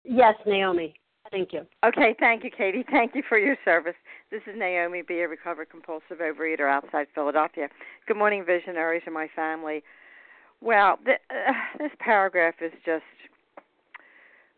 Yes, 0.03 0.33
Naomi. 0.47 0.95
Thank 1.33 1.51
you. 1.51 1.65
Okay, 1.83 2.15
thank 2.19 2.43
you, 2.43 2.51
Katie. 2.55 2.85
Thank 2.91 3.15
you 3.15 3.23
for 3.27 3.39
your 3.39 3.57
service. 3.65 3.95
This 4.29 4.43
is 4.45 4.53
Naomi 4.55 5.01
B., 5.01 5.21
a 5.21 5.27
recovered 5.27 5.71
compulsive 5.71 6.19
overeater 6.21 6.69
outside 6.71 7.07
Philadelphia. 7.15 7.69
Good 8.07 8.17
morning, 8.17 8.45
visionaries 8.45 9.01
and 9.07 9.15
my 9.15 9.27
family. 9.35 9.83
Well, 10.61 10.99
th- 11.03 11.17
uh, 11.31 11.53
this 11.79 11.89
paragraph 11.97 12.53
is 12.61 12.71
just 12.85 13.03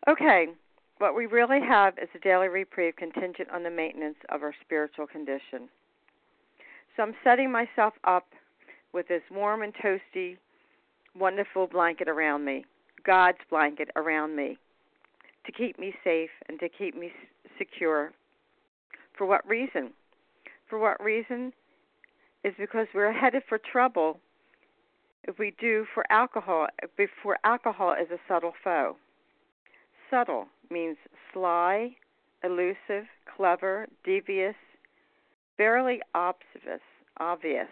okay. 0.06 0.48
What 0.98 1.16
we 1.16 1.24
really 1.24 1.60
have 1.66 1.94
is 1.96 2.10
a 2.14 2.18
daily 2.18 2.48
reprieve 2.48 2.96
contingent 2.96 3.48
on 3.50 3.62
the 3.62 3.70
maintenance 3.70 4.18
of 4.28 4.42
our 4.42 4.52
spiritual 4.62 5.06
condition. 5.06 5.70
So 6.94 7.04
I'm 7.04 7.14
setting 7.24 7.50
myself 7.50 7.94
up 8.04 8.26
with 8.92 9.08
this 9.08 9.22
warm 9.30 9.62
and 9.62 9.72
toasty, 9.82 10.36
wonderful 11.18 11.68
blanket 11.68 12.08
around 12.08 12.44
me, 12.44 12.66
God's 13.02 13.38
blanket 13.48 13.88
around 13.96 14.36
me 14.36 14.58
to 15.46 15.52
keep 15.52 15.78
me 15.78 15.94
safe 16.04 16.30
and 16.48 16.58
to 16.60 16.68
keep 16.68 16.96
me 16.96 17.12
secure. 17.58 18.12
For 19.16 19.26
what 19.26 19.46
reason? 19.48 19.92
For 20.68 20.78
what 20.78 21.02
reason? 21.02 21.52
Is 22.44 22.52
because 22.58 22.86
we're 22.94 23.12
headed 23.12 23.42
for 23.48 23.58
trouble 23.58 24.20
if 25.26 25.38
we 25.38 25.54
do 25.58 25.86
for 25.92 26.04
alcohol, 26.10 26.68
before 26.96 27.38
alcohol 27.44 27.94
is 28.00 28.10
a 28.10 28.18
subtle 28.28 28.52
foe. 28.62 28.96
Subtle 30.08 30.46
means 30.70 30.96
sly, 31.32 31.96
elusive, 32.44 33.06
clever, 33.36 33.86
devious, 34.04 34.54
barely 35.58 36.00
obvious, 36.14 36.80
obvious. 37.18 37.68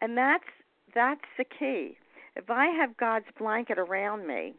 And 0.00 0.16
that's 0.16 0.44
that's 0.94 1.20
the 1.36 1.44
key. 1.44 1.98
If 2.34 2.50
I 2.50 2.66
have 2.66 2.96
God's 2.96 3.26
blanket 3.38 3.78
around 3.78 4.26
me, 4.26 4.54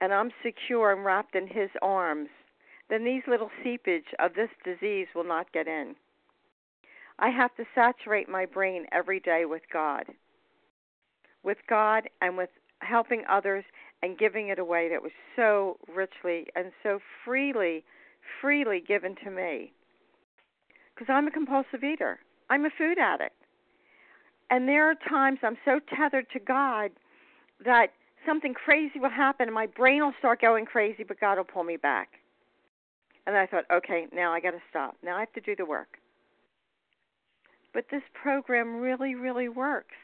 and 0.00 0.12
I'm 0.12 0.30
secure 0.42 0.92
and 0.92 1.04
wrapped 1.04 1.34
in 1.34 1.46
His 1.46 1.70
arms, 1.82 2.28
then 2.88 3.04
these 3.04 3.22
little 3.28 3.50
seepage 3.62 4.12
of 4.18 4.34
this 4.34 4.50
disease 4.64 5.06
will 5.14 5.24
not 5.24 5.52
get 5.52 5.68
in. 5.68 5.94
I 7.18 7.28
have 7.28 7.54
to 7.56 7.64
saturate 7.74 8.28
my 8.28 8.46
brain 8.46 8.86
every 8.92 9.20
day 9.20 9.44
with 9.44 9.62
God, 9.72 10.04
with 11.44 11.58
God 11.68 12.08
and 12.20 12.36
with 12.36 12.48
helping 12.80 13.24
others 13.30 13.64
and 14.02 14.18
giving 14.18 14.48
it 14.48 14.58
away 14.58 14.88
that 14.88 15.02
was 15.02 15.12
so 15.36 15.76
richly 15.94 16.46
and 16.56 16.72
so 16.82 16.98
freely, 17.24 17.84
freely 18.40 18.82
given 18.86 19.14
to 19.22 19.30
me. 19.30 19.72
Because 20.94 21.12
I'm 21.12 21.28
a 21.28 21.30
compulsive 21.30 21.84
eater, 21.84 22.18
I'm 22.48 22.64
a 22.64 22.70
food 22.76 22.98
addict. 22.98 23.36
And 24.48 24.66
there 24.66 24.90
are 24.90 24.94
times 25.08 25.38
I'm 25.42 25.58
so 25.64 25.78
tethered 25.94 26.26
to 26.32 26.40
God 26.40 26.90
that 27.64 27.88
something 28.26 28.54
crazy 28.54 28.98
will 28.98 29.10
happen 29.10 29.46
and 29.48 29.54
my 29.54 29.66
brain 29.66 30.02
will 30.02 30.14
start 30.18 30.40
going 30.40 30.66
crazy, 30.66 31.04
but 31.04 31.20
God 31.20 31.36
will 31.36 31.44
pull 31.44 31.64
me 31.64 31.76
back. 31.76 32.08
And 33.26 33.36
I 33.36 33.46
thought, 33.46 33.64
okay, 33.72 34.06
now 34.12 34.32
I 34.32 34.40
got 34.40 34.52
to 34.52 34.62
stop. 34.70 34.96
Now 35.02 35.16
I 35.16 35.20
have 35.20 35.32
to 35.34 35.40
do 35.40 35.54
the 35.54 35.66
work. 35.66 35.98
But 37.72 37.84
this 37.90 38.02
program 38.20 38.80
really, 38.80 39.14
really 39.14 39.48
works. 39.48 39.94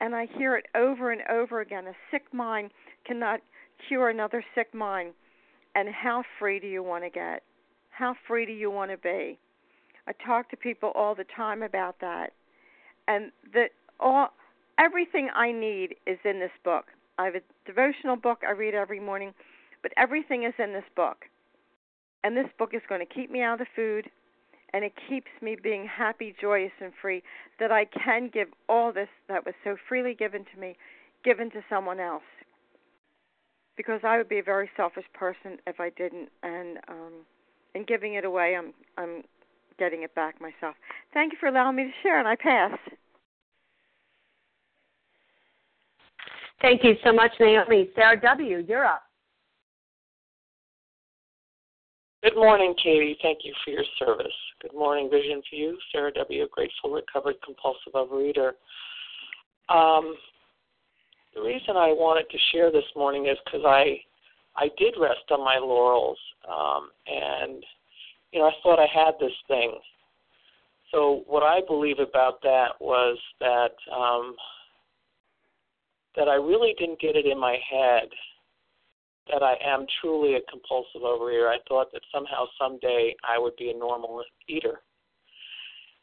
And 0.00 0.14
I 0.14 0.26
hear 0.36 0.56
it 0.56 0.66
over 0.74 1.12
and 1.12 1.22
over 1.30 1.60
again. 1.60 1.86
A 1.86 1.92
sick 2.10 2.24
mind 2.32 2.70
cannot 3.06 3.40
cure 3.88 4.08
another 4.08 4.44
sick 4.54 4.74
mind. 4.74 5.12
And 5.74 5.88
how 5.88 6.24
free 6.38 6.58
do 6.58 6.66
you 6.66 6.82
want 6.82 7.04
to 7.04 7.10
get? 7.10 7.42
How 7.90 8.14
free 8.26 8.46
do 8.46 8.52
you 8.52 8.70
want 8.70 8.90
to 8.90 8.98
be? 8.98 9.38
I 10.08 10.12
talk 10.24 10.50
to 10.50 10.56
people 10.56 10.92
all 10.94 11.14
the 11.14 11.26
time 11.36 11.62
about 11.62 12.00
that. 12.00 12.32
And 13.08 13.30
that 13.54 13.70
all 14.00 14.28
everything 14.78 15.30
I 15.34 15.52
need 15.52 15.96
is 16.06 16.18
in 16.24 16.40
this 16.40 16.50
book. 16.64 16.86
I 17.18 17.24
have 17.24 17.34
a 17.34 17.40
devotional 17.64 18.16
book 18.16 18.40
I 18.46 18.52
read 18.52 18.74
every 18.74 19.00
morning, 19.00 19.32
but 19.82 19.92
everything 19.96 20.44
is 20.44 20.54
in 20.58 20.72
this 20.72 20.84
book. 20.94 21.24
And 22.24 22.36
this 22.36 22.48
book 22.58 22.70
is 22.74 22.82
going 22.88 23.06
to 23.06 23.14
keep 23.14 23.30
me 23.30 23.40
out 23.42 23.60
of 23.60 23.66
food, 23.74 24.10
and 24.72 24.84
it 24.84 24.92
keeps 25.08 25.30
me 25.40 25.56
being 25.62 25.86
happy, 25.86 26.34
joyous, 26.40 26.72
and 26.80 26.92
free 27.00 27.22
that 27.60 27.70
I 27.72 27.84
can 27.86 28.30
give 28.32 28.48
all 28.68 28.92
this 28.92 29.08
that 29.28 29.46
was 29.46 29.54
so 29.64 29.76
freely 29.88 30.14
given 30.14 30.44
to 30.52 30.60
me, 30.60 30.76
given 31.24 31.50
to 31.50 31.62
someone 31.70 32.00
else. 32.00 32.22
Because 33.76 34.00
I 34.04 34.16
would 34.16 34.28
be 34.28 34.38
a 34.38 34.42
very 34.42 34.70
selfish 34.76 35.04
person 35.14 35.58
if 35.66 35.80
I 35.80 35.90
didn't, 35.90 36.30
and 36.42 36.78
um, 36.88 37.12
in 37.74 37.84
giving 37.84 38.14
it 38.14 38.24
away, 38.24 38.56
I'm 38.56 38.72
I'm 38.96 39.22
getting 39.78 40.02
it 40.02 40.14
back 40.14 40.40
myself. 40.40 40.74
Thank 41.12 41.32
you 41.32 41.38
for 41.38 41.48
allowing 41.48 41.76
me 41.76 41.84
to 41.84 41.90
share, 42.02 42.18
and 42.18 42.26
I 42.26 42.36
pass. 42.36 42.78
Thank 46.62 46.84
you 46.84 46.94
so 47.04 47.12
much, 47.12 47.32
Naomi. 47.38 47.90
Sarah 47.94 48.20
W., 48.20 48.64
you're 48.66 48.86
up. 48.86 49.02
Good 52.22 52.34
morning, 52.34 52.74
Katie. 52.82 53.16
Thank 53.22 53.40
you 53.44 53.52
for 53.64 53.70
your 53.70 53.84
service. 53.98 54.32
Good 54.62 54.74
morning, 54.74 55.08
Vision 55.10 55.42
for 55.48 55.56
You. 55.56 55.78
Sarah 55.92 56.12
W., 56.14 56.48
grateful, 56.50 56.90
recovered, 56.90 57.36
compulsive 57.44 57.92
overeater. 57.94 58.52
Um, 59.68 60.16
the 61.34 61.42
reason 61.42 61.76
I 61.76 61.92
wanted 61.92 62.28
to 62.30 62.38
share 62.50 62.72
this 62.72 62.84
morning 62.96 63.26
is 63.26 63.36
because 63.44 63.62
I 63.66 64.00
I 64.56 64.70
did 64.78 64.94
rest 64.98 65.30
on 65.30 65.44
my 65.44 65.58
laurels, 65.58 66.18
um, 66.48 66.88
and 67.06 67.62
you 68.32 68.40
know 68.40 68.46
I 68.46 68.52
thought 68.62 68.80
I 68.80 68.86
had 68.92 69.12
this 69.20 69.34
thing. 69.46 69.78
So 70.90 71.24
what 71.26 71.42
I 71.42 71.60
believe 71.66 71.98
about 71.98 72.40
that 72.42 72.70
was 72.80 73.18
that 73.40 73.72
um, 73.94 74.34
that 76.16 76.28
I 76.28 76.34
really 76.34 76.74
didn't 76.78 77.00
get 77.00 77.16
it 77.16 77.26
in 77.26 77.38
my 77.38 77.56
head 77.70 78.08
that 79.28 79.42
I 79.42 79.54
am 79.64 79.86
truly 80.00 80.34
a 80.34 80.50
compulsive 80.50 81.02
overeater. 81.02 81.48
I 81.48 81.58
thought 81.68 81.92
that 81.92 82.02
somehow 82.14 82.46
someday 82.60 83.14
I 83.28 83.38
would 83.38 83.56
be 83.56 83.70
a 83.70 83.78
normal 83.78 84.22
eater, 84.48 84.80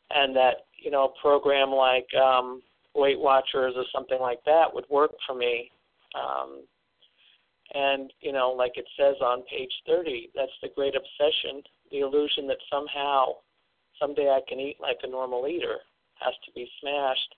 and 0.09 0.35
that 0.35 0.65
you 0.77 0.91
know 0.91 1.05
a 1.05 1.21
program 1.21 1.69
like 1.69 2.07
um, 2.15 2.61
Weight 2.95 3.19
Watchers 3.19 3.73
or 3.75 3.85
something 3.93 4.19
like 4.19 4.39
that 4.45 4.73
would 4.73 4.85
work 4.89 5.11
for 5.25 5.35
me. 5.35 5.71
Um, 6.15 6.63
and 7.73 8.11
you 8.21 8.31
know, 8.31 8.49
like 8.51 8.73
it 8.75 8.85
says 8.99 9.15
on 9.21 9.43
page 9.43 9.71
30, 9.87 10.29
that's 10.35 10.51
the 10.61 10.69
great 10.75 10.93
obsession, 10.95 11.63
the 11.91 11.99
illusion 11.99 12.45
that 12.47 12.57
somehow 12.71 13.33
someday 13.99 14.29
I 14.29 14.41
can 14.47 14.59
eat 14.59 14.77
like 14.81 14.97
a 15.03 15.09
normal 15.09 15.47
eater 15.47 15.77
has 16.19 16.33
to 16.45 16.51
be 16.53 16.69
smashed. 16.81 17.35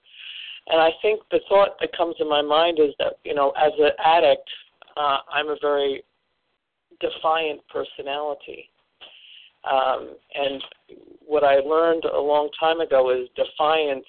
And 0.68 0.82
I 0.82 0.90
think 1.02 1.22
the 1.30 1.42
thought 1.48 1.80
that 1.80 1.96
comes 1.96 2.16
in 2.20 2.28
my 2.28 2.42
mind 2.42 2.80
is 2.80 2.94
that 3.00 3.14
you 3.24 3.36
know, 3.36 3.52
as 3.52 3.72
an 3.80 3.92
addict 4.04 4.50
uh, 4.98 5.18
I'm 5.32 5.50
a 5.50 5.58
very 5.62 6.04
defiant 7.00 7.62
personality. 7.72 8.70
Um, 9.70 10.16
and 10.34 10.64
what 11.26 11.44
I 11.44 11.56
learned 11.56 12.06
a 12.06 12.20
long 12.20 12.50
time 12.60 12.80
ago 12.80 13.10
is 13.10 13.28
defiance. 13.36 14.06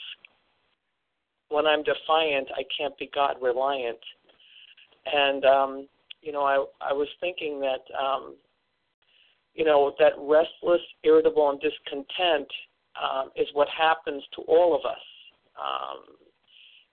When 1.49 1.67
I'm 1.67 1.83
defiant, 1.83 2.49
I 2.55 2.63
can't 2.77 2.97
be 2.99 3.11
God 3.15 3.37
reliant. 3.41 3.99
And 5.13 5.45
um, 5.45 5.89
you 6.21 6.33
know, 6.33 6.43
I 6.43 6.65
I 6.81 6.93
was 6.93 7.09
thinking 7.21 7.61
that 7.61 7.85
um, 7.99 8.35
you 9.55 9.65
know 9.65 9.95
that 9.99 10.13
restless, 10.19 10.83
irritable, 11.05 11.51
and 11.51 11.61
discontent 11.61 12.49
um, 13.01 13.31
is 13.37 13.47
what 13.55 13.69
happens 13.69 14.23
to 14.35 14.43
all 14.43 14.75
of 14.75 14.85
us. 14.85 15.03
Um, 15.57 16.17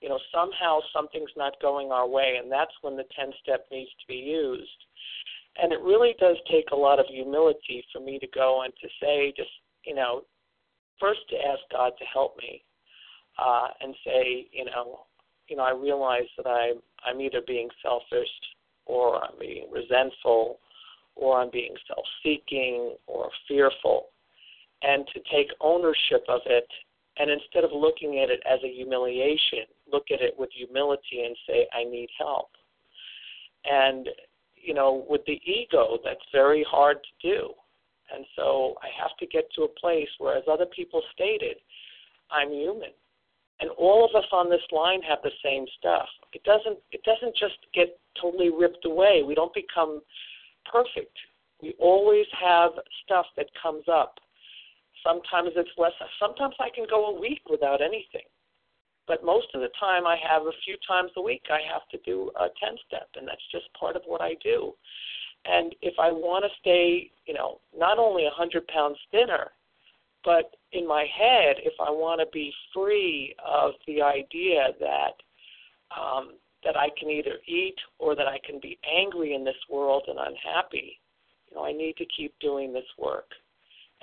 you 0.04 0.10
know, 0.10 0.20
somehow 0.36 0.80
something's 0.93 1.32
not 1.38 1.62
going 1.62 1.89
our 1.89 2.06
way, 2.06 2.36
and 2.38 2.51
that's 2.51 2.74
when 2.82 2.97
the 2.97 3.06
10 3.18 3.32
step 3.41 3.66
needs 3.72 3.89
to 4.01 4.06
be 4.06 4.16
used. 4.16 4.70
And 5.62 5.72
it 5.72 5.80
really 5.80 6.14
does 6.20 6.36
take 6.51 6.72
a 6.74 6.76
lot 6.76 6.99
of 6.99 7.06
humility 7.08 7.86
for 7.93 8.01
me 8.01 8.20
to 8.20 8.28
go 8.36 8.64
and 8.64 8.74
to 8.82 8.89
say, 9.01 9.34
just, 9.38 9.49
you 9.86 9.95
know, 9.95 10.24
first 10.99 11.22
to 11.30 11.38
ask 11.38 11.62
God 11.72 11.93
to 11.99 12.06
help 12.06 12.36
me 12.38 12.64
uh, 13.39 13.68
and 13.80 13.95
say, 14.06 14.47
you 14.51 14.66
know, 14.66 15.06
you 15.47 15.56
know, 15.56 15.64
I 15.64 15.72
realize 15.72 16.28
that 16.36 16.47
I'm, 16.47 16.82
I'm 17.06 17.22
either 17.22 17.41
being 17.47 17.70
selfish 17.82 18.30
or 18.86 19.24
I'm 19.24 19.39
being 19.39 19.68
resentful 19.72 20.60
or 21.16 21.39
I'm 21.39 21.49
being 21.49 21.76
self 21.88 22.06
seeking 22.24 22.95
or 23.08 23.30
fearful. 23.47 24.08
And 24.82 25.08
to 25.14 25.22
take 25.32 25.47
ownership 25.62 26.26
of 26.28 26.41
it 26.45 26.68
and 27.18 27.30
instead 27.30 27.64
of 27.64 27.72
looking 27.74 28.20
at 28.20 28.30
it 28.30 28.41
as 28.49 28.60
a 28.64 28.74
humiliation, 28.74 29.70
look 29.92 30.06
at 30.12 30.22
it 30.22 30.34
with 30.38 30.50
humility 30.56 31.24
and 31.26 31.36
say, 31.48 31.68
I 31.74 31.84
need 31.84 32.10
help. 32.18 32.50
And, 33.66 34.10
you 34.56 34.74
know, 34.74 35.06
with 35.10 35.22
the 35.26 35.40
ego, 35.46 35.98
that's 36.04 36.24
very 36.32 36.66
hard 36.70 36.98
to 36.98 37.28
do. 37.28 37.50
And 38.14 38.26
so 38.36 38.76
I 38.82 38.88
have 39.02 39.16
to 39.20 39.26
get 39.26 39.46
to 39.56 39.64
a 39.64 39.80
place 39.80 40.10
where, 40.20 40.38
as 40.38 40.44
other 40.52 40.66
people 40.66 41.02
stated, 41.14 41.58
I'm 42.32 42.52
human. 42.52 42.92
And 43.60 43.70
all 43.72 44.04
of 44.04 44.16
us 44.16 44.28
on 44.32 44.50
this 44.50 44.62
line 44.72 45.02
have 45.08 45.20
the 45.24 45.32
same 45.44 45.66
stuff. 45.80 46.08
It 46.34 46.44
doesn't 46.44 46.80
it 46.92 47.02
doesn't 47.04 47.36
just 47.38 47.58
get 47.74 47.98
totally 48.20 48.50
ripped 48.50 48.84
away. 48.84 49.24
We 49.26 49.36
don't 49.36 49.54
become 49.54 50.02
perfect. 50.70 51.16
We 51.62 51.76
always 51.80 52.26
have 52.42 52.72
stuff 53.06 53.26
that 53.38 53.48
comes 53.62 53.86
up 53.88 54.20
Sometimes 55.04 55.52
it's 55.56 55.70
less. 55.78 55.92
Sometimes 56.20 56.56
I 56.60 56.70
can 56.74 56.86
go 56.90 57.08
a 57.08 57.20
week 57.20 57.42
without 57.50 57.82
anything. 57.82 58.24
But 59.08 59.24
most 59.24 59.47
of 59.54 59.62
the 59.62 59.70
time, 59.80 60.08
I 60.08 60.18
have 60.28 60.43
a 60.43 60.60
few 60.64 60.78
times 60.88 61.12
a 61.18 61.22
week 61.22 61.43
I 61.49 61.60
have 61.72 61.88
to 61.91 61.97
do 62.10 62.32
a 62.39 62.47
10 62.64 62.78
step, 62.88 63.10
and 63.16 63.28
that's 63.28 63.51
just 63.51 63.66
part 63.78 63.95
of 63.95 64.04
what 64.06 64.22
I 64.22 64.36
do. 64.41 64.74
And 65.45 65.76
if 65.82 65.93
I 65.99 66.12
want 66.12 66.45
to 66.45 66.60
stay, 66.62 67.12
you 67.26 67.34
know, 67.34 67.60
not 67.78 67.97
only 67.99 68.24
a 68.24 68.28
100 68.28 68.66
pounds 68.68 68.97
thinner, 69.12 69.51
but 70.24 70.56
in 70.72 70.88
my 70.88 71.01
head, 71.01 71.58
if 71.60 71.74
I 71.82 71.91
want 71.91 72.22
to 72.22 72.28
be 72.32 72.54
free 72.74 73.36
of 73.45 73.74
the 73.88 74.01
idea 74.01 74.70
that 74.80 75.16
um, 75.99 76.36
that 76.64 76.78
I 76.78 76.88
can 76.97 77.10
either 77.10 77.39
eat 77.45 77.76
or 77.99 78.16
that 78.16 78.26
I 78.26 78.39
can 78.45 78.58
be 78.62 78.80
angry 78.89 79.36
in 79.36 79.43
this 79.43 79.62
world 79.70 80.04
and 80.08 80.18
unhappy, 80.18 80.97
you 81.49 81.58
know, 81.58 81.66
I 81.66 81.74
need 81.74 81.97
to 81.97 82.06
keep 82.16 82.34
doing 82.39 82.72
this 82.72 82.88
work 82.97 83.26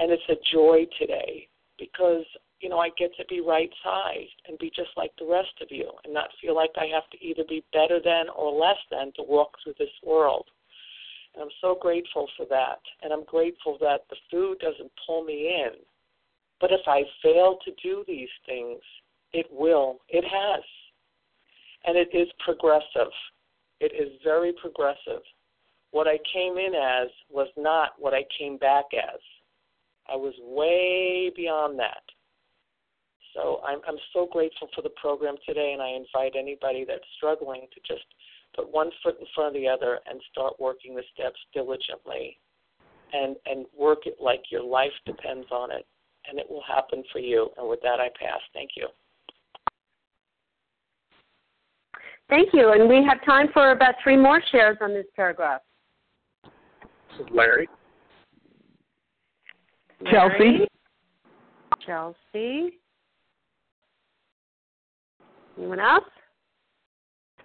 and 0.01 0.11
it's 0.11 0.23
a 0.31 0.55
joy 0.55 0.87
today 0.99 1.47
because 1.79 2.25
you 2.61 2.69
know 2.69 2.79
I 2.79 2.91
get 2.99 3.15
to 3.17 3.25
be 3.29 3.41
right 3.41 3.71
sized 3.83 4.41
and 4.47 4.59
be 4.59 4.71
just 4.75 4.91
like 4.97 5.13
the 5.19 5.27
rest 5.27 5.55
of 5.61 5.69
you 5.71 5.91
and 6.05 6.15
not 6.15 6.29
feel 6.41 6.55
like 6.55 6.71
I 6.77 6.87
have 6.95 7.09
to 7.11 7.25
either 7.25 7.43
be 7.49 7.65
better 7.73 8.01
than 8.03 8.27
or 8.37 8.53
less 8.53 8.79
than 8.91 9.13
to 9.17 9.23
walk 9.23 9.57
through 9.63 9.75
this 9.79 9.95
world. 10.05 10.47
And 11.35 11.43
I'm 11.43 11.57
so 11.61 11.79
grateful 11.81 12.29
for 12.37 12.47
that. 12.51 12.81
And 13.03 13.13
I'm 13.13 13.25
grateful 13.25 13.79
that 13.81 14.05
the 14.11 14.17
food 14.31 14.59
doesn't 14.59 14.91
pull 15.07 15.25
me 15.25 15.63
in. 15.65 15.73
But 16.61 16.73
if 16.73 16.81
I 16.87 17.03
fail 17.23 17.59
to 17.65 17.73
do 17.83 18.05
these 18.07 18.29
things, 18.47 18.81
it 19.33 19.47
will. 19.51 20.01
It 20.09 20.25
has. 20.25 20.63
And 21.87 21.97
it 21.97 22.09
is 22.13 22.29
progressive. 22.45 23.13
It 23.81 23.93
is 23.95 24.13
very 24.23 24.53
progressive. 24.61 25.23
What 25.93 26.07
I 26.07 26.19
came 26.33 26.59
in 26.59 26.75
as 26.75 27.09
was 27.31 27.49
not 27.57 27.93
what 27.99 28.13
I 28.13 28.25
came 28.39 28.59
back 28.59 28.87
as. 28.93 29.21
I 30.09 30.17
was 30.17 30.35
way 30.43 31.33
beyond 31.35 31.79
that. 31.79 32.03
So 33.35 33.61
I'm, 33.67 33.79
I'm 33.87 33.99
so 34.13 34.29
grateful 34.31 34.69
for 34.75 34.83
the 34.83 34.91
program 35.01 35.37
today, 35.47 35.73
and 35.73 35.83
I 35.83 35.91
invite 35.91 36.35
anybody 36.37 36.85
that's 36.87 37.05
struggling 37.17 37.63
to 37.73 37.81
just 37.87 38.05
put 38.55 38.73
one 38.73 38.91
foot 39.03 39.17
in 39.21 39.27
front 39.35 39.55
of 39.55 39.63
the 39.63 39.69
other 39.69 40.01
and 40.09 40.21
start 40.33 40.55
working 40.59 40.95
the 40.95 41.03
steps 41.15 41.39
diligently 41.55 42.39
and, 43.13 43.37
and 43.47 43.67
work 43.79 44.07
it 44.07 44.17
like 44.21 44.43
your 44.51 44.63
life 44.63 44.93
depends 45.07 45.47
on 45.51 45.71
it, 45.71 45.87
and 46.29 46.39
it 46.39 46.47
will 46.49 46.63
happen 46.67 47.03
for 47.13 47.19
you. 47.19 47.49
And 47.57 47.69
with 47.69 47.81
that, 47.83 48.01
I 48.01 48.09
pass. 48.19 48.41
Thank 48.53 48.71
you. 48.77 48.89
Thank 52.29 52.51
you. 52.53 52.73
And 52.73 52.89
we 52.89 53.05
have 53.09 53.25
time 53.25 53.49
for 53.53 53.73
about 53.73 53.95
three 54.03 54.17
more 54.17 54.41
shares 54.53 54.79
on 54.81 54.95
this 54.95 55.07
paragraph. 55.17 55.63
This 56.45 57.27
is 57.27 57.27
Larry. 57.33 57.69
Chelsea. 60.11 60.67
Chelsea. 61.85 62.80
Anyone 65.61 65.81
else? 65.81 66.05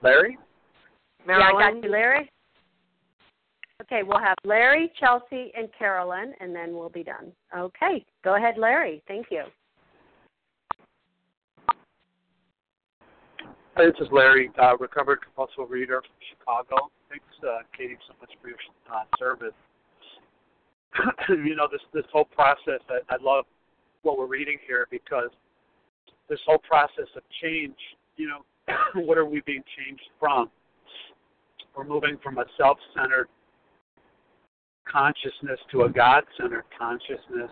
Larry? 0.02 0.38
Marilyn? 1.28 1.48
Yeah, 1.60 1.68
I 1.68 1.72
got 1.72 1.84
you, 1.84 1.90
Larry. 1.90 2.32
Okay, 3.82 4.04
we'll 4.04 4.20
have 4.20 4.38
Larry, 4.46 4.90
Chelsea, 4.98 5.52
and 5.58 5.68
Carolyn, 5.78 6.34
and 6.40 6.56
then 6.56 6.74
we'll 6.74 6.88
be 6.88 7.04
done. 7.04 7.34
Okay, 7.56 8.06
go 8.24 8.36
ahead, 8.36 8.58
Larry. 8.58 9.04
Thank 9.06 9.28
you. 9.32 9.44
Hi, 13.76 13.86
this 13.86 13.96
is 14.00 14.08
Larry, 14.14 14.50
uh, 14.62 14.78
recovered 14.78 15.20
compulsive 15.22 15.70
reader 15.70 16.02
from 16.02 16.16
Chicago. 16.40 16.90
Thanks, 17.10 17.26
uh, 17.44 17.64
Katie, 17.78 17.98
so 18.08 18.14
much 18.22 18.32
for 18.42 18.48
your 18.48 18.58
uh, 18.90 19.04
service. 19.20 19.54
you 21.28 21.58
know 21.58 21.68
this 21.70 21.82
this 21.94 22.06
whole 22.14 22.24
process. 22.24 22.80
I, 22.90 23.00
I 23.14 23.18
love 23.22 23.44
what 24.04 24.18
we're 24.18 24.28
reading 24.28 24.58
here 24.66 24.88
because 24.90 25.30
this 26.30 26.40
whole 26.46 26.60
process 26.60 27.08
of 27.18 27.24
change. 27.42 27.76
You 28.18 28.28
know, 28.30 28.74
what 29.02 29.18
are 29.18 29.26
we 29.26 29.42
being 29.46 29.64
changed 29.78 30.04
from? 30.20 30.50
We're 31.76 31.84
moving 31.84 32.18
from 32.24 32.38
a 32.38 32.46
self-centered 32.58 33.28
consciousness 34.90 35.60
to 35.72 35.84
a 35.84 35.90
God-centered 35.90 36.64
consciousness, 36.78 37.52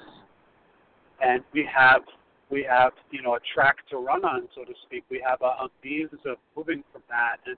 and 1.21 1.43
we 1.53 1.67
have 1.73 2.01
we 2.49 2.65
have 2.69 2.93
you 3.11 3.21
know 3.21 3.35
a 3.35 3.39
track 3.53 3.77
to 3.89 3.97
run 3.97 4.23
on, 4.23 4.47
so 4.55 4.63
to 4.63 4.73
speak. 4.85 5.03
We 5.09 5.21
have 5.27 5.41
a, 5.41 5.65
a 5.65 5.69
means 5.83 6.11
of 6.25 6.37
moving 6.55 6.83
from 6.91 7.01
that, 7.09 7.37
and 7.45 7.57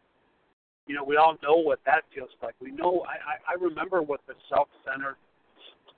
you 0.87 0.95
know 0.95 1.03
we 1.03 1.17
all 1.17 1.37
know 1.43 1.57
what 1.57 1.79
that 1.85 2.03
feels 2.13 2.31
like. 2.41 2.55
We 2.59 2.71
know 2.71 3.05
I 3.07 3.53
I, 3.53 3.53
I 3.53 3.63
remember 3.63 4.01
what 4.01 4.21
the 4.27 4.33
self-centered 4.49 5.17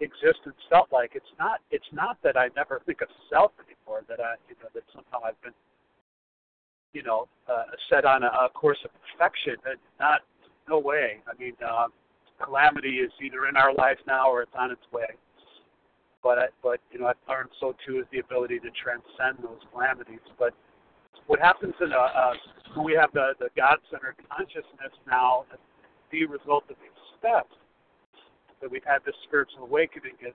existence 0.01 0.58
felt 0.70 0.91
like. 0.91 1.12
It's 1.16 1.34
not 1.39 1.60
it's 1.72 1.91
not 1.93 2.18
that 2.24 2.36
I 2.36 2.49
never 2.55 2.82
think 2.86 3.01
of 3.01 3.08
self 3.30 3.51
anymore. 3.64 4.03
That 4.10 4.20
I 4.20 4.36
you 4.49 4.55
know 4.62 4.70
that 4.74 4.84
somehow 4.93 5.26
I've 5.26 5.41
been 5.41 5.55
you 6.94 7.04
know 7.04 7.28
uh, 7.50 7.64
set 7.90 8.06
on 8.06 8.24
a, 8.24 8.28
a 8.28 8.50
course 8.54 8.80
of 8.86 8.92
perfection. 9.02 9.56
Not 10.00 10.22
no 10.70 10.80
way. 10.80 11.20
I 11.28 11.42
mean, 11.42 11.54
uh, 11.66 11.88
calamity 12.44 13.00
is 13.00 13.12
either 13.24 13.48
in 13.48 13.56
our 13.56 13.74
life 13.74 13.98
now 14.06 14.30
or 14.30 14.42
it's 14.42 14.52
on 14.58 14.72
its 14.72 14.82
way. 14.92 15.08
But 16.24 16.54
but 16.62 16.80
you 16.92 17.00
know, 17.00 17.08
I've 17.08 17.16
learned 17.28 17.50
so 17.60 17.76
too 17.86 18.00
is 18.00 18.06
the 18.12 18.20
ability 18.20 18.60
to 18.60 18.70
transcend 18.72 19.44
those 19.44 19.62
calamities. 19.72 20.24
But 20.38 20.54
what 21.28 21.40
happens 21.40 21.74
in 21.82 21.92
a, 21.92 21.96
uh, 21.96 22.34
when 22.76 22.86
we 22.86 22.94
have 23.00 23.12
the 23.14 23.34
the 23.40 23.50
God-centered 23.56 24.16
consciousness 24.30 24.94
now, 25.08 25.46
the 26.12 26.26
result 26.26 26.64
of 26.70 26.76
these 26.82 26.98
steps 27.20 27.54
that 28.62 28.72
we've 28.72 28.86
had 28.86 29.00
this 29.06 29.16
spiritual 29.24 29.64
awakening 29.64 30.14
is 30.20 30.34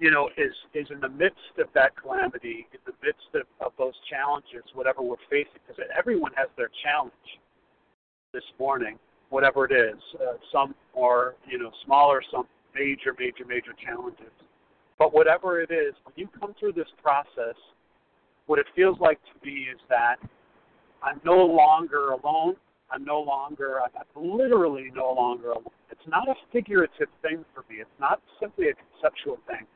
you 0.00 0.10
know, 0.10 0.30
is 0.38 0.52
is 0.72 0.86
in 0.90 0.98
the 0.98 1.08
midst 1.08 1.54
of 1.58 1.66
that 1.74 1.94
calamity, 1.94 2.66
in 2.72 2.80
the 2.86 2.92
midst 3.04 3.28
of, 3.34 3.42
of 3.64 3.72
those 3.78 3.92
challenges, 4.08 4.64
whatever 4.74 5.02
we're 5.02 5.20
facing, 5.28 5.60
because 5.68 5.80
everyone 5.96 6.32
has 6.36 6.48
their 6.56 6.70
challenge 6.82 7.12
this 8.32 8.44
morning, 8.58 8.98
whatever 9.28 9.66
it 9.66 9.72
is. 9.72 10.00
Uh, 10.14 10.34
some 10.50 10.74
are, 10.98 11.34
you 11.46 11.58
know, 11.58 11.70
smaller, 11.84 12.22
some 12.32 12.46
major, 12.74 13.14
major, 13.18 13.44
major 13.46 13.72
challenges. 13.84 14.32
But 14.98 15.12
whatever 15.12 15.60
it 15.60 15.70
is, 15.70 15.94
when 16.04 16.14
you 16.16 16.28
come 16.40 16.54
through 16.58 16.72
this 16.72 16.88
process, 17.02 17.56
what 18.46 18.58
it 18.58 18.66
feels 18.74 18.98
like 19.00 19.18
to 19.20 19.46
me 19.46 19.66
is 19.72 19.78
that 19.90 20.16
I'm 21.02 21.20
no 21.24 21.44
longer 21.44 22.10
alone. 22.12 22.56
I'm 22.90 23.04
no 23.04 23.20
longer, 23.20 23.80
I'm 23.82 24.36
literally 24.38 24.90
no 24.94 25.12
longer 25.12 25.50
alone. 25.50 25.64
It's 25.90 26.00
not 26.08 26.28
a 26.28 26.34
figurative 26.52 27.08
thing 27.22 27.44
for 27.54 27.64
me. 27.70 27.80
It's 27.80 28.00
not 28.00 28.20
simply 28.40 28.68
a 28.68 28.72
conceptual 28.74 29.38
thing 29.46 29.66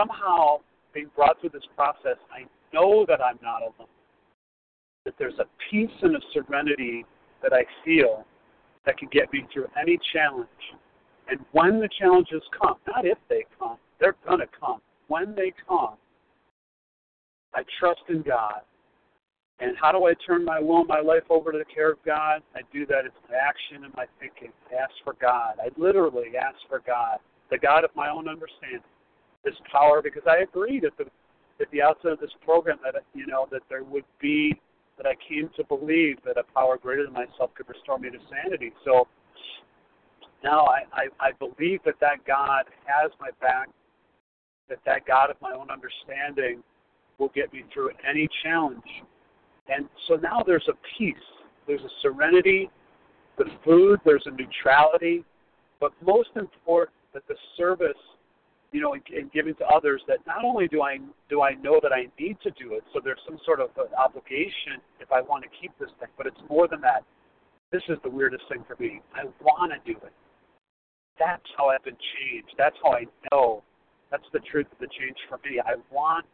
somehow 0.00 0.60
being 0.94 1.10
brought 1.14 1.40
through 1.40 1.50
this 1.50 1.66
process, 1.76 2.16
I 2.32 2.46
know 2.72 3.04
that 3.08 3.20
I'm 3.22 3.38
not 3.42 3.62
alone. 3.62 3.88
That 5.04 5.14
there's 5.18 5.38
a 5.38 5.46
peace 5.70 5.90
and 6.02 6.16
a 6.16 6.20
serenity 6.32 7.04
that 7.42 7.52
I 7.52 7.64
feel 7.84 8.24
that 8.86 8.98
can 8.98 9.08
get 9.12 9.32
me 9.32 9.46
through 9.52 9.66
any 9.80 9.98
challenge. 10.12 10.48
And 11.28 11.40
when 11.52 11.80
the 11.80 11.88
challenges 11.98 12.42
come, 12.60 12.76
not 12.88 13.06
if 13.06 13.18
they 13.28 13.44
come, 13.58 13.76
they're 13.98 14.16
going 14.26 14.40
to 14.40 14.48
come. 14.58 14.80
When 15.08 15.34
they 15.34 15.52
come, 15.68 15.94
I 17.54 17.62
trust 17.78 18.02
in 18.08 18.22
God. 18.22 18.60
And 19.60 19.76
how 19.78 19.92
do 19.92 20.06
I 20.06 20.14
turn 20.26 20.44
my 20.44 20.58
will, 20.58 20.84
my 20.84 21.00
life 21.00 21.24
over 21.28 21.52
to 21.52 21.58
the 21.58 21.64
care 21.66 21.92
of 21.92 21.98
God? 22.04 22.42
I 22.54 22.60
do 22.72 22.86
that 22.86 23.00
in 23.00 23.10
my 23.28 23.36
action 23.36 23.84
and 23.84 23.94
my 23.94 24.06
thinking. 24.18 24.52
I 24.72 24.82
ask 24.82 24.92
for 25.04 25.14
God. 25.20 25.56
I 25.60 25.68
literally 25.76 26.32
ask 26.40 26.56
for 26.68 26.80
God, 26.86 27.18
the 27.50 27.58
God 27.58 27.84
of 27.84 27.90
my 27.94 28.08
own 28.08 28.26
understanding 28.26 28.80
this 29.44 29.54
power 29.70 30.02
because 30.02 30.22
I 30.26 30.42
agreed 30.42 30.84
at 30.84 30.96
the 30.98 31.04
at 31.60 31.70
the 31.72 31.82
outset 31.82 32.12
of 32.12 32.20
this 32.20 32.30
program 32.44 32.78
that 32.82 32.94
you 33.14 33.26
know 33.26 33.46
that 33.50 33.62
there 33.68 33.84
would 33.84 34.04
be 34.20 34.58
that 34.96 35.06
I 35.06 35.14
came 35.28 35.50
to 35.56 35.64
believe 35.64 36.16
that 36.24 36.36
a 36.36 36.42
power 36.54 36.76
greater 36.76 37.04
than 37.04 37.12
myself 37.12 37.50
could 37.54 37.68
restore 37.68 37.98
me 37.98 38.10
to 38.10 38.18
sanity. 38.28 38.72
So 38.84 39.08
now 40.42 40.66
I, 40.66 40.82
I, 40.92 41.28
I 41.28 41.32
believe 41.32 41.80
that 41.84 41.94
that 42.00 42.24
God 42.26 42.64
has 42.86 43.10
my 43.20 43.30
back, 43.40 43.68
that 44.68 44.78
that 44.84 45.06
God 45.06 45.30
of 45.30 45.36
my 45.40 45.52
own 45.52 45.70
understanding 45.70 46.62
will 47.18 47.30
get 47.34 47.52
me 47.52 47.64
through 47.72 47.90
any 48.08 48.28
challenge. 48.42 48.82
And 49.68 49.88
so 50.08 50.16
now 50.16 50.42
there's 50.46 50.68
a 50.68 50.74
peace, 50.98 51.14
there's 51.66 51.82
a 51.82 51.92
serenity, 52.02 52.70
the 53.38 53.44
food, 53.64 54.00
there's 54.04 54.26
a 54.26 54.30
neutrality, 54.30 55.24
but 55.80 55.92
most 56.04 56.30
important 56.36 56.96
that 57.14 57.26
the 57.28 57.36
service 57.56 57.92
you 58.72 58.80
know, 58.80 58.94
and, 58.94 59.02
and 59.14 59.32
giving 59.32 59.54
to 59.56 59.66
others 59.66 60.02
that 60.06 60.18
not 60.26 60.44
only 60.44 60.68
do 60.68 60.82
I 60.82 60.98
do 61.28 61.42
I 61.42 61.54
know 61.54 61.80
that 61.82 61.92
I 61.92 62.06
need 62.18 62.36
to 62.42 62.50
do 62.52 62.74
it, 62.74 62.84
so 62.92 63.00
there's 63.02 63.20
some 63.26 63.38
sort 63.44 63.60
of 63.60 63.70
obligation 63.98 64.78
if 65.00 65.10
I 65.10 65.20
want 65.20 65.44
to 65.44 65.50
keep 65.60 65.72
this 65.78 65.90
thing, 65.98 66.08
but 66.16 66.26
it's 66.26 66.40
more 66.48 66.68
than 66.68 66.80
that. 66.82 67.04
This 67.72 67.82
is 67.88 67.98
the 68.02 68.10
weirdest 68.10 68.44
thing 68.48 68.64
for 68.66 68.76
me. 68.82 69.00
I 69.14 69.24
want 69.42 69.72
to 69.72 69.92
do 69.92 69.98
it. 69.98 70.12
That's 71.18 71.46
how 71.56 71.68
I've 71.68 71.84
been 71.84 71.98
changed. 72.18 72.54
That's 72.58 72.76
how 72.82 72.92
I 72.92 73.04
know. 73.30 73.62
That's 74.10 74.26
the 74.32 74.40
truth 74.50 74.66
of 74.72 74.78
the 74.78 74.88
change 74.98 75.16
for 75.28 75.38
me. 75.44 75.60
I 75.60 75.74
want 75.92 76.26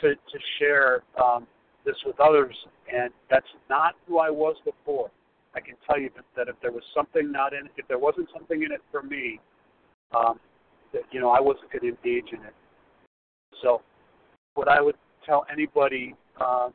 to 0.00 0.14
to 0.14 0.38
share 0.58 1.02
um, 1.22 1.46
this 1.84 1.96
with 2.06 2.18
others, 2.20 2.54
and 2.92 3.10
that's 3.30 3.46
not 3.68 3.94
who 4.06 4.18
I 4.18 4.30
was 4.30 4.56
before. 4.64 5.10
I 5.54 5.60
can 5.60 5.76
tell 5.88 6.00
you 6.00 6.10
that, 6.16 6.24
that 6.36 6.48
if 6.48 6.56
there 6.60 6.72
was 6.72 6.82
something 6.94 7.30
not 7.30 7.52
in, 7.52 7.68
if 7.76 7.86
there 7.86 7.98
wasn't 7.98 8.28
something 8.34 8.62
in 8.62 8.72
it 8.72 8.80
for 8.90 9.02
me, 9.02 9.38
um, 10.14 10.40
that 10.94 11.02
you 11.10 11.20
know 11.20 11.30
I 11.30 11.40
wasn't 11.40 11.70
going 11.70 11.82
to 11.82 11.88
engage 11.88 12.32
in 12.32 12.40
it. 12.44 12.54
So, 13.62 13.82
what 14.54 14.68
I 14.68 14.80
would 14.80 14.96
tell 15.26 15.44
anybody, 15.52 16.14
uh, 16.40 16.70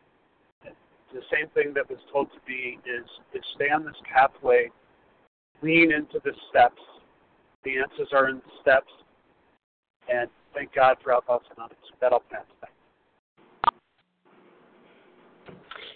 the 0.63 1.21
same 1.33 1.49
thing 1.55 1.73
that 1.73 1.89
was 1.89 1.97
told 2.13 2.29
to 2.31 2.37
me 2.47 2.77
is 2.85 3.07
is 3.33 3.41
stay 3.55 3.71
on 3.73 3.83
this 3.83 3.95
pathway, 4.13 4.69
lean 5.63 5.91
into 5.91 6.19
the 6.23 6.33
steps. 6.49 6.81
The 7.63 7.79
answers 7.79 8.09
are 8.13 8.29
in 8.29 8.35
the 8.37 8.51
steps, 8.61 8.91
and 10.07 10.29
thank 10.53 10.73
God 10.75 10.97
for 11.03 11.13
Alcoholics 11.13 11.47
Anonymous. 11.55 11.77
That'll 11.99 12.21
pass. 12.31 12.45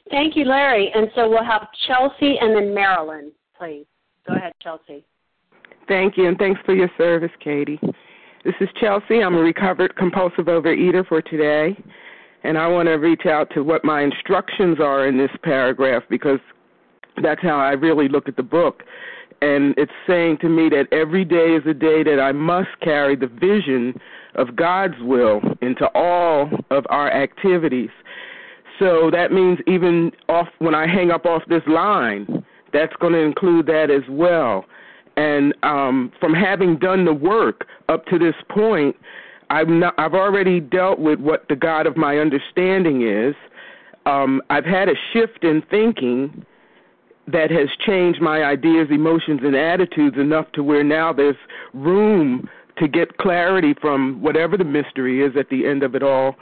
Thank 0.09 0.35
you, 0.35 0.45
Larry. 0.45 0.91
And 0.93 1.07
so 1.15 1.29
we'll 1.29 1.43
have 1.43 1.67
Chelsea 1.87 2.37
and 2.39 2.55
then 2.55 2.73
Marilyn, 2.73 3.31
please. 3.57 3.85
Go 4.27 4.35
ahead, 4.35 4.53
Chelsea. 4.61 5.05
Thank 5.87 6.17
you, 6.17 6.27
and 6.27 6.37
thanks 6.37 6.61
for 6.65 6.75
your 6.75 6.89
service, 6.97 7.31
Katie. 7.43 7.79
This 8.43 8.55
is 8.59 8.67
Chelsea. 8.77 9.23
I'm 9.23 9.35
a 9.35 9.39
recovered 9.39 9.95
compulsive 9.95 10.45
overeater 10.45 11.07
for 11.07 11.21
today. 11.21 11.81
And 12.43 12.57
I 12.57 12.67
want 12.67 12.87
to 12.87 12.95
reach 12.95 13.25
out 13.25 13.49
to 13.53 13.63
what 13.63 13.85
my 13.85 14.01
instructions 14.01 14.81
are 14.81 15.07
in 15.07 15.17
this 15.17 15.29
paragraph 15.43 16.03
because 16.09 16.39
that's 17.21 17.41
how 17.41 17.57
I 17.57 17.71
really 17.71 18.09
look 18.09 18.27
at 18.27 18.35
the 18.35 18.43
book. 18.43 18.83
And 19.41 19.73
it's 19.77 19.93
saying 20.05 20.39
to 20.41 20.49
me 20.49 20.67
that 20.69 20.87
every 20.91 21.23
day 21.23 21.55
is 21.55 21.63
a 21.65 21.73
day 21.73 22.03
that 22.03 22.19
I 22.21 22.33
must 22.33 22.67
carry 22.81 23.15
the 23.15 23.27
vision 23.27 23.97
of 24.35 24.57
God's 24.57 24.99
will 24.99 25.39
into 25.61 25.89
all 25.95 26.49
of 26.69 26.85
our 26.89 27.09
activities. 27.09 27.91
So 28.77 29.09
that 29.09 29.31
means 29.31 29.59
even 29.67 30.11
off 30.27 30.49
when 30.59 30.75
I 30.75 30.85
hang 30.85 31.11
up 31.11 31.25
off 31.25 31.43
this 31.47 31.63
line, 31.65 32.43
that's 32.73 32.93
going 32.99 33.13
to 33.13 33.19
include 33.19 33.67
that 33.67 33.89
as 33.89 34.03
well. 34.09 34.65
And 35.15 35.53
um, 35.63 36.11
from 36.19 36.33
having 36.33 36.77
done 36.77 37.05
the 37.05 37.13
work 37.13 37.67
up 37.89 38.05
to 38.07 38.17
this 38.17 38.35
point, 38.49 38.95
I've 39.49 39.67
not, 39.67 39.93
I've 39.97 40.13
already 40.13 40.59
dealt 40.59 40.99
with 40.99 41.19
what 41.19 41.47
the 41.49 41.55
God 41.55 41.85
of 41.85 41.95
my 41.95 42.17
understanding 42.17 43.07
is. 43.07 43.35
Um, 44.05 44.41
I've 44.49 44.65
had 44.65 44.89
a 44.89 44.95
shift 45.13 45.43
in 45.43 45.61
thinking 45.69 46.45
that 47.27 47.51
has 47.51 47.69
changed 47.85 48.21
my 48.21 48.43
ideas, 48.43 48.87
emotions, 48.91 49.41
and 49.43 49.55
attitudes 49.55 50.17
enough 50.17 50.51
to 50.53 50.63
where 50.63 50.83
now 50.83 51.13
there's 51.13 51.37
room 51.73 52.49
to 52.77 52.87
get 52.87 53.17
clarity 53.17 53.73
from 53.79 54.21
whatever 54.21 54.57
the 54.57 54.63
mystery 54.63 55.23
is 55.23 55.33
at 55.37 55.49
the 55.49 55.65
end 55.67 55.83
of 55.83 55.95
it 55.95 56.03
all 56.03 56.35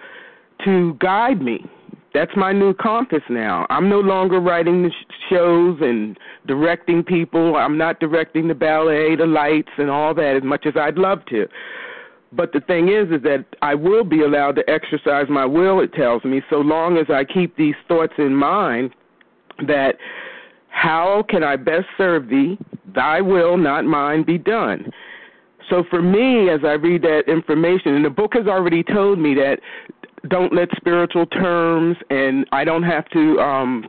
to 0.64 0.96
guide 0.96 1.42
me 1.42 1.70
that's 2.14 2.32
my 2.36 2.52
new 2.52 2.74
compass 2.74 3.24
now. 3.30 3.66
I'm 3.70 3.88
no 3.88 4.00
longer 4.00 4.40
writing 4.40 4.84
the 4.84 4.90
sh- 4.90 5.14
shows 5.30 5.78
and 5.82 6.18
directing 6.48 7.04
people. 7.04 7.56
I'm 7.56 7.78
not 7.78 8.00
directing 8.00 8.48
the 8.48 8.56
ballet, 8.56 9.16
the 9.16 9.26
lights, 9.26 9.72
and 9.78 9.90
all 9.90 10.14
that 10.16 10.36
as 10.36 10.44
much 10.44 10.66
as 10.66 10.74
I'd 10.76 10.98
love 10.98 11.26
to. 11.28 11.48
But 12.34 12.54
the 12.54 12.62
thing 12.62 12.90
is, 12.90 13.10
is 13.12 13.22
that 13.24 13.46
I 13.62 13.76
will 13.76 14.04
be 14.04 14.22
allowed 14.22 14.56
to 14.56 14.70
exercise 14.70 15.26
my 15.30 15.46
will. 15.46 15.80
It 15.82 15.94
tells 15.94 16.24
me, 16.24 16.42
so 16.50 16.58
long 16.58 16.98
as 16.98 17.08
I 17.10 17.24
keep 17.24 17.56
these 17.58 17.76
thoughts 17.88 18.14
in 18.18 18.36
mind, 18.36 18.92
that 19.68 19.96
how 20.70 21.24
can 21.30 21.44
I 21.44 21.58
best 21.58 21.86
serve 21.98 22.30
thee? 22.30 22.58
Thy 22.94 23.22
will, 23.22 23.58
not 23.58 23.86
mine, 23.86 24.24
be 24.24 24.38
done. 24.38 24.92
So 25.70 25.84
for 25.90 26.02
me, 26.02 26.50
as 26.50 26.62
I 26.66 26.74
read 26.74 27.02
that 27.04 27.24
information, 27.28 27.96
and 27.96 28.04
the 28.04 28.10
book 28.10 28.34
has 28.34 28.48
already 28.48 28.84
told 28.84 29.20
me 29.20 29.34
that 29.36 29.60
don't 30.30 30.54
let 30.54 30.70
spiritual 30.76 31.26
terms 31.26 31.98
and 32.10 32.46
I 32.52 32.64
don't 32.64 32.84
have 32.84 33.10
to 33.10 33.40
um 33.40 33.88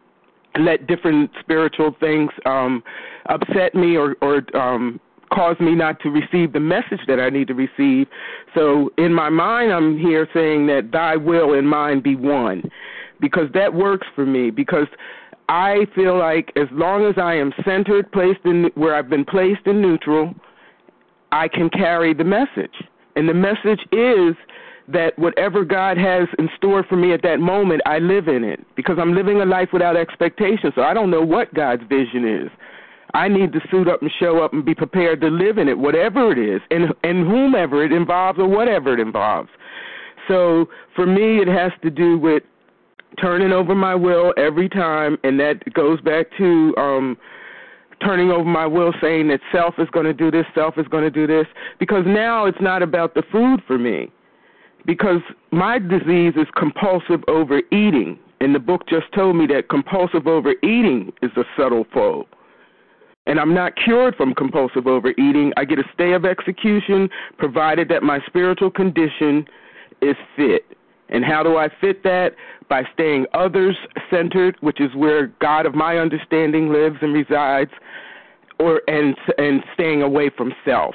let 0.59 0.87
different 0.87 1.31
spiritual 1.41 1.95
things 2.01 2.31
um 2.47 2.83
upset 3.27 3.75
me 3.75 3.97
or 3.97 4.17
or 4.23 4.43
um 4.57 5.01
cause 5.33 5.57
me 5.61 5.75
not 5.75 5.99
to 6.01 6.11
receive 6.11 6.53
the 6.53 6.61
message 6.61 7.01
that 7.09 7.19
I 7.19 7.31
need 7.31 7.49
to 7.49 7.55
receive. 7.55 8.07
So 8.55 8.91
in 8.99 9.15
my 9.15 9.31
mind 9.31 9.73
I'm 9.73 9.99
here 9.99 10.29
saying 10.35 10.67
that 10.67 10.91
thy 10.93 11.17
will 11.17 11.55
and 11.55 11.69
mine 11.69 12.01
be 12.01 12.17
one 12.17 12.63
because 13.21 13.49
that 13.55 13.73
works 13.73 14.07
for 14.15 14.27
me 14.27 14.51
because 14.51 14.89
I 15.49 15.87
feel 15.95 16.19
like 16.19 16.53
as 16.57 16.69
long 16.73 17.05
as 17.07 17.15
I 17.19 17.35
am 17.35 17.53
centered, 17.65 18.11
placed 18.13 18.41
in 18.45 18.71
where 18.75 18.95
I've 18.95 19.11
been 19.11 19.25
placed 19.25 19.67
in 19.67 19.83
neutral, 19.83 20.35
I 21.31 21.49
can 21.49 21.69
carry 21.69 22.15
the 22.15 22.25
message. 22.25 22.75
And 23.17 23.29
the 23.29 23.35
message 23.35 23.81
is 23.93 24.35
that 24.89 25.19
whatever 25.19 25.65
God 25.65 25.97
has 25.97 26.29
in 26.39 26.49
store 26.57 26.85
for 26.89 26.97
me 26.97 27.13
at 27.13 27.23
that 27.23 27.39
moment, 27.39 27.83
I 27.87 27.99
live 27.99 28.29
in 28.29 28.45
it 28.45 28.61
because 28.77 28.97
I'm 29.01 29.15
living 29.15 29.41
a 29.41 29.45
life 29.45 29.69
without 29.73 29.97
expectation. 29.97 30.73
So 30.75 30.83
I 30.83 30.95
don't 30.95 31.11
know 31.11 31.23
what 31.23 31.53
God's 31.55 31.83
vision 31.89 32.27
is. 32.27 32.51
I 33.15 33.29
need 33.29 33.53
to 33.53 33.61
suit 33.71 33.89
up 33.89 34.01
and 34.01 34.11
show 34.19 34.43
up 34.43 34.53
and 34.53 34.65
be 34.65 34.75
prepared 34.75 35.21
to 35.21 35.29
live 35.29 35.59
in 35.59 35.69
it, 35.69 35.79
whatever 35.79 36.33
it 36.33 36.39
is, 36.39 36.63
and 36.71 36.95
and 37.05 37.27
whomever 37.27 37.85
it 37.85 37.93
involves 37.93 38.39
or 38.39 38.49
whatever 38.49 38.95
it 38.95 39.01
involves. 39.01 39.51
So 40.29 40.69
for 40.97 41.07
me, 41.07 41.39
it 41.39 41.49
has 41.49 41.73
to 41.83 41.91
do 41.91 42.17
with 42.17 42.43
turning 43.21 43.53
over 43.53 43.75
my 43.75 43.95
will 43.95 44.33
every 44.39 44.69
time, 44.69 45.19
and 45.25 45.39
that 45.41 45.61
goes 45.75 46.01
back 46.01 46.27
to 46.39 46.75
um, 46.79 47.19
turning 48.03 48.31
over 48.31 48.45
my 48.45 48.67
will 48.67 48.95
saying 49.01 49.29
that 49.29 49.41
self 49.53 49.75
is 49.79 49.89
going 49.93 50.07
to 50.07 50.15
do 50.15 50.31
this, 50.31 50.47
self 50.55 50.79
is 50.79 50.87
going 50.89 51.05
to 51.05 51.11
do 51.11 51.27
this, 51.27 51.47
because 51.79 52.05
now 52.07 52.47
it's 52.47 52.61
not 52.61 52.83
about 52.83 53.15
the 53.15 53.23
food 53.31 53.61
for 53.67 53.79
me. 53.79 54.11
Because 54.87 55.21
my 55.51 55.79
disease 55.79 56.35
is 56.37 56.47
compulsive 56.57 57.23
overeating, 57.29 58.19
and 58.41 58.55
the 58.55 58.59
book 58.59 58.83
just 58.89 59.07
told 59.15 59.37
me 59.37 59.47
that 59.47 59.69
compulsive 59.69 60.27
overeating 60.27 61.13
is 61.23 61.31
a 61.37 61.45
subtle 61.57 61.87
foe. 61.93 62.27
And 63.27 63.39
I'm 63.39 63.55
not 63.55 63.77
cured 63.77 64.17
from 64.17 64.35
compulsive 64.35 64.89
overeating. 64.89 65.53
I 65.57 65.65
get 65.65 65.79
a 65.79 65.85
stay 65.95 66.13
of 66.13 66.25
execution 66.25 67.09
provided 67.39 67.89
that 67.91 68.03
my 68.03 68.19
spiritual 68.27 68.71
condition 68.71 69.47
is 70.01 70.17
fit. 70.37 70.65
And 71.09 71.25
how 71.25 71.43
do 71.45 71.57
I 71.57 71.69
fit 71.81 72.03
that? 72.03 72.35
By 72.69 72.83
staying 72.93 73.27
others 73.35 73.77
centered, 74.11 74.57
which 74.61 74.81
is 74.81 74.95
where 74.97 75.27
God 75.41 75.67
of 75.67 75.75
my 75.75 75.99
understanding 75.99 76.73
lives 76.73 76.97
and 77.03 77.13
resides, 77.13 77.71
or 78.59 78.81
and 78.89 79.15
and 79.39 79.63
staying 79.75 80.03
away 80.03 80.31
from 80.37 80.53
self. 80.65 80.95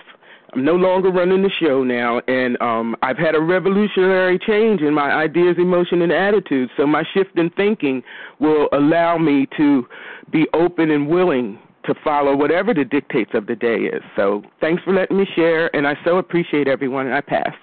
I'm 0.58 0.66
no 0.66 0.74
longer 0.74 1.12
running 1.12 1.43
the 1.43 1.51
show 1.60 1.84
now, 1.84 2.20
and 2.28 2.60
um, 2.64 2.95
I've 3.03 3.20
had 3.20 3.36
a 3.36 3.39
revolutionary 3.39 4.39
change 4.39 4.82
in 4.82 4.91
my 4.91 5.12
ideas, 5.12 5.55
emotion, 5.60 6.01
and 6.01 6.12
attitudes. 6.12 6.72
So 6.78 6.88
my 6.88 7.03
shift 7.14 7.38
in 7.38 7.51
thinking 7.51 8.01
will 8.39 8.68
allow 8.72 9.20
me 9.20 9.47
to 9.55 9.86
be 10.32 10.47
open 10.55 10.89
and 10.89 11.08
willing 11.08 11.60
to 11.86 11.93
follow 12.03 12.36
whatever 12.36 12.74
the 12.74 12.84
dictates 12.84 13.30
of 13.36 13.45
the 13.45 13.55
day 13.55 13.82
is. 13.82 14.01
So 14.16 14.41
thanks 14.60 14.82
for 14.82 14.95
letting 14.95 15.18
me 15.18 15.28
share, 15.36 15.70
and 15.76 15.88
I 15.88 15.93
so 16.03 16.18
appreciate 16.18 16.68
everyone. 16.68 17.05
And 17.05 17.14
I 17.14 17.22
pass. 17.22 17.53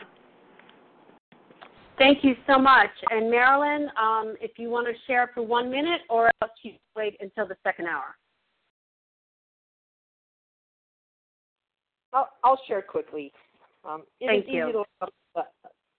Thank 1.98 2.22
you 2.22 2.36
so 2.46 2.60
much. 2.60 2.90
And 3.10 3.28
Marilyn, 3.28 3.90
um, 4.00 4.36
if 4.40 4.52
you 4.56 4.70
want 4.70 4.86
to 4.86 4.92
share 5.08 5.32
for 5.34 5.42
one 5.42 5.68
minute, 5.68 6.02
or 6.08 6.30
else 6.40 6.52
you 6.62 6.74
wait 6.94 7.16
until 7.20 7.48
the 7.48 7.56
second 7.64 7.88
hour. 7.88 8.14
I'll, 12.14 12.30
I'll 12.42 12.60
share 12.66 12.80
quickly. 12.80 13.32
Um, 13.84 14.04
Thank 14.24 14.46
you. 14.48 14.64
Easy 14.64 14.72
to, 14.72 15.42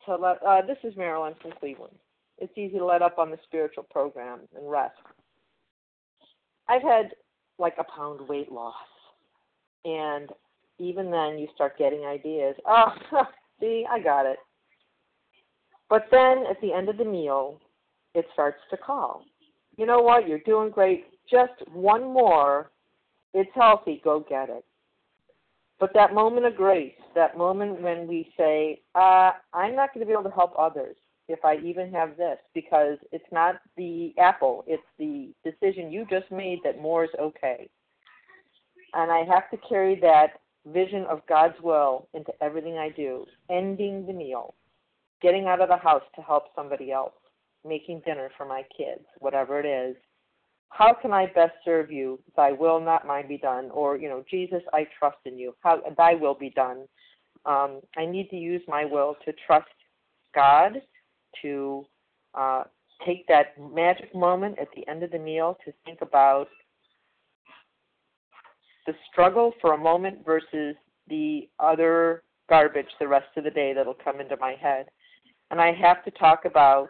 to 0.05 0.15
let, 0.15 0.41
uh, 0.43 0.61
this 0.65 0.77
is 0.83 0.95
Marilyn 0.97 1.33
from 1.41 1.51
Cleveland. 1.59 1.95
It's 2.37 2.57
easy 2.57 2.77
to 2.77 2.85
let 2.85 3.01
up 3.01 3.19
on 3.19 3.29
the 3.29 3.37
spiritual 3.43 3.83
program 3.83 4.39
and 4.55 4.69
rest. 4.69 4.95
I've 6.67 6.81
had 6.81 7.11
like 7.59 7.75
a 7.77 7.83
pound 7.83 8.27
weight 8.27 8.51
loss, 8.51 8.73
and 9.85 10.29
even 10.79 11.11
then 11.11 11.37
you 11.37 11.47
start 11.53 11.77
getting 11.77 12.05
ideas. 12.05 12.55
Oh, 12.67 12.93
see, 13.61 13.85
I 13.89 13.99
got 13.99 14.25
it. 14.25 14.37
But 15.89 16.07
then 16.11 16.43
at 16.49 16.59
the 16.61 16.73
end 16.73 16.89
of 16.89 16.97
the 16.97 17.05
meal, 17.05 17.61
it 18.13 18.25
starts 18.33 18.57
to 18.71 18.77
call. 18.77 19.23
You 19.77 19.85
know 19.85 19.99
what? 20.01 20.27
You're 20.27 20.39
doing 20.39 20.71
great. 20.71 21.05
Just 21.29 21.53
one 21.71 22.03
more. 22.03 22.71
It's 23.33 23.49
healthy. 23.53 24.01
Go 24.03 24.25
get 24.27 24.49
it. 24.49 24.65
But 25.79 25.93
that 25.93 26.13
moment 26.13 26.45
of 26.45 26.55
grace, 26.55 26.93
that 27.15 27.37
moment 27.37 27.81
when 27.81 28.07
we 28.07 28.31
say, 28.37 28.81
uh, 28.95 29.31
I'm 29.53 29.75
not 29.75 29.93
going 29.93 30.05
to 30.05 30.07
be 30.07 30.13
able 30.13 30.29
to 30.29 30.35
help 30.35 30.53
others 30.57 30.95
if 31.27 31.43
I 31.43 31.57
even 31.57 31.91
have 31.91 32.17
this, 32.17 32.37
because 32.53 32.97
it's 33.11 33.25
not 33.31 33.55
the 33.77 34.13
apple, 34.19 34.63
it's 34.67 34.83
the 34.99 35.33
decision 35.43 35.91
you 35.91 36.05
just 36.09 36.31
made 36.31 36.59
that 36.63 36.79
more 36.79 37.03
is 37.03 37.09
okay. 37.19 37.67
And 38.93 39.11
I 39.11 39.23
have 39.25 39.49
to 39.49 39.57
carry 39.67 39.99
that 40.01 40.39
vision 40.67 41.05
of 41.09 41.25
God's 41.27 41.55
will 41.61 42.07
into 42.13 42.31
everything 42.41 42.77
I 42.77 42.89
do, 42.89 43.25
ending 43.49 44.05
the 44.05 44.13
meal, 44.13 44.53
getting 45.21 45.47
out 45.47 45.61
of 45.61 45.69
the 45.69 45.77
house 45.77 46.03
to 46.15 46.21
help 46.21 46.45
somebody 46.55 46.91
else, 46.91 47.13
making 47.67 48.03
dinner 48.05 48.29
for 48.37 48.45
my 48.45 48.63
kids, 48.75 49.05
whatever 49.19 49.59
it 49.59 49.65
is. 49.65 49.95
How 50.69 50.93
can 50.93 51.13
I 51.13 51.27
best 51.27 51.53
serve 51.63 51.91
you? 51.91 52.19
Thy 52.35 52.51
will, 52.51 52.81
not 52.81 53.07
mine, 53.07 53.27
be 53.27 53.37
done. 53.37 53.69
Or, 53.71 53.97
you 53.97 54.09
know, 54.09 54.23
Jesus, 54.29 54.61
I 54.73 54.87
trust 54.99 55.17
in 55.25 55.37
you. 55.37 55.55
How 55.61 55.81
thy 55.97 56.15
will 56.15 56.33
be 56.33 56.49
done. 56.49 56.85
Um, 57.45 57.81
I 57.95 58.05
need 58.05 58.29
to 58.31 58.35
use 58.35 58.61
my 58.67 58.85
will 58.85 59.15
to 59.25 59.33
trust 59.45 59.67
God, 60.33 60.81
to 61.41 61.85
uh, 62.33 62.63
take 63.05 63.27
that 63.27 63.53
magic 63.73 64.13
moment 64.13 64.57
at 64.59 64.67
the 64.75 64.87
end 64.89 65.03
of 65.03 65.11
the 65.11 65.19
meal 65.19 65.57
to 65.65 65.73
think 65.85 66.01
about 66.01 66.47
the 68.85 68.93
struggle 69.11 69.53
for 69.61 69.73
a 69.73 69.77
moment 69.77 70.25
versus 70.25 70.75
the 71.07 71.47
other 71.59 72.23
garbage 72.49 72.87
the 72.99 73.07
rest 73.07 73.27
of 73.37 73.43
the 73.43 73.49
day 73.49 73.73
that'll 73.73 73.95
come 73.95 74.19
into 74.19 74.37
my 74.37 74.53
head. 74.53 74.87
And 75.51 75.61
I 75.61 75.73
have 75.73 76.03
to 76.05 76.11
talk 76.11 76.45
about 76.45 76.89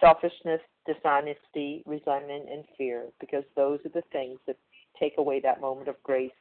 selfishness, 0.00 0.60
dishonesty, 0.88 1.82
resentment, 1.86 2.48
and 2.50 2.64
fear 2.76 3.04
because 3.20 3.44
those 3.54 3.78
are 3.84 3.90
the 3.90 4.02
things 4.10 4.38
that 4.46 4.56
take 4.98 5.14
away 5.18 5.40
that 5.40 5.60
moment 5.60 5.88
of 5.88 6.02
grace. 6.02 6.32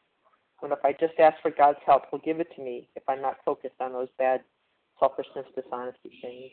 When 0.59 0.71
if 0.71 0.79
I 0.83 0.93
just 0.93 1.19
ask 1.19 1.39
for 1.41 1.51
God's 1.51 1.79
help, 1.85 2.03
He'll 2.09 2.19
give 2.19 2.39
it 2.39 2.47
to 2.55 2.63
me 2.63 2.89
if 2.95 3.03
I'm 3.07 3.21
not 3.21 3.37
focused 3.45 3.75
on 3.79 3.93
those 3.93 4.07
bad 4.17 4.41
selfishness, 4.99 5.45
dishonesty 5.55 6.11
things. 6.21 6.51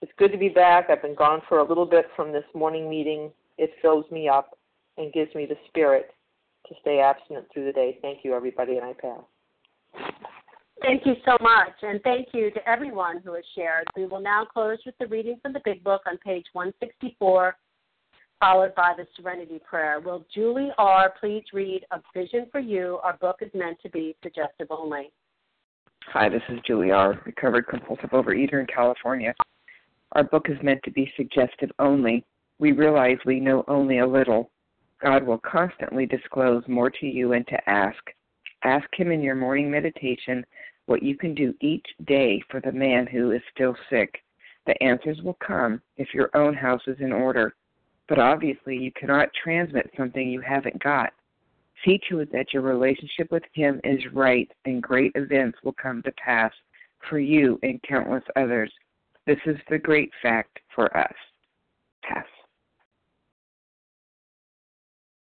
It's 0.00 0.12
good 0.16 0.32
to 0.32 0.38
be 0.38 0.48
back. 0.48 0.88
I've 0.88 1.02
been 1.02 1.16
gone 1.16 1.42
for 1.48 1.58
a 1.58 1.68
little 1.68 1.84
bit 1.84 2.06
from 2.14 2.32
this 2.32 2.44
morning 2.54 2.88
meeting. 2.88 3.32
It 3.58 3.72
fills 3.82 4.08
me 4.10 4.28
up 4.28 4.56
and 4.96 5.12
gives 5.12 5.34
me 5.34 5.44
the 5.44 5.58
spirit 5.66 6.10
to 6.68 6.74
stay 6.80 7.00
abstinent 7.00 7.46
through 7.52 7.66
the 7.66 7.72
day. 7.72 7.98
Thank 8.00 8.24
you, 8.24 8.34
everybody, 8.34 8.76
and 8.76 8.84
I 8.84 8.92
pass. 8.92 9.20
Thank 10.80 11.04
you 11.04 11.14
so 11.24 11.36
much, 11.40 11.74
and 11.82 12.00
thank 12.02 12.28
you 12.32 12.50
to 12.52 12.68
everyone 12.68 13.20
who 13.24 13.34
has 13.34 13.44
shared. 13.54 13.86
We 13.96 14.06
will 14.06 14.20
now 14.20 14.44
close 14.44 14.78
with 14.86 14.96
the 14.98 15.08
reading 15.08 15.38
from 15.42 15.52
the 15.52 15.60
Big 15.64 15.82
Book 15.82 16.02
on 16.06 16.18
page 16.18 16.46
164, 16.52 17.56
followed 18.40 18.74
by 18.76 18.94
the 18.96 19.04
Serenity 19.16 19.60
Prayer. 19.68 19.98
Will 19.98 20.24
Julie 20.32 20.70
R. 20.78 21.12
please 21.18 21.42
read 21.52 21.84
A 21.90 22.00
Vision 22.14 22.46
for 22.52 22.60
You? 22.60 23.00
Our 23.02 23.16
book 23.16 23.38
is 23.40 23.50
meant 23.54 23.78
to 23.82 23.90
be 23.90 24.14
suggestive 24.22 24.68
only. 24.70 25.10
Hi, 26.12 26.28
this 26.28 26.42
is 26.48 26.60
Julie 26.64 26.92
R., 26.92 27.20
recovered 27.26 27.66
compulsive 27.66 28.10
overeater 28.10 28.60
in 28.60 28.66
California. 28.66 29.34
Our 30.12 30.24
book 30.24 30.46
is 30.48 30.56
meant 30.62 30.80
to 30.84 30.92
be 30.92 31.12
suggestive 31.16 31.70
only. 31.80 32.24
We 32.60 32.70
realize 32.70 33.18
we 33.26 33.40
know 33.40 33.64
only 33.66 33.98
a 33.98 34.06
little. 34.06 34.50
God 35.02 35.24
will 35.24 35.38
constantly 35.38 36.06
disclose 36.06 36.62
more 36.68 36.88
to 36.88 37.06
you 37.06 37.32
and 37.32 37.46
to 37.48 37.68
ask. 37.68 37.98
Ask 38.64 38.86
Him 38.96 39.10
in 39.10 39.22
your 39.22 39.34
morning 39.34 39.70
meditation 39.70 40.44
what 40.88 41.02
you 41.02 41.16
can 41.16 41.34
do 41.34 41.54
each 41.60 41.84
day 42.06 42.42
for 42.50 42.60
the 42.60 42.72
man 42.72 43.06
who 43.06 43.30
is 43.32 43.42
still 43.54 43.76
sick. 43.90 44.22
The 44.66 44.82
answers 44.82 45.20
will 45.22 45.36
come 45.46 45.82
if 45.98 46.14
your 46.14 46.30
own 46.34 46.54
house 46.54 46.80
is 46.86 46.96
in 47.00 47.12
order. 47.12 47.54
But 48.08 48.18
obviously, 48.18 48.76
you 48.76 48.90
cannot 48.92 49.28
transmit 49.42 49.90
something 49.98 50.28
you 50.28 50.40
haven't 50.40 50.82
got. 50.82 51.12
See 51.84 52.00
to 52.08 52.20
it 52.20 52.32
that 52.32 52.54
your 52.54 52.62
relationship 52.62 53.30
with 53.30 53.42
Him 53.52 53.82
is 53.84 54.00
right, 54.14 54.50
and 54.64 54.82
great 54.82 55.12
events 55.14 55.58
will 55.62 55.74
come 55.74 56.02
to 56.04 56.12
pass 56.12 56.52
for 57.08 57.18
you 57.18 57.58
and 57.62 57.80
countless 57.86 58.24
others. 58.34 58.72
This 59.26 59.38
is 59.44 59.58
the 59.68 59.78
great 59.78 60.10
fact 60.22 60.58
for 60.74 60.94
us. 60.96 61.14
Pass. 62.02 62.24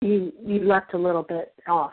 You 0.03 0.31
you 0.45 0.61
left 0.61 0.93
a 0.93 0.99
little 0.99 1.23
bit 1.23 1.55
off. 1.67 1.93